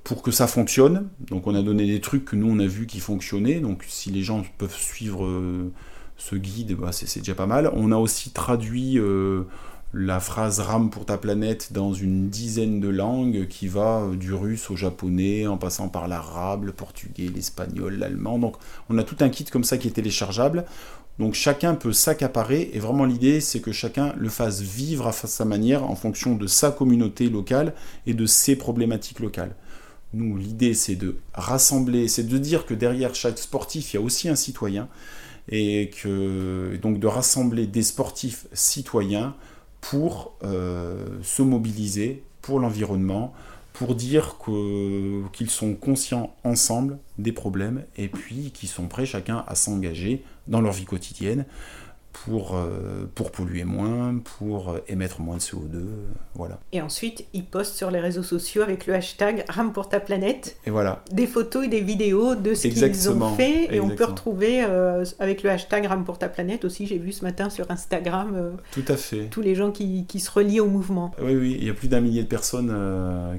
pour 0.05 0.23
que 0.23 0.31
ça 0.31 0.47
fonctionne. 0.47 1.09
Donc 1.29 1.47
on 1.47 1.55
a 1.55 1.63
donné 1.63 1.87
des 1.87 2.01
trucs 2.01 2.25
que 2.25 2.37
nous 2.37 2.51
on 2.51 2.59
a 2.59 2.67
vu 2.67 2.87
qui 2.87 3.01
fonctionnaient. 3.01 3.61
Donc 3.61 3.85
si 3.89 4.11
les 4.11 4.23
gens 4.23 4.43
peuvent 4.59 4.77
suivre 4.77 5.25
euh, 5.25 5.73
ce 6.17 6.37
guide, 6.37 6.77
bah, 6.77 6.93
c'est 6.93 7.21
déjà 7.21 7.35
pas 7.35 7.47
mal. 7.47 7.71
On 7.75 7.93
a 7.93 7.97
aussi 7.97 8.31
traduit 8.31 8.99
euh, 8.99 9.45
la 9.93 10.21
phrase 10.21 10.61
rame 10.61 10.91
pour 10.91 11.05
ta 11.05 11.19
planète 11.19 11.73
dans 11.73 11.93
une 11.93 12.29
dizaine 12.29 12.81
de 12.81 12.89
langues 12.89 13.49
qui 13.49 13.69
va 13.69 14.03
euh, 14.03 14.17
du 14.17 14.33
russe 14.33 14.71
au 14.71 14.77
japonais 14.77 15.47
en 15.47 15.57
passant 15.57 15.89
par 15.89 16.09
l'arabe, 16.09 16.65
le 16.65 16.73
portugais, 16.73 17.29
l'espagnol, 17.35 17.95
l'allemand. 17.95 18.39
Donc 18.39 18.57
on 18.89 18.99
a 18.99 19.03
tout 19.03 19.17
un 19.21 19.29
kit 19.29 19.45
comme 19.45 19.65
ça 19.65 19.79
qui 19.79 19.89
est 19.89 19.93
téléchargeable. 19.93 20.65
Donc 21.21 21.35
chacun 21.35 21.75
peut 21.75 21.93
s'accaparer 21.93 22.71
et 22.73 22.79
vraiment 22.79 23.05
l'idée 23.05 23.43
c'est 23.43 23.61
que 23.61 23.73
chacun 23.73 24.15
le 24.17 24.31
fasse 24.31 24.63
vivre 24.63 25.07
à 25.07 25.13
sa 25.13 25.45
manière 25.45 25.85
en 25.85 25.95
fonction 25.95 26.35
de 26.35 26.47
sa 26.47 26.71
communauté 26.71 27.29
locale 27.29 27.75
et 28.07 28.15
de 28.15 28.25
ses 28.25 28.57
problématiques 28.57 29.21
locales. 29.21 29.55
Nous, 30.15 30.39
l'idée 30.39 30.73
c'est 30.73 30.97
de 30.97 31.19
rassembler, 31.35 32.09
c'est 32.09 32.27
de 32.27 32.39
dire 32.39 32.65
que 32.65 32.73
derrière 32.73 33.15
chaque 33.15 33.37
sportif 33.37 33.93
il 33.93 33.97
y 33.97 33.99
a 33.99 34.03
aussi 34.03 34.31
un 34.31 34.35
citoyen 34.35 34.89
et 35.51 35.91
que 35.91 36.79
donc 36.81 36.99
de 36.99 37.07
rassembler 37.07 37.67
des 37.67 37.83
sportifs 37.83 38.47
citoyens 38.55 39.37
pour 39.83 40.39
euh, 40.43 41.05
se 41.23 41.43
mobiliser 41.43 42.25
pour 42.41 42.61
l'environnement, 42.61 43.35
pour 43.75 43.95
dire 43.95 44.37
qu'ils 45.33 45.51
sont 45.51 45.75
conscients 45.75 46.35
ensemble 46.45 46.99
des 47.19 47.33
problèmes 47.33 47.85
et 47.99 48.09
puis 48.09 48.53
qu'ils 48.53 48.71
sont 48.71 48.89
prêts 48.89 49.05
chacun 49.05 49.45
à 49.47 49.55
s'engager 49.55 50.25
dans 50.51 50.61
leur 50.61 50.73
vie 50.73 50.85
quotidienne 50.85 51.47
pour, 52.13 52.57
euh, 52.57 53.09
pour 53.15 53.31
polluer 53.31 53.65
moins, 53.65 54.17
pour 54.39 54.77
émettre 54.89 55.21
moins 55.21 55.37
de 55.37 55.41
CO2, 55.41 55.85
voilà. 56.35 56.59
Et 56.73 56.81
ensuite, 56.81 57.25
ils 57.33 57.45
postent 57.45 57.77
sur 57.77 57.91
les 57.91 58.01
réseaux 58.01 58.23
sociaux 58.23 58.63
avec 58.63 58.87
le 58.87 58.95
hashtag 58.95 59.45
Rame 59.49 59.73
pour 59.73 59.89
ta 59.89 60.01
planète. 60.01 60.57
Et 60.67 60.71
voilà. 60.71 61.03
Des 61.13 61.27
photos 61.27 61.65
et 61.65 61.69
des 61.69 61.81
vidéos 61.81 62.35
de 62.35 62.55
ce 62.55 62.69
qu'ils 62.69 63.11
ont 63.11 63.35
fait. 63.35 63.75
Et 63.75 63.81
on 63.81 63.91
peut 63.91 64.05
retrouver 64.05 64.65
euh, 64.65 65.05
avec 65.19 65.43
le 65.43 65.51
hashtag 65.51 65.87
Rame 65.87 66.05
pour 66.05 66.19
ta 66.19 66.29
planète 66.29 66.65
aussi, 66.65 66.87
j'ai 66.87 66.99
vu 66.99 67.13
ce 67.13 67.25
matin 67.25 67.51
sur 67.51 67.71
Instagram. 67.71 68.35
Euh, 68.35 68.51
Tout 68.73 68.85
à 68.89 68.97
fait. 68.97 69.27
Tous 69.31 69.43
les 69.43 69.55
gens 69.55 69.71
qui, 69.71 70.05
qui, 70.07 70.21
se 70.21 70.31
relient 70.31 70.61
au 70.61 70.67
mouvement. 70.67 71.13
Oui, 71.23 71.35
oui, 71.35 71.57
il 71.59 71.67
y 71.67 71.71
a 71.71 71.75
plus 71.75 71.89
d'un 71.89 72.01
millier 72.01 72.23
de 72.23 72.29
personnes 72.29 72.75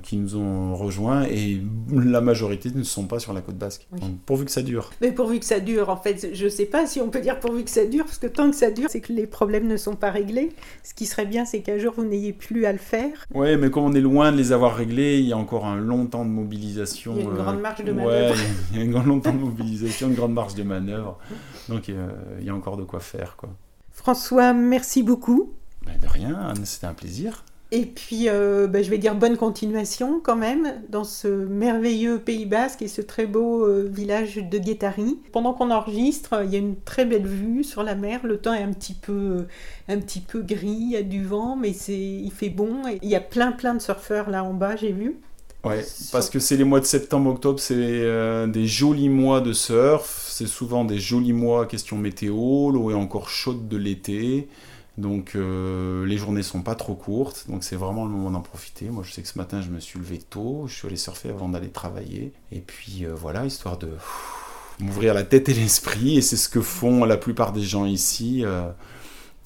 qui 0.01 0.17
nous 0.17 0.35
ont 0.35 0.75
rejoints 0.75 1.23
et 1.23 1.61
la 1.91 2.21
majorité 2.21 2.71
ne 2.73 2.83
sont 2.83 3.05
pas 3.05 3.19
sur 3.19 3.33
la 3.33 3.41
côte 3.41 3.57
basque. 3.57 3.87
pourvu 4.25 4.45
que 4.45 4.51
ça 4.51 4.61
dure. 4.61 4.91
Mais 5.01 5.11
pourvu 5.11 5.39
que 5.39 5.45
ça 5.45 5.59
dure, 5.59 5.89
en 5.89 5.97
fait, 5.97 6.29
je 6.33 6.47
sais 6.47 6.65
pas 6.65 6.85
si 6.87 7.01
on 7.01 7.09
peut 7.09 7.21
dire 7.21 7.39
pourvu 7.39 7.63
que 7.63 7.69
ça 7.69 7.85
dure, 7.85 8.05
parce 8.05 8.17
que 8.17 8.27
tant 8.27 8.49
que 8.49 8.55
ça 8.61 8.69
dure, 8.69 8.89
c'est 8.89 9.01
que 9.01 9.11
les 9.11 9.25
problèmes 9.25 9.67
ne 9.67 9.75
sont 9.75 9.95
pas 9.95 10.11
réglés. 10.11 10.51
Ce 10.83 10.93
qui 10.93 11.07
serait 11.07 11.25
bien, 11.25 11.45
c'est 11.45 11.61
qu'un 11.61 11.79
jour, 11.79 11.93
vous 11.97 12.05
n'ayez 12.05 12.31
plus 12.31 12.65
à 12.65 12.71
le 12.71 12.77
faire. 12.77 13.25
Oui, 13.33 13.57
mais 13.57 13.71
comme 13.71 13.85
on 13.85 13.93
est 13.93 14.01
loin 14.01 14.31
de 14.31 14.37
les 14.37 14.51
avoir 14.51 14.75
réglés, 14.75 15.19
il 15.19 15.25
y 15.25 15.33
a 15.33 15.37
encore 15.37 15.65
un 15.65 15.77
long 15.77 16.05
temps 16.05 16.23
de 16.25 16.29
mobilisation. 16.29 17.15
Il 17.15 17.23
y 17.23 17.25
a 17.25 17.29
une 17.29 17.35
grande 17.35 17.57
euh, 17.57 17.61
marge 17.61 17.83
de 17.83 17.91
manœuvre. 17.91 18.35
Ouais, 18.35 18.41
il 18.73 18.91
y 18.91 18.95
a 18.95 18.99
un 18.99 19.03
long 19.03 19.19
temps 19.19 19.33
de 19.33 19.39
mobilisation, 19.49 20.09
une 20.09 20.13
grande 20.13 20.33
marge 20.33 20.53
de 20.53 20.61
manœuvre. 20.61 21.17
Donc, 21.69 21.89
euh, 21.89 22.11
il 22.39 22.45
y 22.45 22.49
a 22.51 22.55
encore 22.55 22.77
de 22.77 22.83
quoi 22.83 22.99
faire. 22.99 23.35
Quoi. 23.35 23.49
François, 23.89 24.53
merci 24.53 25.01
beaucoup. 25.01 25.53
Ben, 25.83 25.97
de 25.99 26.07
rien, 26.07 26.53
c'était 26.63 26.85
un 26.85 26.93
plaisir. 26.93 27.43
Et 27.73 27.85
puis, 27.85 28.27
euh, 28.27 28.67
bah, 28.67 28.83
je 28.83 28.89
vais 28.89 28.97
dire 28.97 29.15
bonne 29.15 29.37
continuation 29.37 30.19
quand 30.21 30.35
même 30.35 30.81
dans 30.89 31.05
ce 31.05 31.29
merveilleux 31.29 32.19
Pays 32.19 32.45
Basque 32.45 32.81
et 32.81 32.89
ce 32.89 33.01
très 33.01 33.25
beau 33.25 33.65
euh, 33.65 33.89
village 33.89 34.35
de 34.35 34.57
Guétari. 34.57 35.19
Pendant 35.31 35.53
qu'on 35.53 35.71
enregistre, 35.71 36.41
il 36.43 36.51
y 36.51 36.57
a 36.57 36.59
une 36.59 36.75
très 36.75 37.05
belle 37.05 37.25
vue 37.25 37.63
sur 37.63 37.83
la 37.83 37.95
mer. 37.95 38.25
Le 38.25 38.37
temps 38.37 38.53
est 38.53 38.61
un 38.61 38.73
petit 38.73 38.93
peu, 38.93 39.45
un 39.87 39.99
petit 39.99 40.19
peu 40.19 40.41
gris, 40.41 40.67
il 40.67 40.91
y 40.91 40.97
a 40.97 41.03
du 41.03 41.23
vent, 41.23 41.55
mais 41.55 41.71
c'est, 41.71 41.97
il 41.97 42.31
fait 42.31 42.49
bon. 42.49 42.85
Et 42.89 42.99
il 43.01 43.09
y 43.09 43.15
a 43.15 43.21
plein, 43.21 43.53
plein 43.53 43.73
de 43.73 43.79
surfeurs 43.79 44.29
là 44.29 44.43
en 44.43 44.53
bas, 44.53 44.75
j'ai 44.75 44.91
vu. 44.91 45.15
Ouais, 45.63 45.85
parce 46.11 46.29
que 46.31 46.39
c'est 46.39 46.57
les 46.57 46.63
mois 46.63 46.79
de 46.79 46.85
septembre, 46.85 47.29
octobre, 47.29 47.59
c'est 47.59 47.75
euh, 47.77 48.47
des 48.47 48.65
jolis 48.65 49.09
mois 49.09 49.41
de 49.41 49.53
surf. 49.53 50.25
C'est 50.27 50.47
souvent 50.47 50.83
des 50.83 50.99
jolis 50.99 51.33
mois 51.33 51.67
question 51.67 51.97
météo. 51.97 52.71
L'eau 52.71 52.89
est 52.89 52.95
encore 52.95 53.29
chaude 53.29 53.67
de 53.69 53.77
l'été. 53.77 54.49
Donc 54.97 55.35
euh, 55.35 56.05
les 56.05 56.17
journées 56.17 56.43
sont 56.43 56.61
pas 56.61 56.75
trop 56.75 56.95
courtes, 56.95 57.45
donc 57.47 57.63
c'est 57.63 57.77
vraiment 57.77 58.05
le 58.05 58.11
moment 58.11 58.31
d'en 58.31 58.41
profiter. 58.41 58.89
Moi 58.89 59.03
je 59.05 59.11
sais 59.13 59.21
que 59.21 59.27
ce 59.27 59.37
matin 59.37 59.61
je 59.61 59.69
me 59.69 59.79
suis 59.79 59.99
levé 59.99 60.17
tôt, 60.17 60.65
je 60.67 60.75
suis 60.75 60.87
allé 60.87 60.97
surfer 60.97 61.29
avant 61.29 61.49
d'aller 61.49 61.69
travailler. 61.69 62.33
Et 62.51 62.59
puis 62.59 63.05
euh, 63.05 63.13
voilà, 63.15 63.45
histoire 63.45 63.77
de 63.77 63.89
m'ouvrir 64.79 65.13
la 65.13 65.23
tête 65.23 65.47
et 65.47 65.53
l'esprit, 65.53 66.17
et 66.17 66.21
c'est 66.21 66.37
ce 66.37 66.49
que 66.49 66.61
font 66.61 67.05
la 67.05 67.17
plupart 67.17 67.53
des 67.53 67.61
gens 67.61 67.85
ici. 67.85 68.43
Euh. 68.43 68.69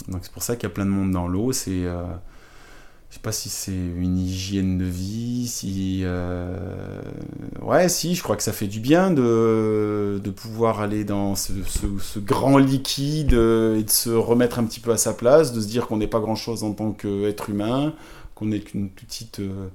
donc 0.08 0.22
c'est 0.24 0.32
pour 0.32 0.44
ça 0.44 0.56
qu'il 0.56 0.64
y 0.64 0.72
a 0.72 0.74
plein 0.74 0.86
de 0.86 0.92
monde 0.92 1.12
dans 1.12 1.28
l'eau. 1.28 1.52
C'est 1.52 1.86
je 3.10 3.16
sais 3.16 3.22
pas 3.22 3.32
si 3.32 3.50
c'est 3.50 3.72
une 3.72 4.18
hygiène 4.18 4.78
de 4.78 4.86
vie, 4.86 5.48
si... 5.48 6.02
Euh, 6.04 7.02
ouais, 7.62 7.88
si, 7.88 8.16
je 8.16 8.24
crois 8.24 8.36
que 8.36 8.44
ça 8.44 8.52
fait 8.52 8.68
du 8.68 8.80
bien 8.80 9.12
de, 9.12 10.20
de 10.22 10.30
pouvoir 10.32 10.82
aller 10.82 11.04
dans 11.04 11.36
ce, 11.36 11.54
grand 12.20 12.58
liquide 12.58 13.34
et 13.34 13.84
de 13.84 13.90
se 13.90 14.10
remettre 14.10 14.60
un 14.60 14.66
petit 14.66 14.80
peu 14.80 14.92
à 14.92 14.98
sa 14.98 15.14
place, 15.14 15.54
de 15.54 15.62
se 15.62 15.68
dire 15.68 15.88
qu'on 15.88 15.98
n'est 15.98 16.08
pas 16.08 16.20
grand-chose 16.20 16.64
en 16.64 16.74
tant 16.74 16.92
qu'être 16.92 17.50
humain, 17.50 17.94
qu'on 18.34 18.48
n'est 18.48 18.60
qu'une 18.60 18.90
petite, 18.90 19.40
euh, 19.40 19.70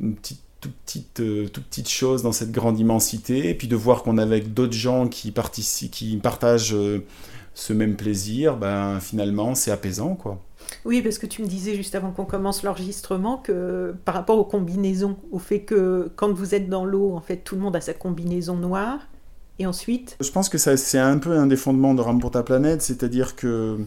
une 0.00 0.14
petite, 0.14 0.42
toute 0.60 0.74
petite, 0.84 1.20
euh, 1.20 1.48
toute 1.48 1.64
petite 1.64 1.88
chose 1.88 2.22
dans 2.22 2.32
cette 2.32 2.52
grande 2.52 2.78
immensité, 2.78 3.48
et 3.48 3.54
puis 3.54 3.66
de 3.66 3.76
voir 3.76 4.02
qu'on 4.02 4.18
est 4.18 4.22
avec 4.22 4.54
d'autres 4.54 4.72
gens 4.72 5.08
qui, 5.08 5.32
participent, 5.32 5.90
qui 5.90 6.16
partagent 6.18 6.76
ce 7.54 7.72
même 7.72 7.96
plaisir, 7.96 8.56
ben, 8.56 9.00
finalement, 9.00 9.54
c'est 9.54 9.72
apaisant, 9.72 10.14
quoi. 10.14 10.45
Oui, 10.84 11.02
parce 11.02 11.18
que 11.18 11.26
tu 11.26 11.42
me 11.42 11.46
disais 11.46 11.74
juste 11.74 11.94
avant 11.94 12.10
qu'on 12.10 12.24
commence 12.24 12.62
l'enregistrement 12.62 13.38
que 13.38 13.94
par 14.04 14.14
rapport 14.14 14.38
aux 14.38 14.44
combinaisons, 14.44 15.16
au 15.30 15.38
fait 15.38 15.60
que 15.60 16.10
quand 16.16 16.32
vous 16.32 16.54
êtes 16.54 16.68
dans 16.68 16.84
l'eau, 16.84 17.12
en 17.14 17.20
fait, 17.20 17.38
tout 17.38 17.54
le 17.54 17.60
monde 17.60 17.76
a 17.76 17.80
sa 17.80 17.94
combinaison 17.94 18.56
noire. 18.56 19.00
Et 19.58 19.66
ensuite? 19.66 20.18
Je 20.20 20.30
pense 20.30 20.50
que 20.50 20.58
c'est 20.58 20.98
un 20.98 21.18
peu 21.18 21.32
un 21.32 21.46
des 21.46 21.56
fondements 21.56 21.94
de 21.94 22.02
Ram 22.02 22.20
pour 22.20 22.30
ta 22.30 22.42
planète, 22.42 22.82
c'est-à-dire 22.82 23.36
que 23.36 23.78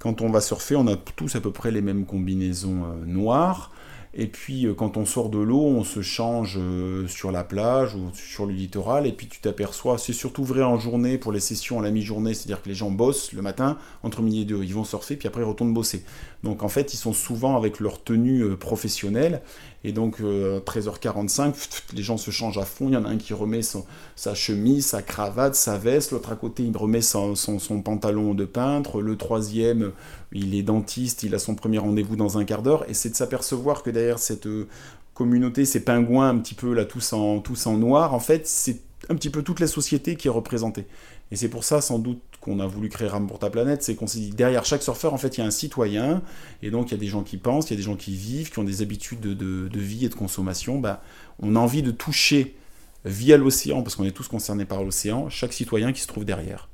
quand 0.00 0.22
on 0.22 0.30
va 0.30 0.40
surfer, 0.40 0.76
on 0.76 0.86
a 0.86 0.94
tous 0.94 1.34
à 1.34 1.40
peu 1.40 1.50
près 1.50 1.72
les 1.72 1.82
mêmes 1.82 2.06
combinaisons 2.06 2.84
euh, 2.84 3.04
noires. 3.04 3.72
Et 4.18 4.26
puis 4.26 4.66
euh, 4.66 4.72
quand 4.72 4.96
on 4.96 5.04
sort 5.04 5.28
de 5.28 5.38
l'eau, 5.38 5.62
on 5.62 5.84
se 5.84 6.00
change 6.00 6.56
euh, 6.58 7.06
sur 7.06 7.30
la 7.30 7.44
plage 7.44 7.94
ou 7.94 8.10
sur 8.14 8.46
le 8.46 8.54
littoral. 8.54 9.06
Et 9.06 9.12
puis 9.12 9.26
tu 9.26 9.40
t'aperçois, 9.40 9.98
c'est 9.98 10.14
surtout 10.14 10.42
vrai 10.42 10.62
en 10.62 10.78
journée 10.78 11.18
pour 11.18 11.32
les 11.32 11.40
sessions 11.40 11.78
à 11.78 11.82
la 11.82 11.90
mi-journée, 11.90 12.32
c'est-à-dire 12.32 12.62
que 12.62 12.68
les 12.70 12.74
gens 12.74 12.90
bossent 12.90 13.32
le 13.32 13.42
matin, 13.42 13.76
entre 14.02 14.22
midi 14.22 14.40
et 14.40 14.44
deux, 14.46 14.64
ils 14.64 14.74
vont 14.74 14.84
surfer, 14.84 15.16
puis 15.16 15.28
après 15.28 15.42
ils 15.42 15.44
retournent 15.44 15.74
bosser. 15.74 16.02
Donc 16.44 16.62
en 16.62 16.68
fait, 16.68 16.94
ils 16.94 16.96
sont 16.96 17.12
souvent 17.12 17.56
avec 17.56 17.78
leur 17.78 18.02
tenue 18.02 18.42
euh, 18.42 18.56
professionnelle. 18.56 19.42
Et 19.86 19.92
donc, 19.92 20.20
13h45, 20.20 21.54
les 21.94 22.02
gens 22.02 22.16
se 22.16 22.32
changent 22.32 22.58
à 22.58 22.64
fond. 22.64 22.88
Il 22.88 22.94
y 22.94 22.96
en 22.96 23.04
a 23.04 23.08
un 23.08 23.18
qui 23.18 23.32
remet 23.34 23.60
sa 23.62 24.34
chemise, 24.34 24.84
sa 24.84 25.00
cravate, 25.00 25.54
sa 25.54 25.78
veste. 25.78 26.10
L'autre 26.10 26.32
à 26.32 26.34
côté, 26.34 26.64
il 26.64 26.76
remet 26.76 27.00
son, 27.00 27.36
son, 27.36 27.82
pantalon 27.82 28.34
de 28.34 28.44
peintre. 28.44 29.00
Le 29.00 29.16
troisième, 29.16 29.92
il 30.32 30.56
est 30.56 30.64
dentiste, 30.64 31.22
il 31.22 31.36
a 31.36 31.38
son 31.38 31.54
premier 31.54 31.78
rendez-vous 31.78 32.16
dans 32.16 32.36
un 32.36 32.44
quart 32.44 32.62
d'heure. 32.62 32.84
Et 32.90 32.94
c'est 32.94 33.10
de 33.10 33.14
s'apercevoir 33.14 33.84
que 33.84 33.90
derrière 33.90 34.18
cette 34.18 34.48
euh, 34.48 34.66
communauté, 35.14 35.64
ces 35.64 35.84
pingouins 35.84 36.30
un 36.30 36.38
petit 36.38 36.54
peu 36.54 36.74
là, 36.74 36.84
tous 36.84 37.12
en 37.12 37.76
noir, 37.78 38.12
en 38.12 38.18
fait, 38.20 38.48
c'est 38.48 38.80
un 39.08 39.14
petit 39.14 39.30
peu 39.30 39.44
toute 39.44 39.60
la 39.60 39.68
société 39.68 40.16
qui 40.16 40.26
est 40.26 40.32
représentée. 40.32 40.86
Et 41.30 41.36
c'est 41.36 41.48
pour 41.48 41.62
ça, 41.62 41.80
sans 41.80 42.00
doute, 42.00 42.20
qu'on 42.46 42.60
a 42.60 42.66
voulu 42.66 42.88
créer 42.88 43.08
Ram 43.08 43.26
pour 43.26 43.38
ta 43.38 43.50
planète, 43.50 43.82
c'est 43.82 43.96
qu'on 43.96 44.06
s'est 44.06 44.20
dit 44.20 44.30
derrière 44.30 44.64
chaque 44.64 44.82
surfeur, 44.82 45.12
en 45.12 45.18
fait, 45.18 45.36
il 45.36 45.40
y 45.40 45.42
a 45.42 45.46
un 45.46 45.50
citoyen, 45.50 46.22
et 46.62 46.70
donc 46.70 46.90
il 46.90 46.92
y 46.92 46.96
a 46.96 47.00
des 47.00 47.08
gens 47.08 47.22
qui 47.22 47.36
pensent, 47.36 47.68
il 47.68 47.72
y 47.72 47.74
a 47.74 47.76
des 47.76 47.82
gens 47.82 47.96
qui 47.96 48.14
vivent, 48.14 48.50
qui 48.50 48.58
ont 48.58 48.64
des 48.64 48.80
habitudes 48.82 49.20
de, 49.20 49.78
vie 49.78 50.06
et 50.06 50.08
de 50.08 50.14
consommation. 50.14 50.78
Bah, 50.78 51.02
on 51.40 51.56
a 51.56 51.58
envie 51.58 51.82
de 51.82 51.90
toucher 51.90 52.54
via 53.04 53.36
l'océan, 53.36 53.82
parce 53.82 53.96
qu'on 53.96 54.04
est 54.04 54.12
tous 54.12 54.28
concernés 54.28 54.64
par 54.64 54.82
l'océan, 54.82 55.28
chaque 55.28 55.52
citoyen 55.52 55.92
qui 55.92 56.00
se 56.00 56.06
trouve 56.06 56.24
derrière. 56.24 56.68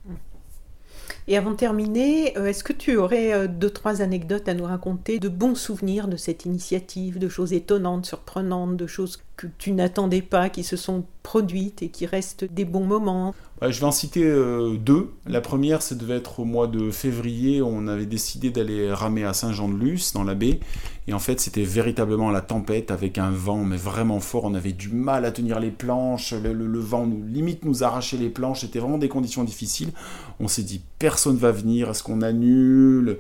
Et 1.29 1.37
avant 1.37 1.53
de 1.53 1.57
terminer, 1.57 2.37
euh, 2.37 2.47
est-ce 2.47 2.65
que 2.65 2.73
tu 2.73 2.97
aurais 2.97 3.33
euh, 3.33 3.47
deux, 3.47 3.71
trois 3.71 4.03
anecdotes 4.03 4.49
à 4.49 4.55
nous 4.55 4.65
raconter 4.65 5.21
de 5.21 5.29
bons 5.29 5.55
souvenirs 5.55 6.09
de 6.09 6.17
cette 6.17 6.47
initiative, 6.47 7.19
de 7.19 7.29
choses 7.29 7.53
étonnantes, 7.53 8.07
surprenantes, 8.07 8.77
de 8.77 8.87
choses 8.87 9.23
que 9.37 9.47
tu 9.59 9.73
n'attendais 9.73 10.23
pas, 10.23 10.49
qui 10.49 10.63
se 10.63 10.77
sont 10.77 11.05
produites 11.23 11.83
et 11.83 11.89
qui 11.89 12.07
restent 12.07 12.45
des 12.45 12.65
bons 12.65 12.85
moments 12.85 13.35
Je 13.63 13.79
vais 13.81 13.87
en 13.87 13.93
citer 13.93 14.25
euh, 14.25 14.77
deux. 14.77 15.11
La 15.27 15.41
première, 15.41 15.83
ça 15.83 15.95
devait 15.95 16.17
être 16.17 16.41
au 16.41 16.45
mois 16.45 16.67
de 16.67 16.91
février, 16.91 17.63
on 17.63 17.87
avait 17.89 18.07
décidé 18.07 18.51
d'aller 18.51 18.93
ramer 18.93 19.25
à 19.25 19.33
Saint-Jean-de-Luz, 19.33 20.13
dans 20.13 20.25
la 20.25 20.35
baie. 20.35 20.61
Et 21.09 21.15
en 21.15 21.19
fait, 21.19 21.41
c'était 21.41 21.65
véritablement 21.65 22.31
la 22.31 22.41
tempête 22.41 22.91
avec 22.91 23.19
un 23.19 23.31
vent, 23.31 23.65
mais 23.65 23.77
vraiment 23.77 24.21
fort. 24.21 24.45
On 24.45 24.55
avait 24.55 24.73
du 24.73 24.89
mal 24.89 25.25
à 25.25 25.33
tenir 25.33 25.59
les 25.59 25.71
planches. 25.71 26.33
Le, 26.33 26.79
vent 26.79 27.07
nous, 27.07 27.25
limite 27.27 27.65
nous 27.65 27.83
arrachait 27.83 28.17
les 28.17 28.29
planches. 28.29 28.61
C'était 28.61 28.79
vraiment 28.79 28.99
des 28.99 29.09
conditions 29.09 29.43
difficiles. 29.43 29.91
On 30.39 30.47
s'est 30.47 30.63
dit, 30.63 30.83
personne 30.99 31.37
va 31.37 31.51
venir. 31.51 31.91
Est-ce 31.91 32.05
qu'on 32.05 32.23
annule? 32.23 33.19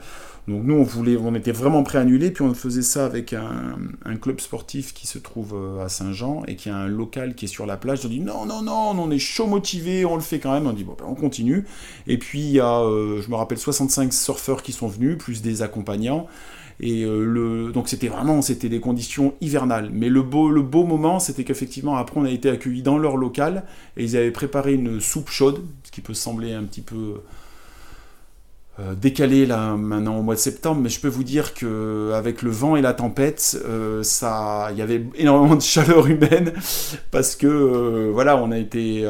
Donc 0.48 0.64
nous, 0.64 0.74
on 0.74 0.82
voulait, 0.82 1.16
on 1.16 1.34
était 1.36 1.52
vraiment 1.52 1.84
prêt 1.84 1.98
à 1.98 2.00
annuler, 2.00 2.32
puis 2.32 2.42
on 2.42 2.52
faisait 2.52 2.82
ça 2.82 3.06
avec 3.06 3.32
un, 3.32 4.16
club 4.16 4.40
sportif 4.40 4.92
qui 4.92 5.06
se 5.06 5.18
trouve 5.18 5.54
euh, 5.54 5.84
à 5.84 5.88
Saint-Jean 5.88 6.42
et 6.48 6.56
qui 6.56 6.68
a 6.68 6.76
un 6.76 6.88
local 6.88 7.34
qui 7.34 7.44
est 7.44 7.48
sur 7.48 7.64
la 7.64 7.76
plage. 7.76 8.04
On 8.04 8.08
dit 8.08 8.20
non, 8.20 8.44
non, 8.44 8.60
non, 8.62 8.90
on 8.90 9.10
est 9.12 9.20
chaud 9.20 9.46
motivé, 9.46 10.04
on 10.04 10.16
le 10.16 10.20
fait 10.20 10.40
quand 10.40 10.52
même. 10.52 10.66
On 10.66 10.72
dit 10.72 10.82
bon, 10.82 10.96
ben, 10.98 11.06
on 11.08 11.14
continue. 11.14 11.64
Et 12.08 12.18
puis 12.18 12.40
il 12.40 12.50
y 12.50 12.60
a, 12.60 12.80
euh, 12.80 13.22
je 13.22 13.30
me 13.30 13.36
rappelle, 13.36 13.58
65 13.58 14.12
surfeurs 14.12 14.62
qui 14.62 14.72
sont 14.72 14.88
venus, 14.88 15.16
plus 15.16 15.42
des 15.42 15.62
accompagnants. 15.62 16.26
Et 16.80 17.04
euh, 17.04 17.24
le, 17.24 17.70
donc 17.70 17.88
c'était 17.88 18.08
vraiment, 18.08 18.42
c'était 18.42 18.68
des 18.68 18.80
conditions 18.80 19.34
hivernales. 19.40 19.90
Mais 19.92 20.08
le 20.08 20.22
beau, 20.22 20.50
le 20.50 20.62
beau 20.62 20.84
moment, 20.84 21.20
c'était 21.20 21.44
qu'effectivement 21.44 21.96
après 21.96 22.18
on 22.18 22.24
a 22.24 22.30
été 22.30 22.50
accueillis 22.50 22.82
dans 22.82 22.98
leur 22.98 23.16
local 23.16 23.62
et 23.96 24.02
ils 24.02 24.16
avaient 24.16 24.32
préparé 24.32 24.74
une 24.74 25.00
soupe 25.00 25.30
chaude, 25.30 25.62
ce 25.84 25.92
qui 25.92 26.00
peut 26.00 26.14
sembler 26.14 26.52
un 26.52 26.64
petit 26.64 26.82
peu 26.82 27.20
euh, 28.82 28.94
décalé 28.94 29.46
là 29.46 29.76
maintenant 29.76 30.18
au 30.18 30.22
mois 30.22 30.34
de 30.34 30.40
septembre, 30.40 30.80
mais 30.80 30.88
je 30.88 30.98
peux 30.98 31.08
vous 31.08 31.22
dire 31.22 31.54
que 31.54 32.10
avec 32.14 32.42
le 32.42 32.50
vent 32.50 32.74
et 32.74 32.80
la 32.80 32.94
tempête, 32.94 33.56
euh, 33.64 34.02
ça, 34.02 34.68
il 34.72 34.78
y 34.78 34.82
avait 34.82 35.04
énormément 35.14 35.54
de 35.54 35.60
chaleur 35.60 36.06
humaine 36.06 36.52
parce 37.10 37.36
que 37.36 37.46
euh, 37.46 38.10
voilà, 38.12 38.36
on 38.38 38.50
a 38.50 38.58
été 38.58 39.06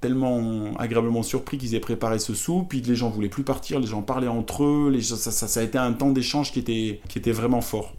tellement 0.00 0.74
agréablement 0.78 1.22
surpris 1.22 1.58
qu'ils 1.58 1.74
aient 1.74 1.80
préparé 1.80 2.18
ce 2.18 2.34
soupe, 2.34 2.70
puis 2.70 2.80
les 2.80 2.96
gens 2.96 3.10
voulaient 3.10 3.28
plus 3.28 3.44
partir, 3.44 3.78
les 3.78 3.86
gens 3.86 4.02
parlaient 4.02 4.26
entre 4.26 4.64
eux, 4.64 5.00
ça, 5.00 5.60
a 5.60 5.62
été 5.62 5.78
un 5.78 5.92
temps 5.92 6.10
d'échange 6.10 6.50
qui 6.50 6.58
était, 6.58 7.00
qui 7.08 7.18
était 7.18 7.32
vraiment 7.32 7.60
fort. 7.60 7.94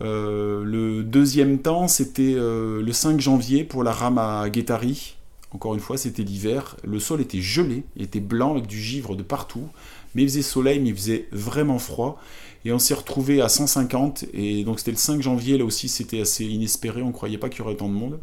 le 0.00 1.02
deuxième 1.02 1.58
temps, 1.58 1.88
c'était 1.88 2.36
le 2.36 2.92
5 2.92 3.20
janvier 3.20 3.64
pour 3.64 3.82
la 3.82 3.92
rame 3.92 4.18
à 4.18 4.48
Guétari 4.48 5.16
Encore 5.50 5.74
une 5.74 5.80
fois, 5.80 5.98
c'était 5.98 6.22
l'hiver. 6.22 6.76
Le 6.84 6.98
sol 6.98 7.20
était 7.20 7.40
gelé, 7.40 7.84
était 7.98 8.20
blanc 8.20 8.52
avec 8.52 8.66
du 8.66 8.80
givre 8.80 9.16
de 9.16 9.22
partout. 9.22 9.68
Mais 10.14 10.22
il 10.22 10.28
faisait 10.28 10.42
soleil, 10.42 10.80
mais 10.80 10.90
il 10.90 10.96
faisait 10.96 11.28
vraiment 11.32 11.78
froid. 11.78 12.20
Et 12.64 12.72
on 12.72 12.78
s'est 12.78 12.94
retrouvé 12.94 13.40
à 13.40 13.48
150. 13.48 14.26
Et 14.32 14.64
donc 14.64 14.78
c'était 14.78 14.92
le 14.92 14.96
5 14.96 15.20
janvier, 15.22 15.58
là 15.58 15.64
aussi 15.64 15.88
c'était 15.88 16.20
assez 16.20 16.44
inespéré. 16.44 17.02
On 17.02 17.08
ne 17.08 17.12
croyait 17.12 17.38
pas 17.38 17.48
qu'il 17.48 17.60
y 17.60 17.62
aurait 17.62 17.72
autant 17.72 17.88
de 17.88 17.94
monde. 17.94 18.18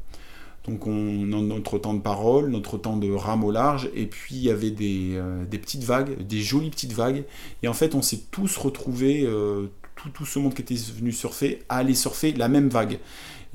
Donc 0.68 0.88
on 0.88 1.34
a 1.34 1.42
notre 1.42 1.78
temps 1.78 1.94
de 1.94 2.02
parole, 2.02 2.50
notre 2.50 2.78
temps 2.78 2.98
de 2.98 3.12
rame 3.12 3.44
au 3.44 3.52
large, 3.52 3.90
et 3.96 4.06
puis 4.06 4.36
il 4.36 4.44
y 4.44 4.50
avait 4.50 4.72
des, 4.72 5.14
euh, 5.14 5.46
petites 5.46 5.84
vagues, 5.84 6.22
des 6.22 6.42
jolies 6.42 6.70
petites 6.70 6.94
vagues. 6.94 7.24
Et 7.64 7.68
en 7.68 7.74
fait, 7.74 7.96
on 7.96 8.02
s'est 8.02 8.22
tous 8.30 8.58
retrouvés, 8.58 9.24
euh, 9.24 9.68
tout, 9.96 10.10
tout, 10.10 10.26
ce 10.26 10.38
monde 10.38 10.54
qui 10.54 10.62
était 10.62 10.76
venu 10.76 11.12
surfer, 11.12 11.64
à 11.70 11.78
aller 11.78 11.96
surfer 11.96 12.34
la 12.34 12.50
même 12.50 12.70
vague. 12.70 13.00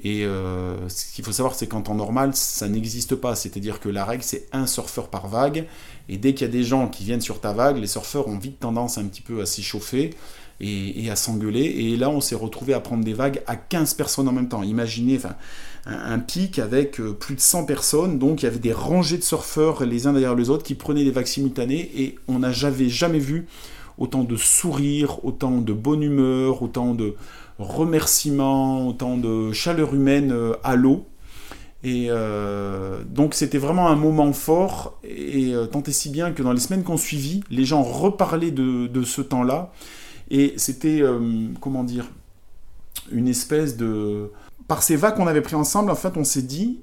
Et 0.03 0.25
euh, 0.25 0.89
ce 0.89 1.15
qu'il 1.15 1.25
faut 1.25 1.33
savoir, 1.33 1.55
c'est 1.55 1.69
qu'en 1.69 1.83
temps 1.83 1.95
normal, 1.95 2.35
ça 2.35 2.69
n'existe 2.69 3.15
pas. 3.15 3.37
C'est-à-dire 3.37 3.79
que 3.79 3.89
la 3.89 4.05
règle, 4.05 4.25
c'est 4.25 4.49
un 4.53 4.67
surfeur 4.67 5.09
par 5.09 5.29
vague. 5.29 5.67
Et 6.09 6.17
dès 6.17 6.35
qu'il 6.35 6.47
y 6.47 6.51
a 6.51 6.53
des 6.53 6.65
gens 6.65 6.89
qui 6.89 7.05
viennent 7.05 7.21
sur 7.21 7.41
ta 7.41 7.53
vague, 7.53 7.79
les 7.79 7.87
surfeurs 7.87 8.29
ont 8.29 8.39
vite 8.39 8.61
tendance 8.61 8.99
un 8.99 9.05
petit 9.05 9.23
peu 9.23 9.41
à 9.41 9.47
s'échauffer 9.47 10.11
et, 10.61 11.11
à 11.11 11.17
s'engueuler. 11.17 11.63
Et 11.63 11.97
là, 11.97 12.11
on 12.11 12.21
s'est 12.21 12.35
retrouvé 12.35 12.75
à 12.75 12.81
prendre 12.81 13.05
des 13.05 13.15
vagues 13.15 13.43
à 13.47 13.57
15 13.57 13.95
personnes 13.95 14.29
en 14.29 14.33
même 14.33 14.49
temps. 14.49 14.63
Imaginez 14.63 15.19
un, 15.87 16.19
pic 16.19 16.59
avec 16.59 17.01
euh, 17.01 17.13
plus 17.13 17.35
de 17.35 17.41
100 17.41 17.65
personnes. 17.67 18.19
Donc 18.19 18.43
il 18.43 18.47
y 18.47 18.49
avait 18.49 18.59
des 18.59 18.73
rangées 18.73 19.19
de 19.19 19.23
surfeurs 19.23 19.85
les 19.85 20.07
uns 20.07 20.13
derrière 20.13 20.35
les 20.35 20.51
autres 20.51 20.63
qui 20.63 20.75
prenaient 20.75 21.05
des 21.05 21.11
vagues 21.11 21.27
simultanées. 21.27 21.91
Et 21.97 22.17
on 22.29 22.41
n'a 22.41 22.53
jamais, 22.53 22.89
jamais 22.89 23.19
vu 23.19 23.47
autant 23.99 24.25
de 24.25 24.37
sourires, 24.37 25.25
autant 25.25 25.59
de 25.59 25.73
bonne 25.73 26.03
humeur, 26.03 26.63
autant 26.63 26.95
de 26.95 27.15
remerciements, 27.59 28.89
autant 28.89 29.17
de 29.17 29.53
chaleur 29.53 29.95
humaine 29.95 30.33
euh, 30.33 30.55
à 30.63 30.77
l'eau. 30.77 31.07
Et 31.85 32.07
euh, 32.09 33.05
donc 33.05 33.35
c'était 33.35 33.59
vraiment 33.59 33.89
un 33.89 33.97
moment 33.97 34.33
fort, 34.33 34.99
et 35.05 35.55
tant 35.71 35.83
et 35.83 35.93
si 35.93 36.09
bien 36.09 36.33
que 36.33 36.43
dans 36.43 36.53
les 36.53 36.61
semaines 36.61 36.83
qu'on 36.83 36.97
suivit, 36.97 37.45
les 37.51 37.65
gens 37.65 37.83
reparlaient 37.83 38.51
de, 38.51 39.03
ce 39.05 39.21
temps-là, 39.21 39.71
et 40.31 40.55
c'était, 40.57 41.03
comment 41.61 41.85
dire, 41.85 42.07
une 43.13 43.29
espèce 43.29 43.77
de, 43.77 44.31
par 44.67 44.83
ces 44.83 44.97
vagues 44.97 45.17
qu'on 45.17 45.27
avait 45.27 45.43
pris 45.43 45.57
ensemble, 45.57 45.91
en 45.91 45.95
fait, 45.95 46.17
on 46.17 46.25
s'est 46.25 46.43
dit 46.43 46.81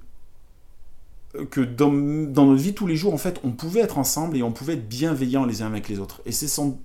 que 1.50 1.62
dans, 1.62 1.92
notre 1.92 2.56
vie 2.56 2.74
tous 2.74 2.88
les 2.88 2.96
jours, 2.96 3.14
en 3.14 3.18
fait, 3.18 3.40
on 3.44 3.52
pouvait 3.52 3.80
être 3.80 3.98
ensemble 3.98 4.38
et 4.38 4.44
on 4.44 4.52
pouvait 4.52 4.74
être 4.74 4.88
bienveillants 4.88 5.46
les 5.46 5.62
uns 5.62 5.68
avec 5.68 5.88
les 5.90 6.00
autres. 6.00 6.22
Et 6.26 6.32
c'est 6.32 6.48
sans, 6.48 6.80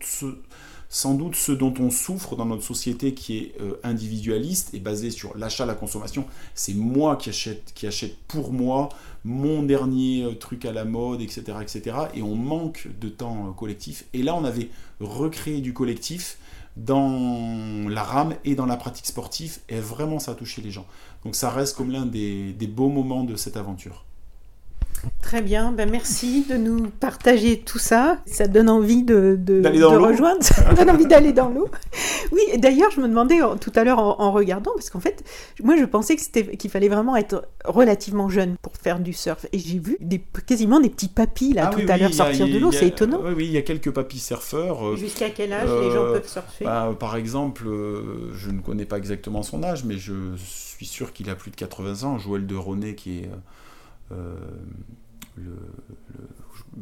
doute 1.15 1.37
ce 1.37 1.53
dont 1.53 1.75
on 1.79 1.91
souffre 1.91 2.37
dans 2.37 2.47
notre 2.47 2.63
société 2.63 3.15
qui 3.15 3.39
est 3.39 3.55
euh, 3.61 3.75
individualiste 3.83 4.73
et 4.75 4.81
basée 4.81 5.11
sur 5.11 5.37
l'achat, 5.37 5.67
la 5.67 5.75
consommation. 5.75 6.25
C'est 6.55 6.75
moi 6.75 7.17
qui 7.17 7.31
achète, 7.31 7.73
qui 7.75 7.87
achète 7.87 8.17
pour 8.29 8.53
moi 8.53 8.89
mon 9.25 9.63
dernier 9.63 10.25
euh, 10.25 10.35
truc 10.35 10.65
à 10.65 10.73
la 10.73 10.85
mode, 10.85 11.21
etc., 11.21 11.59
etc. 11.61 11.97
Et 12.15 12.23
on 12.23 12.35
manque 12.35 12.89
de 13.01 13.09
temps 13.09 13.49
euh, 13.49 13.53
collectif. 13.53 14.05
Et 14.15 14.23
là, 14.23 14.35
on 14.35 14.45
avait 14.45 14.71
recréé 15.01 15.61
du 15.61 15.73
collectif 15.73 16.39
dans 16.77 17.89
la 17.89 18.03
rame 18.03 18.35
et 18.45 18.55
dans 18.55 18.67
la 18.67 18.77
pratique 18.77 19.07
sportive, 19.07 19.59
et 19.69 19.81
vraiment 19.81 20.19
ça 20.19 20.33
a 20.33 20.35
touché 20.35 20.61
les 20.61 20.71
gens. 20.71 20.87
Donc 21.25 21.35
ça 21.35 21.51
reste 21.51 21.77
comme 21.77 21.91
l'un 21.91 22.07
des, 22.07 22.55
beaux 22.69 22.89
moments 22.89 23.25
de 23.25 23.35
cette 23.37 23.57
aventure. 23.57 24.06
Très 25.23 25.43
bien, 25.43 25.73
ben 25.73 25.91
merci 25.91 26.45
de 26.49 26.57
nous 26.57 26.89
partager 26.89 27.59
tout 27.59 27.81
ça. 27.81 28.19
Ça 28.27 28.47
donne 28.47 28.69
envie 28.69 29.03
de, 29.03 29.37
de, 29.37 29.61
rejoindre, 29.83 30.43
ça 30.43 30.73
donne 30.73 30.89
envie 30.89 31.07
d'aller 31.07 31.33
dans 31.33 31.49
l'eau. 31.49 31.69
Oui, 32.31 32.43
d'ailleurs, 32.59 32.93
je 32.93 33.01
me 33.01 33.09
demandais 33.09 33.41
tout 33.61 33.73
à 33.75 33.83
l'heure 33.83 33.99
en, 33.99 34.31
regardant, 34.31 34.71
parce 34.75 34.89
qu'en 34.89 35.01
fait, 35.01 35.25
moi 35.63 35.77
je 35.77 35.85
pensais 35.85 36.15
qu'il 36.15 36.71
fallait 36.71 36.89
vraiment 36.89 37.17
être 37.17 37.49
relativement 37.65 38.29
jeune 38.29 38.57
pour 38.63 38.77
faire 38.77 39.01
du 39.01 39.13
surf. 39.13 39.47
Et 39.53 39.59
j'ai 39.59 39.81
vu 39.81 39.97
des, 40.01 40.23
quasiment 40.47 40.79
des 40.79 40.91
petits 40.91 41.09
papis 41.09 41.53
là 41.53 41.71
ah 41.73 41.75
tout 41.75 41.85
à 41.89 41.97
l'heure 41.97 42.15
sortir 42.15 42.47
de 42.47 42.59
l'eau, 42.59 42.71
c'est 42.71 42.87
étonnant. 42.87 43.21
Oui, 43.25 43.33
oui, 43.37 43.45
il 43.47 43.53
y 43.53 43.59
a 43.59 43.63
quelques 43.63 43.91
papis 43.91 44.21
surfeurs. 44.21 44.87
Euh, 44.87 44.97
Jusqu'à 44.97 45.31
quel 45.31 45.53
âge 45.53 45.69
les 45.69 45.91
gens 45.91 46.05
euh, 46.05 46.13
peuvent 46.13 46.29
surfer? 46.29 46.65
bah, 46.65 46.95
Par 46.99 47.17
exemple, 47.17 47.67
euh, 47.67 48.33
je 48.35 48.51
ne 48.51 48.61
connais 48.61 48.85
pas 48.85 48.99
exactement 48.99 49.43
son 49.43 49.63
âge, 49.63 49.85
mais 49.85 49.99
je 49.99 50.15
suis 50.37 50.87
sûr 50.87 51.13
qu'il 51.13 51.31
a 51.31 51.35
plus 51.35 51.51
de 51.51 51.57
80 51.57 52.05
ans. 52.05 52.19
Joël 52.19 52.47
de 52.47 52.55
Ronet, 52.55 52.95
qui 52.95 53.19
est 53.19 53.31
euh, 54.13 54.37
le, 55.37 55.57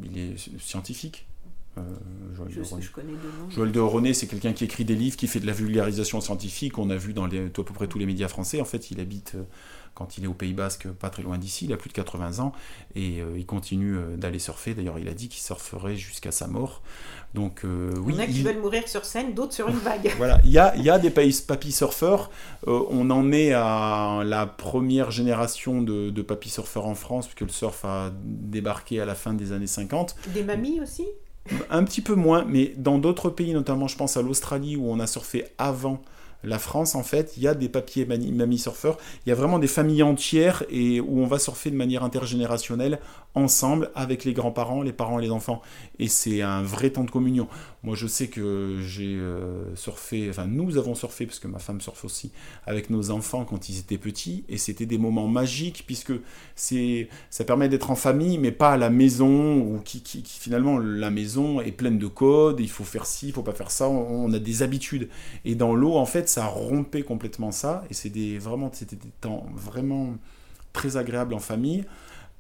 il 0.03 0.19
est 0.19 0.37
scientifique. 0.59 1.27
Euh, 1.77 1.83
Joël, 2.37 2.51
je, 2.51 2.61
de 2.61 2.67
Ronet. 2.67 2.85
Joël 3.51 3.73
de 3.73 3.81
Ronet, 3.81 4.15
c'est 4.15 4.27
quelqu'un 4.27 4.53
qui 4.53 4.65
écrit 4.65 4.85
des 4.85 4.95
livres, 4.95 5.17
qui 5.17 5.27
fait 5.27 5.41
de 5.41 5.47
la 5.47 5.53
vulgarisation 5.53 6.21
scientifique. 6.21 6.79
On 6.79 6.89
a 6.91 6.97
vu 6.97 7.13
dans 7.13 7.27
les, 7.27 7.47
à 7.47 7.49
peu 7.49 7.65
près 7.65 7.89
tous 7.89 7.99
les 7.99 8.07
médias 8.07 8.29
français. 8.29 8.61
En 8.61 8.65
fait, 8.65 8.91
il 8.91 9.01
habite 9.01 9.33
euh, 9.35 9.43
quand 9.95 10.19
il 10.19 10.25
est 10.25 10.27
au 10.27 10.35
Pays 10.35 10.53
Basque, 10.53 10.89
pas 10.89 11.11
très 11.11 11.23
loin 11.23 11.39
d'ici. 11.39 11.67
Il 11.67 11.73
a 11.73 11.77
plus 11.77 11.89
de 11.89 11.95
80 11.95 12.41
ans 12.41 12.53
et 12.95 13.23
il 13.37 13.47
continue 13.47 13.97
d'aller 14.17 14.39
surfer. 14.39 14.75
D'ailleurs, 14.75 14.99
il 14.99 15.09
a 15.09 15.15
dit 15.15 15.29
qu'il 15.29 15.43
surferait 15.43 15.97
jusqu'à 15.97 16.33
sa 16.33 16.47
mort. 16.47 16.83
Donc, 17.35 17.65
euh, 17.65 17.93
oui, 17.99 18.15
il 18.15 18.17
y 18.17 18.21
en 18.21 18.23
a 18.23 18.27
qui 18.27 18.43
veulent 18.43 18.61
mourir 18.61 18.87
sur 18.87 19.05
scène, 19.05 19.35
d'autres 19.35 19.53
sur 19.53 19.69
une 19.69 19.79
vague. 19.79 20.13
voilà, 20.19 20.41
il 20.45 20.51
y 20.51 20.59
a, 20.59 20.77
y 20.77 20.89
a 20.89 21.01
des 21.01 21.11
papy 21.11 21.73
surfeurs. 21.73 22.31
Euh, 22.69 22.85
on 22.91 23.11
en 23.11 23.33
est 23.33 23.53
à 23.53 24.23
la 24.25 24.47
première 24.47 25.11
génération 25.11 25.83
de, 25.83 26.11
de 26.11 26.23
papy 26.23 26.49
surfeurs 26.49 26.87
en 26.87 26.95
France, 26.95 27.27
puisque 27.27 27.41
le 27.41 27.49
surf 27.49 27.85
a 27.85 28.13
débarqué 28.25 29.01
à 29.01 29.05
la 29.05 29.17
fin 29.17 29.35
des 29.35 29.51
années 29.51 29.67
50. 29.67 30.15
Des 30.29 30.45
mamies 30.45 30.81
aussi? 30.81 31.07
Un 31.71 31.83
petit 31.83 32.01
peu 32.01 32.15
moins, 32.15 32.45
mais 32.45 32.73
dans 32.77 32.99
d'autres 32.99 33.31
pays, 33.31 33.53
notamment 33.53 33.89
je 33.89 33.97
pense 33.97 34.17
à 34.17 34.23
l'Australie, 34.23 34.77
où 34.77 34.89
on 34.89 35.01
a 35.01 35.09
surfé 35.09 35.45
avant 35.59 36.01
la 36.45 36.59
France, 36.59 36.95
en 36.95 37.03
fait, 37.03 37.35
il 37.37 37.43
y 37.43 37.49
a 37.49 37.55
des 37.55 37.69
papiers 37.69 38.07
mamie 38.07 38.59
surfeurs, 38.59 38.99
il 39.25 39.29
y 39.29 39.33
a 39.33 39.35
vraiment 39.35 39.59
des 39.59 39.67
familles 39.67 40.03
entières 40.03 40.65
et 40.71 41.01
où 41.01 41.21
on 41.21 41.27
va 41.27 41.39
surfer 41.39 41.71
de 41.71 41.77
manière 41.77 42.05
intergénérationnelle 42.05 43.01
ensemble 43.35 43.91
avec 43.95 44.25
les 44.25 44.33
grands-parents, 44.33 44.83
les 44.83 44.93
parents 44.93 45.19
et 45.19 45.23
les 45.23 45.31
enfants. 45.31 45.61
Et 45.99 46.09
c'est 46.09 46.43
un 46.43 46.63
vrai 46.63 46.91
temps 46.91 47.05
de 47.05 47.11
communion. 47.11 47.49
Moi, 47.83 47.97
je 47.97 48.07
sais 48.07 48.29
que 48.29 48.79
j'ai 48.81 49.15
euh, 49.17 49.75
surfé, 49.75 50.29
enfin, 50.31 50.47
nous 50.47 50.79
avons 50.79 50.95
surfé, 50.95 51.27
parce 51.27 51.39
que 51.39 51.49
ma 51.49 51.59
femme 51.59 51.81
surfe 51.81 52.05
aussi, 52.05 52.31
avec 52.67 52.89
nos 52.89 53.11
enfants 53.11 53.45
quand 53.45 53.69
ils 53.69 53.79
étaient 53.79 53.99
petits, 53.99 54.45
et 54.49 54.57
c'était 54.57 54.87
des 54.87 54.99
moments 54.99 55.29
magiques, 55.29 55.85
puisque 55.87 56.13
c'est, 56.55 57.09
ça 57.29 57.45
permet 57.45 57.69
d'être 57.69 57.91
en 57.91 57.95
famille, 57.95 58.39
mais 58.39 58.53
pas 58.53 58.73
à 58.73 58.77
la 58.77 58.89
maison, 58.89 59.81
qui, 59.85 60.03
finalement, 60.25 60.79
la 60.79 61.11
maison 61.11 61.61
est 61.61 61.73
pleine 61.73 61.99
de 61.99 62.07
codes, 62.07 62.61
il 62.61 62.71
faut 62.71 62.85
faire 62.85 63.05
ci, 63.05 63.29
il 63.29 63.33
faut 63.33 63.43
pas 63.43 63.53
faire 63.53 63.71
ça, 63.71 63.89
on, 63.89 64.33
a 64.33 64.39
des 64.39 64.63
habitudes. 64.63 65.09
Et 65.45 65.55
dans 65.55 65.75
l'eau, 65.75 65.97
en 65.97 66.07
fait, 66.07 66.29
ça 66.35 66.47
rompé 66.47 67.03
complètement 67.03 67.53
ça, 67.53 67.85
et 67.91 67.95
c'est 67.95 68.11
des, 68.11 68.39
vraiment, 68.39 68.71
c'était 68.73 68.97
des 68.97 69.13
temps 69.21 69.47
vraiment 69.55 70.15
très 70.73 70.97
agréables 70.97 71.35
en 71.35 71.39
famille 71.39 71.85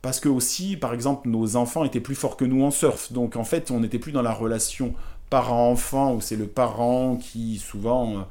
parce 0.02 0.20
que 0.20 0.28
aussi, 0.28 0.76
par 0.76 0.92
exemple, 0.92 1.28
nos 1.30 1.56
enfants 1.56 1.82
étaient 1.84 2.00
plus 2.00 2.14
forts 2.14 2.36
que 2.36 2.44
nous 2.44 2.62
en 2.62 2.70
surf. 2.70 3.10
Donc 3.10 3.36
en 3.36 3.44
fait, 3.44 3.70
on 3.70 3.80
n'était 3.80 3.98
plus 3.98 4.12
dans 4.12 4.20
la 4.20 4.34
relation 4.34 4.92
parent-enfant 5.30 6.14
où 6.14 6.20
c'est 6.20 6.36
le 6.36 6.46
parent 6.46 7.16
qui 7.16 7.56
souvent 7.56 8.26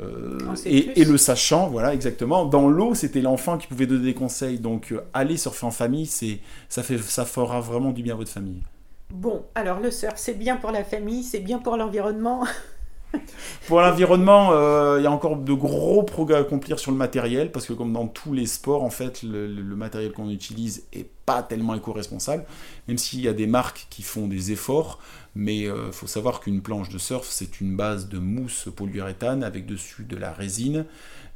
euh, 0.00 0.38
et, 0.64 1.04
le 1.04 1.16
sachant, 1.16 1.68
voilà 1.68 1.94
exactement. 1.94 2.44
Dans 2.44 2.68
l'eau, 2.68 2.94
c'était 2.94 3.22
l'enfant 3.22 3.58
qui 3.58 3.66
pouvait 3.66 3.86
donner 3.86 4.04
des 4.04 4.14
conseils. 4.14 4.60
Donc 4.60 4.92
euh, 4.92 5.00
aller 5.14 5.36
surfer 5.36 5.66
en 5.66 5.70
famille, 5.70 6.06
c'est 6.06 6.38
ça 6.68 6.82
fait 6.82 6.98
ça 6.98 7.24
fera 7.24 7.60
vraiment 7.60 7.90
du 7.90 8.02
bien 8.02 8.14
à 8.14 8.16
votre 8.16 8.30
famille. 8.30 8.62
Bon, 9.10 9.44
alors 9.54 9.80
le 9.80 9.90
surf, 9.90 10.14
c'est 10.16 10.34
bien 10.34 10.56
pour 10.56 10.70
la 10.70 10.84
famille, 10.84 11.24
c'est 11.24 11.40
bien 11.40 11.58
pour 11.58 11.76
l'environnement. 11.76 12.44
Pour 13.66 13.80
l'environnement, 13.80 14.50
euh, 14.52 14.96
il 14.98 15.04
y 15.04 15.06
a 15.06 15.10
encore 15.10 15.36
de 15.36 15.52
gros 15.52 16.02
progrès 16.02 16.36
à 16.36 16.40
accomplir 16.40 16.78
sur 16.78 16.90
le 16.90 16.96
matériel, 16.96 17.50
parce 17.52 17.66
que 17.66 17.72
comme 17.72 17.92
dans 17.92 18.06
tous 18.06 18.32
les 18.32 18.46
sports, 18.46 18.82
en 18.82 18.90
fait, 18.90 19.22
le, 19.22 19.48
matériel 19.76 20.12
qu'on 20.12 20.30
utilise 20.30 20.84
est 20.92 21.08
pas 21.26 21.42
tellement 21.42 21.74
éco-responsable, 21.74 22.44
même 22.88 22.98
s'il 22.98 23.20
y 23.20 23.28
a 23.28 23.32
des 23.32 23.46
marques 23.46 23.86
qui 23.90 24.02
font 24.02 24.26
des 24.26 24.52
efforts, 24.52 25.00
mais 25.34 25.60
il 25.60 25.68
euh, 25.68 25.92
faut 25.92 26.06
savoir 26.06 26.40
qu'une 26.40 26.62
planche 26.62 26.88
de 26.88 26.98
surf, 26.98 27.26
c'est 27.28 27.60
une 27.60 27.76
base 27.76 28.08
de 28.08 28.18
mousse 28.18 28.68
polyuréthane 28.74 29.42
avec 29.42 29.66
dessus 29.66 30.04
de 30.04 30.16
la 30.16 30.32
résine 30.32 30.86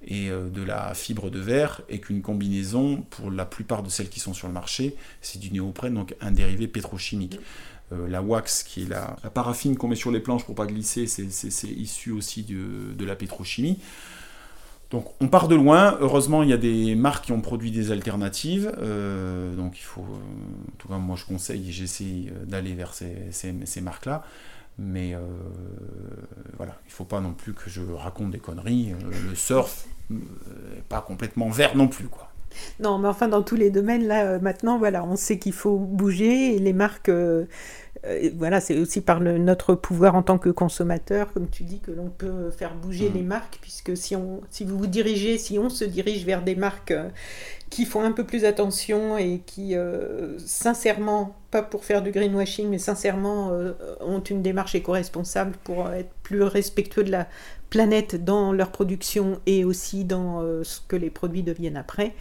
et 0.06 0.30
euh, 0.30 0.48
de 0.48 0.62
la 0.62 0.94
fibre 0.94 1.30
de 1.30 1.38
verre, 1.38 1.82
et 1.88 2.00
qu'une 2.00 2.22
combinaison, 2.22 3.04
pour 3.10 3.30
la 3.30 3.44
plupart 3.44 3.82
de 3.82 3.90
celles 3.90 4.08
qui 4.08 4.20
sont 4.20 4.32
sur 4.32 4.48
le 4.48 4.54
marché, 4.54 4.96
c'est 5.20 5.38
du 5.38 5.50
néoprène, 5.50 5.94
donc 5.94 6.14
un 6.20 6.30
dérivé 6.30 6.68
pétrochimique. 6.68 7.38
Euh, 7.92 8.08
la 8.08 8.22
wax, 8.22 8.62
qui 8.62 8.82
est 8.82 8.88
la, 8.88 9.16
paraffine 9.34 9.76
qu'on 9.76 9.88
met 9.88 9.96
sur 9.96 10.10
les 10.10 10.20
planches 10.20 10.44
pour 10.44 10.54
pas 10.54 10.66
glisser, 10.66 11.06
c'est 11.06 11.68
issu 11.68 12.12
aussi 12.12 12.44
de, 12.44 13.04
la 13.04 13.16
pétrochimie. 13.16 13.78
Donc 14.90 15.06
on 15.20 15.28
part 15.28 15.48
de 15.48 15.54
loin. 15.54 15.96
Heureusement, 16.00 16.42
il 16.42 16.50
y 16.50 16.52
a 16.52 16.56
des 16.56 16.94
marques 16.94 17.26
qui 17.26 17.32
ont 17.32 17.40
produit 17.40 17.70
des 17.70 17.92
alternatives. 17.92 18.72
Euh, 18.78 19.54
donc 19.54 19.78
il 19.78 19.84
faut, 19.84 20.02
en 20.02 20.76
tout 20.78 20.88
cas, 20.88 20.98
moi 20.98 21.16
je 21.16 21.24
conseille 21.24 21.68
et 21.68 21.72
j'essaie 21.72 22.32
d'aller 22.46 22.74
vers 22.74 22.94
ces, 22.94 23.80
marques-là. 23.80 24.24
Mais 24.78 25.14
euh, 25.14 25.20
voilà, 26.56 26.76
il 26.86 26.90
ne 26.90 26.94
faut 26.94 27.04
pas 27.04 27.20
non 27.20 27.34
plus 27.34 27.52
que 27.52 27.68
je 27.68 27.82
raconte 27.82 28.30
des 28.30 28.38
conneries. 28.38 28.94
le 29.28 29.34
surf 29.34 29.86
n'est 30.10 30.82
pas 30.88 31.00
complètement 31.00 31.50
vert 31.50 31.76
non 31.76 31.88
plus, 31.88 32.06
quoi. 32.06 32.29
Non, 32.80 32.98
mais 32.98 33.08
enfin, 33.08 33.28
dans 33.28 33.42
tous 33.42 33.56
les 33.56 33.70
domaines, 33.70 34.06
là, 34.06 34.38
maintenant, 34.38 34.78
voilà, 34.78 35.04
on 35.04 35.16
sait 35.16 35.38
qu'il 35.38 35.52
faut 35.52 35.76
bouger 35.76 36.54
et 36.54 36.58
les 36.58 36.72
marques 36.72 37.10
euh, 38.06 38.30
voilà, 38.34 38.60
c'est 38.60 38.78
aussi 38.78 39.00
par 39.02 39.20
notre 39.20 39.74
pouvoir 39.74 40.14
en 40.14 40.22
tant 40.22 40.38
que 40.38 40.48
consommateur, 40.48 41.32
comme 41.32 41.48
tu 41.50 41.64
dis, 41.64 41.80
que 41.80 41.90
l'on 41.90 42.08
peut 42.08 42.50
faire 42.50 42.74
bouger 42.74 43.10
mm. 43.10 43.14
les 43.14 43.22
marques, 43.22 43.58
puisque 43.60 43.96
si, 43.96 44.16
on, 44.16 44.40
si 44.50 44.64
vous 44.64 44.78
vous 44.78 44.86
dirigez, 44.86 45.36
si 45.36 45.58
on 45.58 45.68
se 45.68 45.84
dirige 45.84 46.24
vers 46.24 46.42
des 46.42 46.54
marques 46.54 46.92
euh, 46.92 47.08
qui 47.68 47.84
font 47.84 48.02
un 48.02 48.12
peu 48.12 48.24
plus 48.24 48.44
attention 48.44 49.18
et 49.18 49.42
qui, 49.44 49.76
euh, 49.76 50.38
sincèrement, 50.38 51.36
pas 51.50 51.62
pour 51.62 51.84
faire 51.84 52.02
du 52.02 52.10
greenwashing, 52.10 52.68
mais 52.68 52.78
sincèrement, 52.78 53.52
ont 54.00 54.20
une 54.20 54.40
démarche 54.40 54.74
éco-responsable 54.74 55.52
pour 55.64 55.90
être 55.90 56.10
plus 56.22 56.42
respectueux 56.42 57.02
de 57.02 57.10
la 57.10 57.28
planète 57.70 58.22
dans 58.24 58.52
leur 58.52 58.70
production 58.70 59.40
et 59.46 59.64
aussi 59.64 60.04
dans 60.04 60.42
ce 60.62 60.80
que 60.86 60.96
les 60.96 61.10
produits 61.10 61.42
deviennent 61.42 61.76
après, 61.76 62.14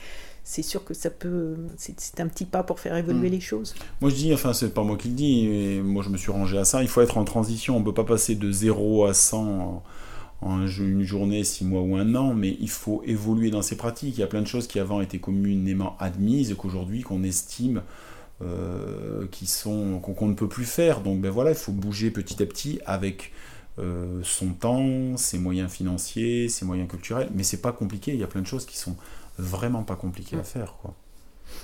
c'est 0.43 0.63
sûr 0.63 0.83
que 0.83 0.93
ça 0.93 1.09
peut. 1.09 1.55
C'est 1.77 2.19
un 2.19 2.27
petit 2.27 2.45
pas 2.45 2.63
pour 2.63 2.79
faire 2.79 2.95
évoluer 2.95 3.29
hmm. 3.29 3.33
les 3.33 3.39
choses. 3.39 3.75
Moi 4.01 4.09
je 4.09 4.15
dis, 4.15 4.33
enfin 4.33 4.53
c'est 4.53 4.73
pas 4.73 4.83
moi 4.83 4.97
qui 4.97 5.09
le 5.09 5.13
dis, 5.13 5.79
moi 5.83 6.03
je 6.03 6.09
me 6.09 6.17
suis 6.17 6.31
rangé 6.31 6.57
à 6.57 6.65
ça, 6.65 6.81
il 6.81 6.87
faut 6.87 7.01
être 7.01 7.17
en 7.17 7.23
transition, 7.23 7.75
on 7.75 7.79
ne 7.79 7.85
peut 7.85 7.93
pas 7.93 8.03
passer 8.03 8.35
de 8.35 8.51
0 8.51 9.05
à 9.05 9.13
100 9.13 9.83
en 10.41 10.65
une 10.65 11.03
journée, 11.03 11.43
6 11.43 11.65
mois 11.65 11.81
ou 11.81 11.95
un 11.97 12.15
an, 12.15 12.33
mais 12.33 12.55
il 12.59 12.69
faut 12.69 13.03
évoluer 13.05 13.51
dans 13.51 13.61
ces 13.61 13.75
pratiques. 13.75 14.17
Il 14.17 14.21
y 14.21 14.23
a 14.23 14.27
plein 14.27 14.41
de 14.41 14.47
choses 14.47 14.67
qui 14.67 14.79
avant 14.79 15.01
étaient 15.01 15.19
communément 15.19 15.97
admises 15.99 16.51
et 16.51 16.55
qu'aujourd'hui 16.55 17.01
qu'on 17.01 17.23
estime 17.23 17.81
euh, 18.41 19.25
qui 19.31 19.47
sont 19.47 19.99
qu'on 19.99 20.27
ne 20.27 20.33
peut 20.33 20.47
plus 20.47 20.65
faire. 20.65 21.01
Donc 21.01 21.19
ben 21.19 21.29
voilà, 21.29 21.51
il 21.51 21.57
faut 21.57 21.73
bouger 21.73 22.09
petit 22.09 22.41
à 22.41 22.45
petit 22.45 22.79
avec 22.85 23.33
euh, 23.79 24.21
son 24.23 24.53
temps, 24.53 25.17
ses 25.17 25.39
moyens 25.39 25.71
financiers, 25.71 26.49
ses 26.49 26.65
moyens 26.65 26.89
culturels, 26.89 27.29
mais 27.33 27.43
c'est 27.43 27.61
pas 27.61 27.71
compliqué. 27.71 28.13
Il 28.13 28.19
y 28.19 28.23
a 28.23 28.27
plein 28.27 28.41
de 28.41 28.47
choses 28.47 28.65
qui 28.65 28.77
sont 28.77 28.95
vraiment 29.37 29.83
pas 29.83 29.95
compliqué 29.95 30.35
à 30.35 30.43
faire. 30.43 30.75
Quoi. 30.81 30.93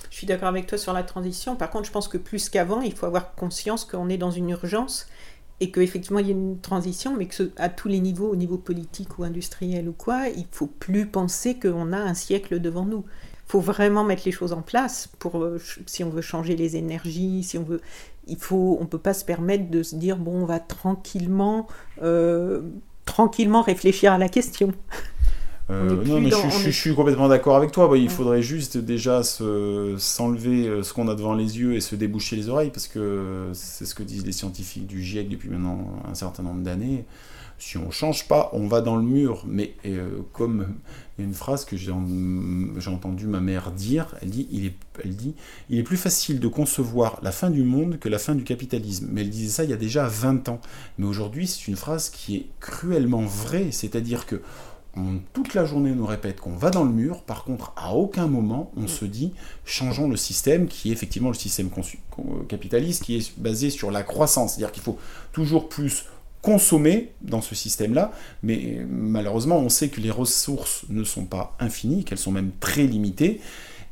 Je 0.09 0.17
suis 0.17 0.27
d'accord 0.27 0.47
avec 0.47 0.67
toi 0.67 0.77
sur 0.77 0.93
la 0.93 1.03
transition. 1.03 1.55
Par 1.55 1.69
contre, 1.69 1.85
je 1.85 1.91
pense 1.91 2.07
que 2.07 2.17
plus 2.17 2.49
qu'avant, 2.49 2.81
il 2.81 2.93
faut 2.93 3.05
avoir 3.05 3.35
conscience 3.35 3.85
qu'on 3.85 4.09
est 4.09 4.17
dans 4.17 4.31
une 4.31 4.49
urgence 4.49 5.07
et 5.61 5.71
qu'effectivement 5.71 6.19
il 6.19 6.27
y 6.27 6.29
a 6.29 6.33
une 6.33 6.59
transition, 6.59 7.15
mais 7.15 7.27
que 7.27 7.51
à 7.57 7.69
tous 7.69 7.87
les 7.87 7.99
niveaux, 7.99 8.29
au 8.29 8.35
niveau 8.35 8.57
politique 8.57 9.17
ou 9.19 9.23
industriel 9.23 9.87
ou 9.87 9.93
quoi, 9.93 10.27
il 10.29 10.45
faut 10.51 10.67
plus 10.67 11.05
penser 11.05 11.57
qu'on 11.59 11.93
a 11.93 11.97
un 11.97 12.13
siècle 12.13 12.59
devant 12.59 12.85
nous. 12.85 13.05
Il 13.47 13.51
faut 13.51 13.59
vraiment 13.59 14.03
mettre 14.03 14.23
les 14.25 14.31
choses 14.31 14.53
en 14.53 14.61
place 14.61 15.07
pour 15.19 15.43
euh, 15.43 15.61
si 15.85 16.03
on 16.03 16.09
veut 16.09 16.21
changer 16.21 16.55
les 16.55 16.77
énergies, 16.77 17.43
si 17.43 17.57
on 17.59 17.63
veut, 17.63 17.81
il 18.27 18.37
faut, 18.37 18.77
on 18.81 18.87
peut 18.87 18.97
pas 18.97 19.13
se 19.13 19.23
permettre 19.23 19.69
de 19.69 19.83
se 19.83 19.95
dire 19.95 20.17
bon, 20.17 20.41
on 20.41 20.45
va 20.45 20.59
tranquillement, 20.59 21.67
euh, 22.01 22.61
tranquillement 23.05 23.61
réfléchir 23.61 24.11
à 24.13 24.17
la 24.17 24.29
question. 24.29 24.73
Euh, 25.69 26.03
non, 26.05 26.21
mais 26.21 26.29
je, 26.29 26.69
suis 26.69 26.93
complètement 26.93 27.27
d'accord 27.27 27.55
avec 27.55 27.71
toi. 27.71 27.89
il 27.97 28.09
faudrait 28.09 28.43
juste 28.43 28.77
déjà 28.77 29.23
s'enlever 29.23 30.83
ce 30.83 30.93
qu'on 30.93 31.07
a 31.07 31.15
devant 31.15 31.33
les 31.33 31.57
yeux 31.57 31.73
et 31.73 31.81
se 31.81 31.95
déboucher 31.95 32.35
les 32.35 32.49
oreilles, 32.49 32.69
parce 32.69 32.87
que 32.87 33.49
c'est 33.53 33.85
ce 33.85 33.95
que 33.95 34.03
disent 34.03 34.25
les 34.25 34.31
scientifiques 34.31 34.85
du 34.85 35.01
GIEC 35.01 35.27
depuis 35.27 35.49
maintenant 35.49 35.87
un 36.07 36.13
certain 36.13 36.43
nombre 36.43 36.61
d'années. 36.61 37.05
Si 37.57 37.77
on 37.77 37.87
ne 37.87 37.91
change 37.91 38.27
pas, 38.27 38.49
on 38.53 38.67
va 38.67 38.81
dans 38.81 38.95
le 38.95 39.03
mur. 39.03 39.43
Mais 39.47 39.75
euh, 39.85 40.21
comme 40.33 40.75
il 41.17 41.21
y 41.21 41.23
a 41.23 41.27
une 41.27 41.33
phrase 41.33 41.65
que 41.65 41.77
j'ai 41.77 41.91
entendu 41.91 43.27
ma 43.27 43.39
mère 43.39 43.71
dire, 43.71 44.15
elle 44.21 44.29
dit, 44.29 44.47
il 44.51 44.65
est, 44.65 44.75
elle 45.03 45.15
dit 45.15 45.35
Il 45.69 45.79
est 45.79 45.83
plus 45.83 45.97
facile 45.97 46.39
de 46.39 46.47
concevoir 46.47 47.19
la 47.23 47.31
fin 47.31 47.49
du 47.49 47.63
monde 47.63 47.97
que 47.99 48.09
la 48.09 48.19
fin 48.19 48.35
du 48.35 48.43
capitalisme. 48.43 49.07
Mais 49.11 49.21
elle 49.21 49.29
disait 49.29 49.49
ça 49.49 49.63
il 49.63 49.69
y 49.69 49.73
a 49.73 49.77
déjà 49.77 50.07
20 50.07 50.49
ans. 50.49 50.59
Mais 50.97 51.05
aujourd'hui, 51.05 51.47
c'est 51.47 51.67
une 51.67 51.77
phrase 51.77 52.09
qui 52.09 52.35
est 52.35 52.45
cruellement 52.59 53.23
vraie. 53.23 53.71
C'est-à-dire 53.71 54.25
que 54.25 54.41
toute 55.33 55.53
la 55.53 55.65
journée 55.65 55.91
nous 55.91 56.05
répète 56.05 56.39
qu'on 56.39 56.55
va 56.55 56.69
dans 56.69 56.83
le 56.83 56.91
mur, 56.91 57.21
par 57.23 57.43
contre, 57.43 57.73
à 57.75 57.93
aucun 57.93 58.27
moment 58.27 58.71
on 58.77 58.87
se 58.87 59.03
dit 59.03 59.33
changeons 59.65 60.07
le 60.09 60.15
système 60.15 60.67
qui 60.67 60.89
est 60.89 60.93
effectivement 60.93 61.29
le 61.29 61.35
système 61.35 61.69
capitaliste 62.47 63.03
qui 63.03 63.17
est 63.17 63.37
basé 63.37 63.69
sur 63.69 63.91
la 63.91 64.03
croissance. 64.03 64.53
C'est-à-dire 64.53 64.71
qu'il 64.71 64.83
faut 64.83 64.97
toujours 65.33 65.67
plus 65.67 66.05
consommer 66.45 67.11
dans 67.23 67.41
ce 67.41 67.55
système-là, 67.55 68.11
mais 68.43 68.85
malheureusement 68.87 69.57
on 69.57 69.69
sait 69.69 69.89
que 69.89 69.99
les 69.99 70.11
ressources 70.11 70.83
ne 70.89 71.03
sont 71.03 71.25
pas 71.25 71.57
infinies, 71.59 72.03
qu'elles 72.03 72.19
sont 72.19 72.31
même 72.31 72.51
très 72.59 72.83
limitées, 72.83 73.41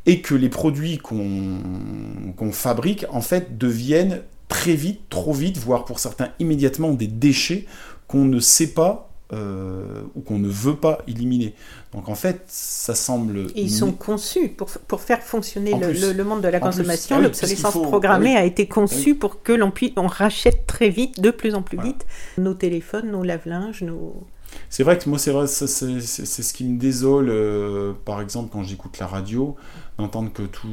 et 0.05 0.21
que 0.21 0.35
les 0.35 0.49
produits 0.49 0.99
qu'on 0.99 2.51
fabrique 2.51 3.07
en 3.09 3.21
fait 3.21 3.57
deviennent 3.57 4.21
très 4.49 4.75
vite, 4.75 5.09
trop 5.09 5.33
vite, 5.33 5.57
voire 5.57 5.83
pour 5.83 5.97
certains 5.97 6.29
immédiatement 6.37 6.93
des 6.93 7.07
déchets 7.07 7.65
qu'on 8.07 8.25
ne 8.25 8.39
sait 8.39 8.67
pas 8.67 9.09
euh, 9.33 10.03
ou 10.15 10.21
qu'on 10.21 10.37
ne 10.37 10.47
veut 10.47 10.75
pas 10.75 10.99
éliminer. 11.07 11.55
Donc 11.93 12.07
en 12.07 12.15
fait, 12.15 12.43
ça 12.47 12.93
semble... 12.93 13.47
Et 13.55 13.63
ils 13.63 13.71
sont 13.71 13.91
conçus 13.91 14.49
pour, 14.49 14.69
pour 14.69 15.01
faire 15.01 15.21
fonctionner 15.21 15.71
le, 15.71 16.23
monde 16.23 16.41
de 16.41 16.47
la 16.47 16.59
consommation. 16.59 17.17
Ah 17.17 17.21
L'obsolescence 17.21 17.73
programmée 17.73 18.35
ah 18.35 18.41
a 18.41 18.43
été 18.43 18.67
conçue 18.67 19.13
ah 19.15 19.19
pour 19.19 19.41
que 19.41 19.51
l'on 19.51 19.71
puisse, 19.71 19.91
on 19.97 20.07
rachète 20.07 20.67
très 20.67 20.89
vite, 20.89 21.19
de 21.19 21.31
plus 21.31 21.55
en 21.55 21.61
plus 21.61 21.81
vite, 21.81 22.05
nos 22.37 22.53
téléphones, 22.53 23.11
nos 23.11 23.23
lave-linges, 23.23 23.81
nos... 23.81 24.23
C'est 24.69 24.83
vrai 24.83 24.99
que 24.99 25.09
moi, 25.09 25.17
c'est 25.17 25.31
vrai, 25.31 25.47
c'est 25.47 25.67
ce 25.67 26.53
qui 26.53 26.63
me 26.63 26.77
désole, 26.77 27.29
euh, 27.29 27.93
par 28.05 28.21
exemple, 28.21 28.49
quand 28.51 28.61
j'écoute 28.61 28.99
la 28.99 29.07
radio, 29.07 29.55
d'entendre 29.97 30.31
que 30.31 30.43
tout, 30.43 30.67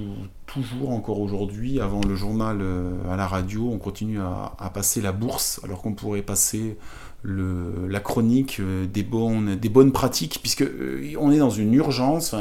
toujours, 0.46 0.90
encore 0.90 1.20
aujourd'hui, 1.20 1.80
avant 1.80 2.02
le 2.06 2.14
journal 2.14 2.58
euh, 2.60 2.92
à 3.10 3.16
la 3.16 3.26
radio, 3.26 3.70
on 3.72 3.78
continue 3.78 4.20
à, 4.20 4.54
à 4.58 4.68
passer 4.68 5.00
la 5.00 5.12
bourse, 5.12 5.60
alors 5.64 5.80
qu'on 5.80 5.94
pourrait 5.94 6.20
passer 6.20 6.76
la 7.24 8.00
chronique 8.00 8.58
euh, 8.60 8.86
des 8.86 9.02
bonnes, 9.02 9.92
pratiques, 9.92 10.38
puisque 10.40 10.62
euh, 10.62 11.14
on 11.18 11.30
est 11.30 11.38
dans 11.38 11.50
une 11.50 11.74
urgence. 11.74 12.34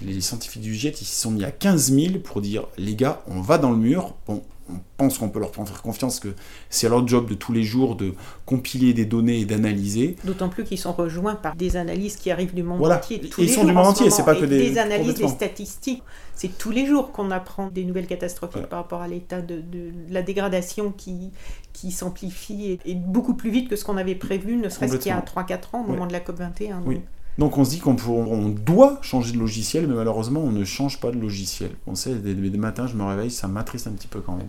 les 0.00 0.20
scientifiques 0.20 0.62
du 0.62 0.74
GIEC, 0.74 1.00
ils 1.00 1.04
s'y 1.04 1.20
sont 1.20 1.30
mis 1.30 1.44
à 1.44 1.50
15 1.50 1.92
000 1.92 2.18
pour 2.18 2.40
dire 2.40 2.66
les 2.78 2.94
gars, 2.94 3.22
on 3.26 3.40
va 3.40 3.58
dans 3.58 3.70
le 3.70 3.76
mur. 3.76 4.14
Bon, 4.26 4.42
on 4.68 4.80
pense 4.96 5.18
qu'on 5.18 5.28
peut 5.28 5.38
leur 5.38 5.54
faire 5.54 5.82
confiance 5.82 6.20
que 6.20 6.34
c'est 6.70 6.88
leur 6.88 7.06
job 7.06 7.28
de 7.28 7.34
tous 7.34 7.52
les 7.52 7.62
jours 7.62 7.96
de 7.96 8.14
compiler 8.44 8.94
des 8.94 9.04
données 9.04 9.40
et 9.40 9.44
d'analyser. 9.44 10.16
D'autant 10.24 10.48
plus 10.48 10.64
qu'ils 10.64 10.78
sont 10.78 10.92
rejoints 10.92 11.34
par 11.34 11.54
des 11.54 11.76
analyses 11.76 12.16
qui 12.16 12.30
arrivent 12.30 12.54
du 12.54 12.62
monde 12.62 12.78
voilà. 12.78 12.96
entier. 12.96 13.20
ils 13.38 13.50
sont 13.50 13.64
du 13.64 13.72
monde 13.72 13.86
entier, 13.86 14.10
c'est 14.10 14.24
pas 14.24 14.34
que 14.34 14.44
des, 14.44 14.70
des 14.70 14.78
analyses, 14.78 15.14
des 15.14 15.28
statistiques. 15.28 16.02
C'est 16.34 16.58
tous 16.58 16.70
les 16.70 16.86
jours 16.86 17.12
qu'on 17.12 17.30
apprend 17.30 17.68
des 17.68 17.84
nouvelles 17.84 18.06
catastrophiques 18.06 18.66
par 18.66 18.80
rapport 18.80 19.02
à 19.02 19.08
l'état 19.08 19.40
de, 19.40 19.62
la 20.10 20.22
dégradation 20.22 20.92
qui, 20.92 21.30
qui 21.72 21.92
s'amplifie 21.92 22.78
et, 22.84 22.94
beaucoup 22.94 23.34
plus 23.34 23.50
vite 23.50 23.68
que 23.68 23.76
ce 23.76 23.84
qu'on 23.84 23.96
avait 23.96 24.14
prévu, 24.14 24.56
ne 24.56 24.68
serait-ce 24.68 24.96
qu'il 24.96 25.10
y 25.10 25.14
a 25.14 25.20
3-4 25.20 25.76
ans 25.76 25.84
au 25.84 25.90
moment 25.90 26.06
de 26.06 26.12
la 26.12 26.20
COP21. 26.20 26.80
Oui. 26.84 26.96
Donc 26.96 27.04
on 27.38 27.64
se 27.64 27.70
dit 27.70 27.78
qu'on 27.78 28.48
doit 28.48 28.98
changer 29.02 29.32
de 29.32 29.38
logiciel, 29.38 29.86
mais 29.86 29.94
malheureusement 29.94 30.40
on 30.40 30.52
ne 30.52 30.64
change 30.64 31.00
pas 31.00 31.10
de 31.10 31.18
logiciel. 31.18 31.70
On 31.86 31.94
sait, 31.94 32.14
des, 32.14 32.34
des 32.34 32.58
matins 32.58 32.86
je 32.86 32.94
me 32.94 33.04
réveille, 33.04 33.30
ça 33.30 33.48
m'attriste 33.48 33.86
un 33.86 33.92
petit 33.92 34.08
peu 34.08 34.20
quand 34.20 34.36
même. 34.36 34.48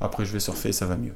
Après 0.00 0.24
je 0.24 0.32
vais 0.32 0.40
surfer, 0.40 0.72
ça 0.72 0.86
va 0.86 0.96
mieux. 0.96 1.14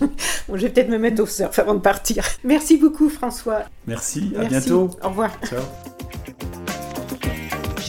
bon, 0.00 0.08
je 0.56 0.62
vais 0.62 0.68
peut-être 0.70 0.90
me 0.90 0.98
mettre 0.98 1.22
au 1.22 1.26
surf 1.26 1.58
avant 1.58 1.74
de 1.74 1.80
partir. 1.80 2.24
Merci 2.44 2.76
beaucoup 2.76 3.08
François. 3.08 3.62
Merci, 3.86 4.32
à 4.38 4.44
bientôt. 4.44 4.90
Au 5.02 5.08
revoir. 5.08 5.30
Ciao. 5.44 5.62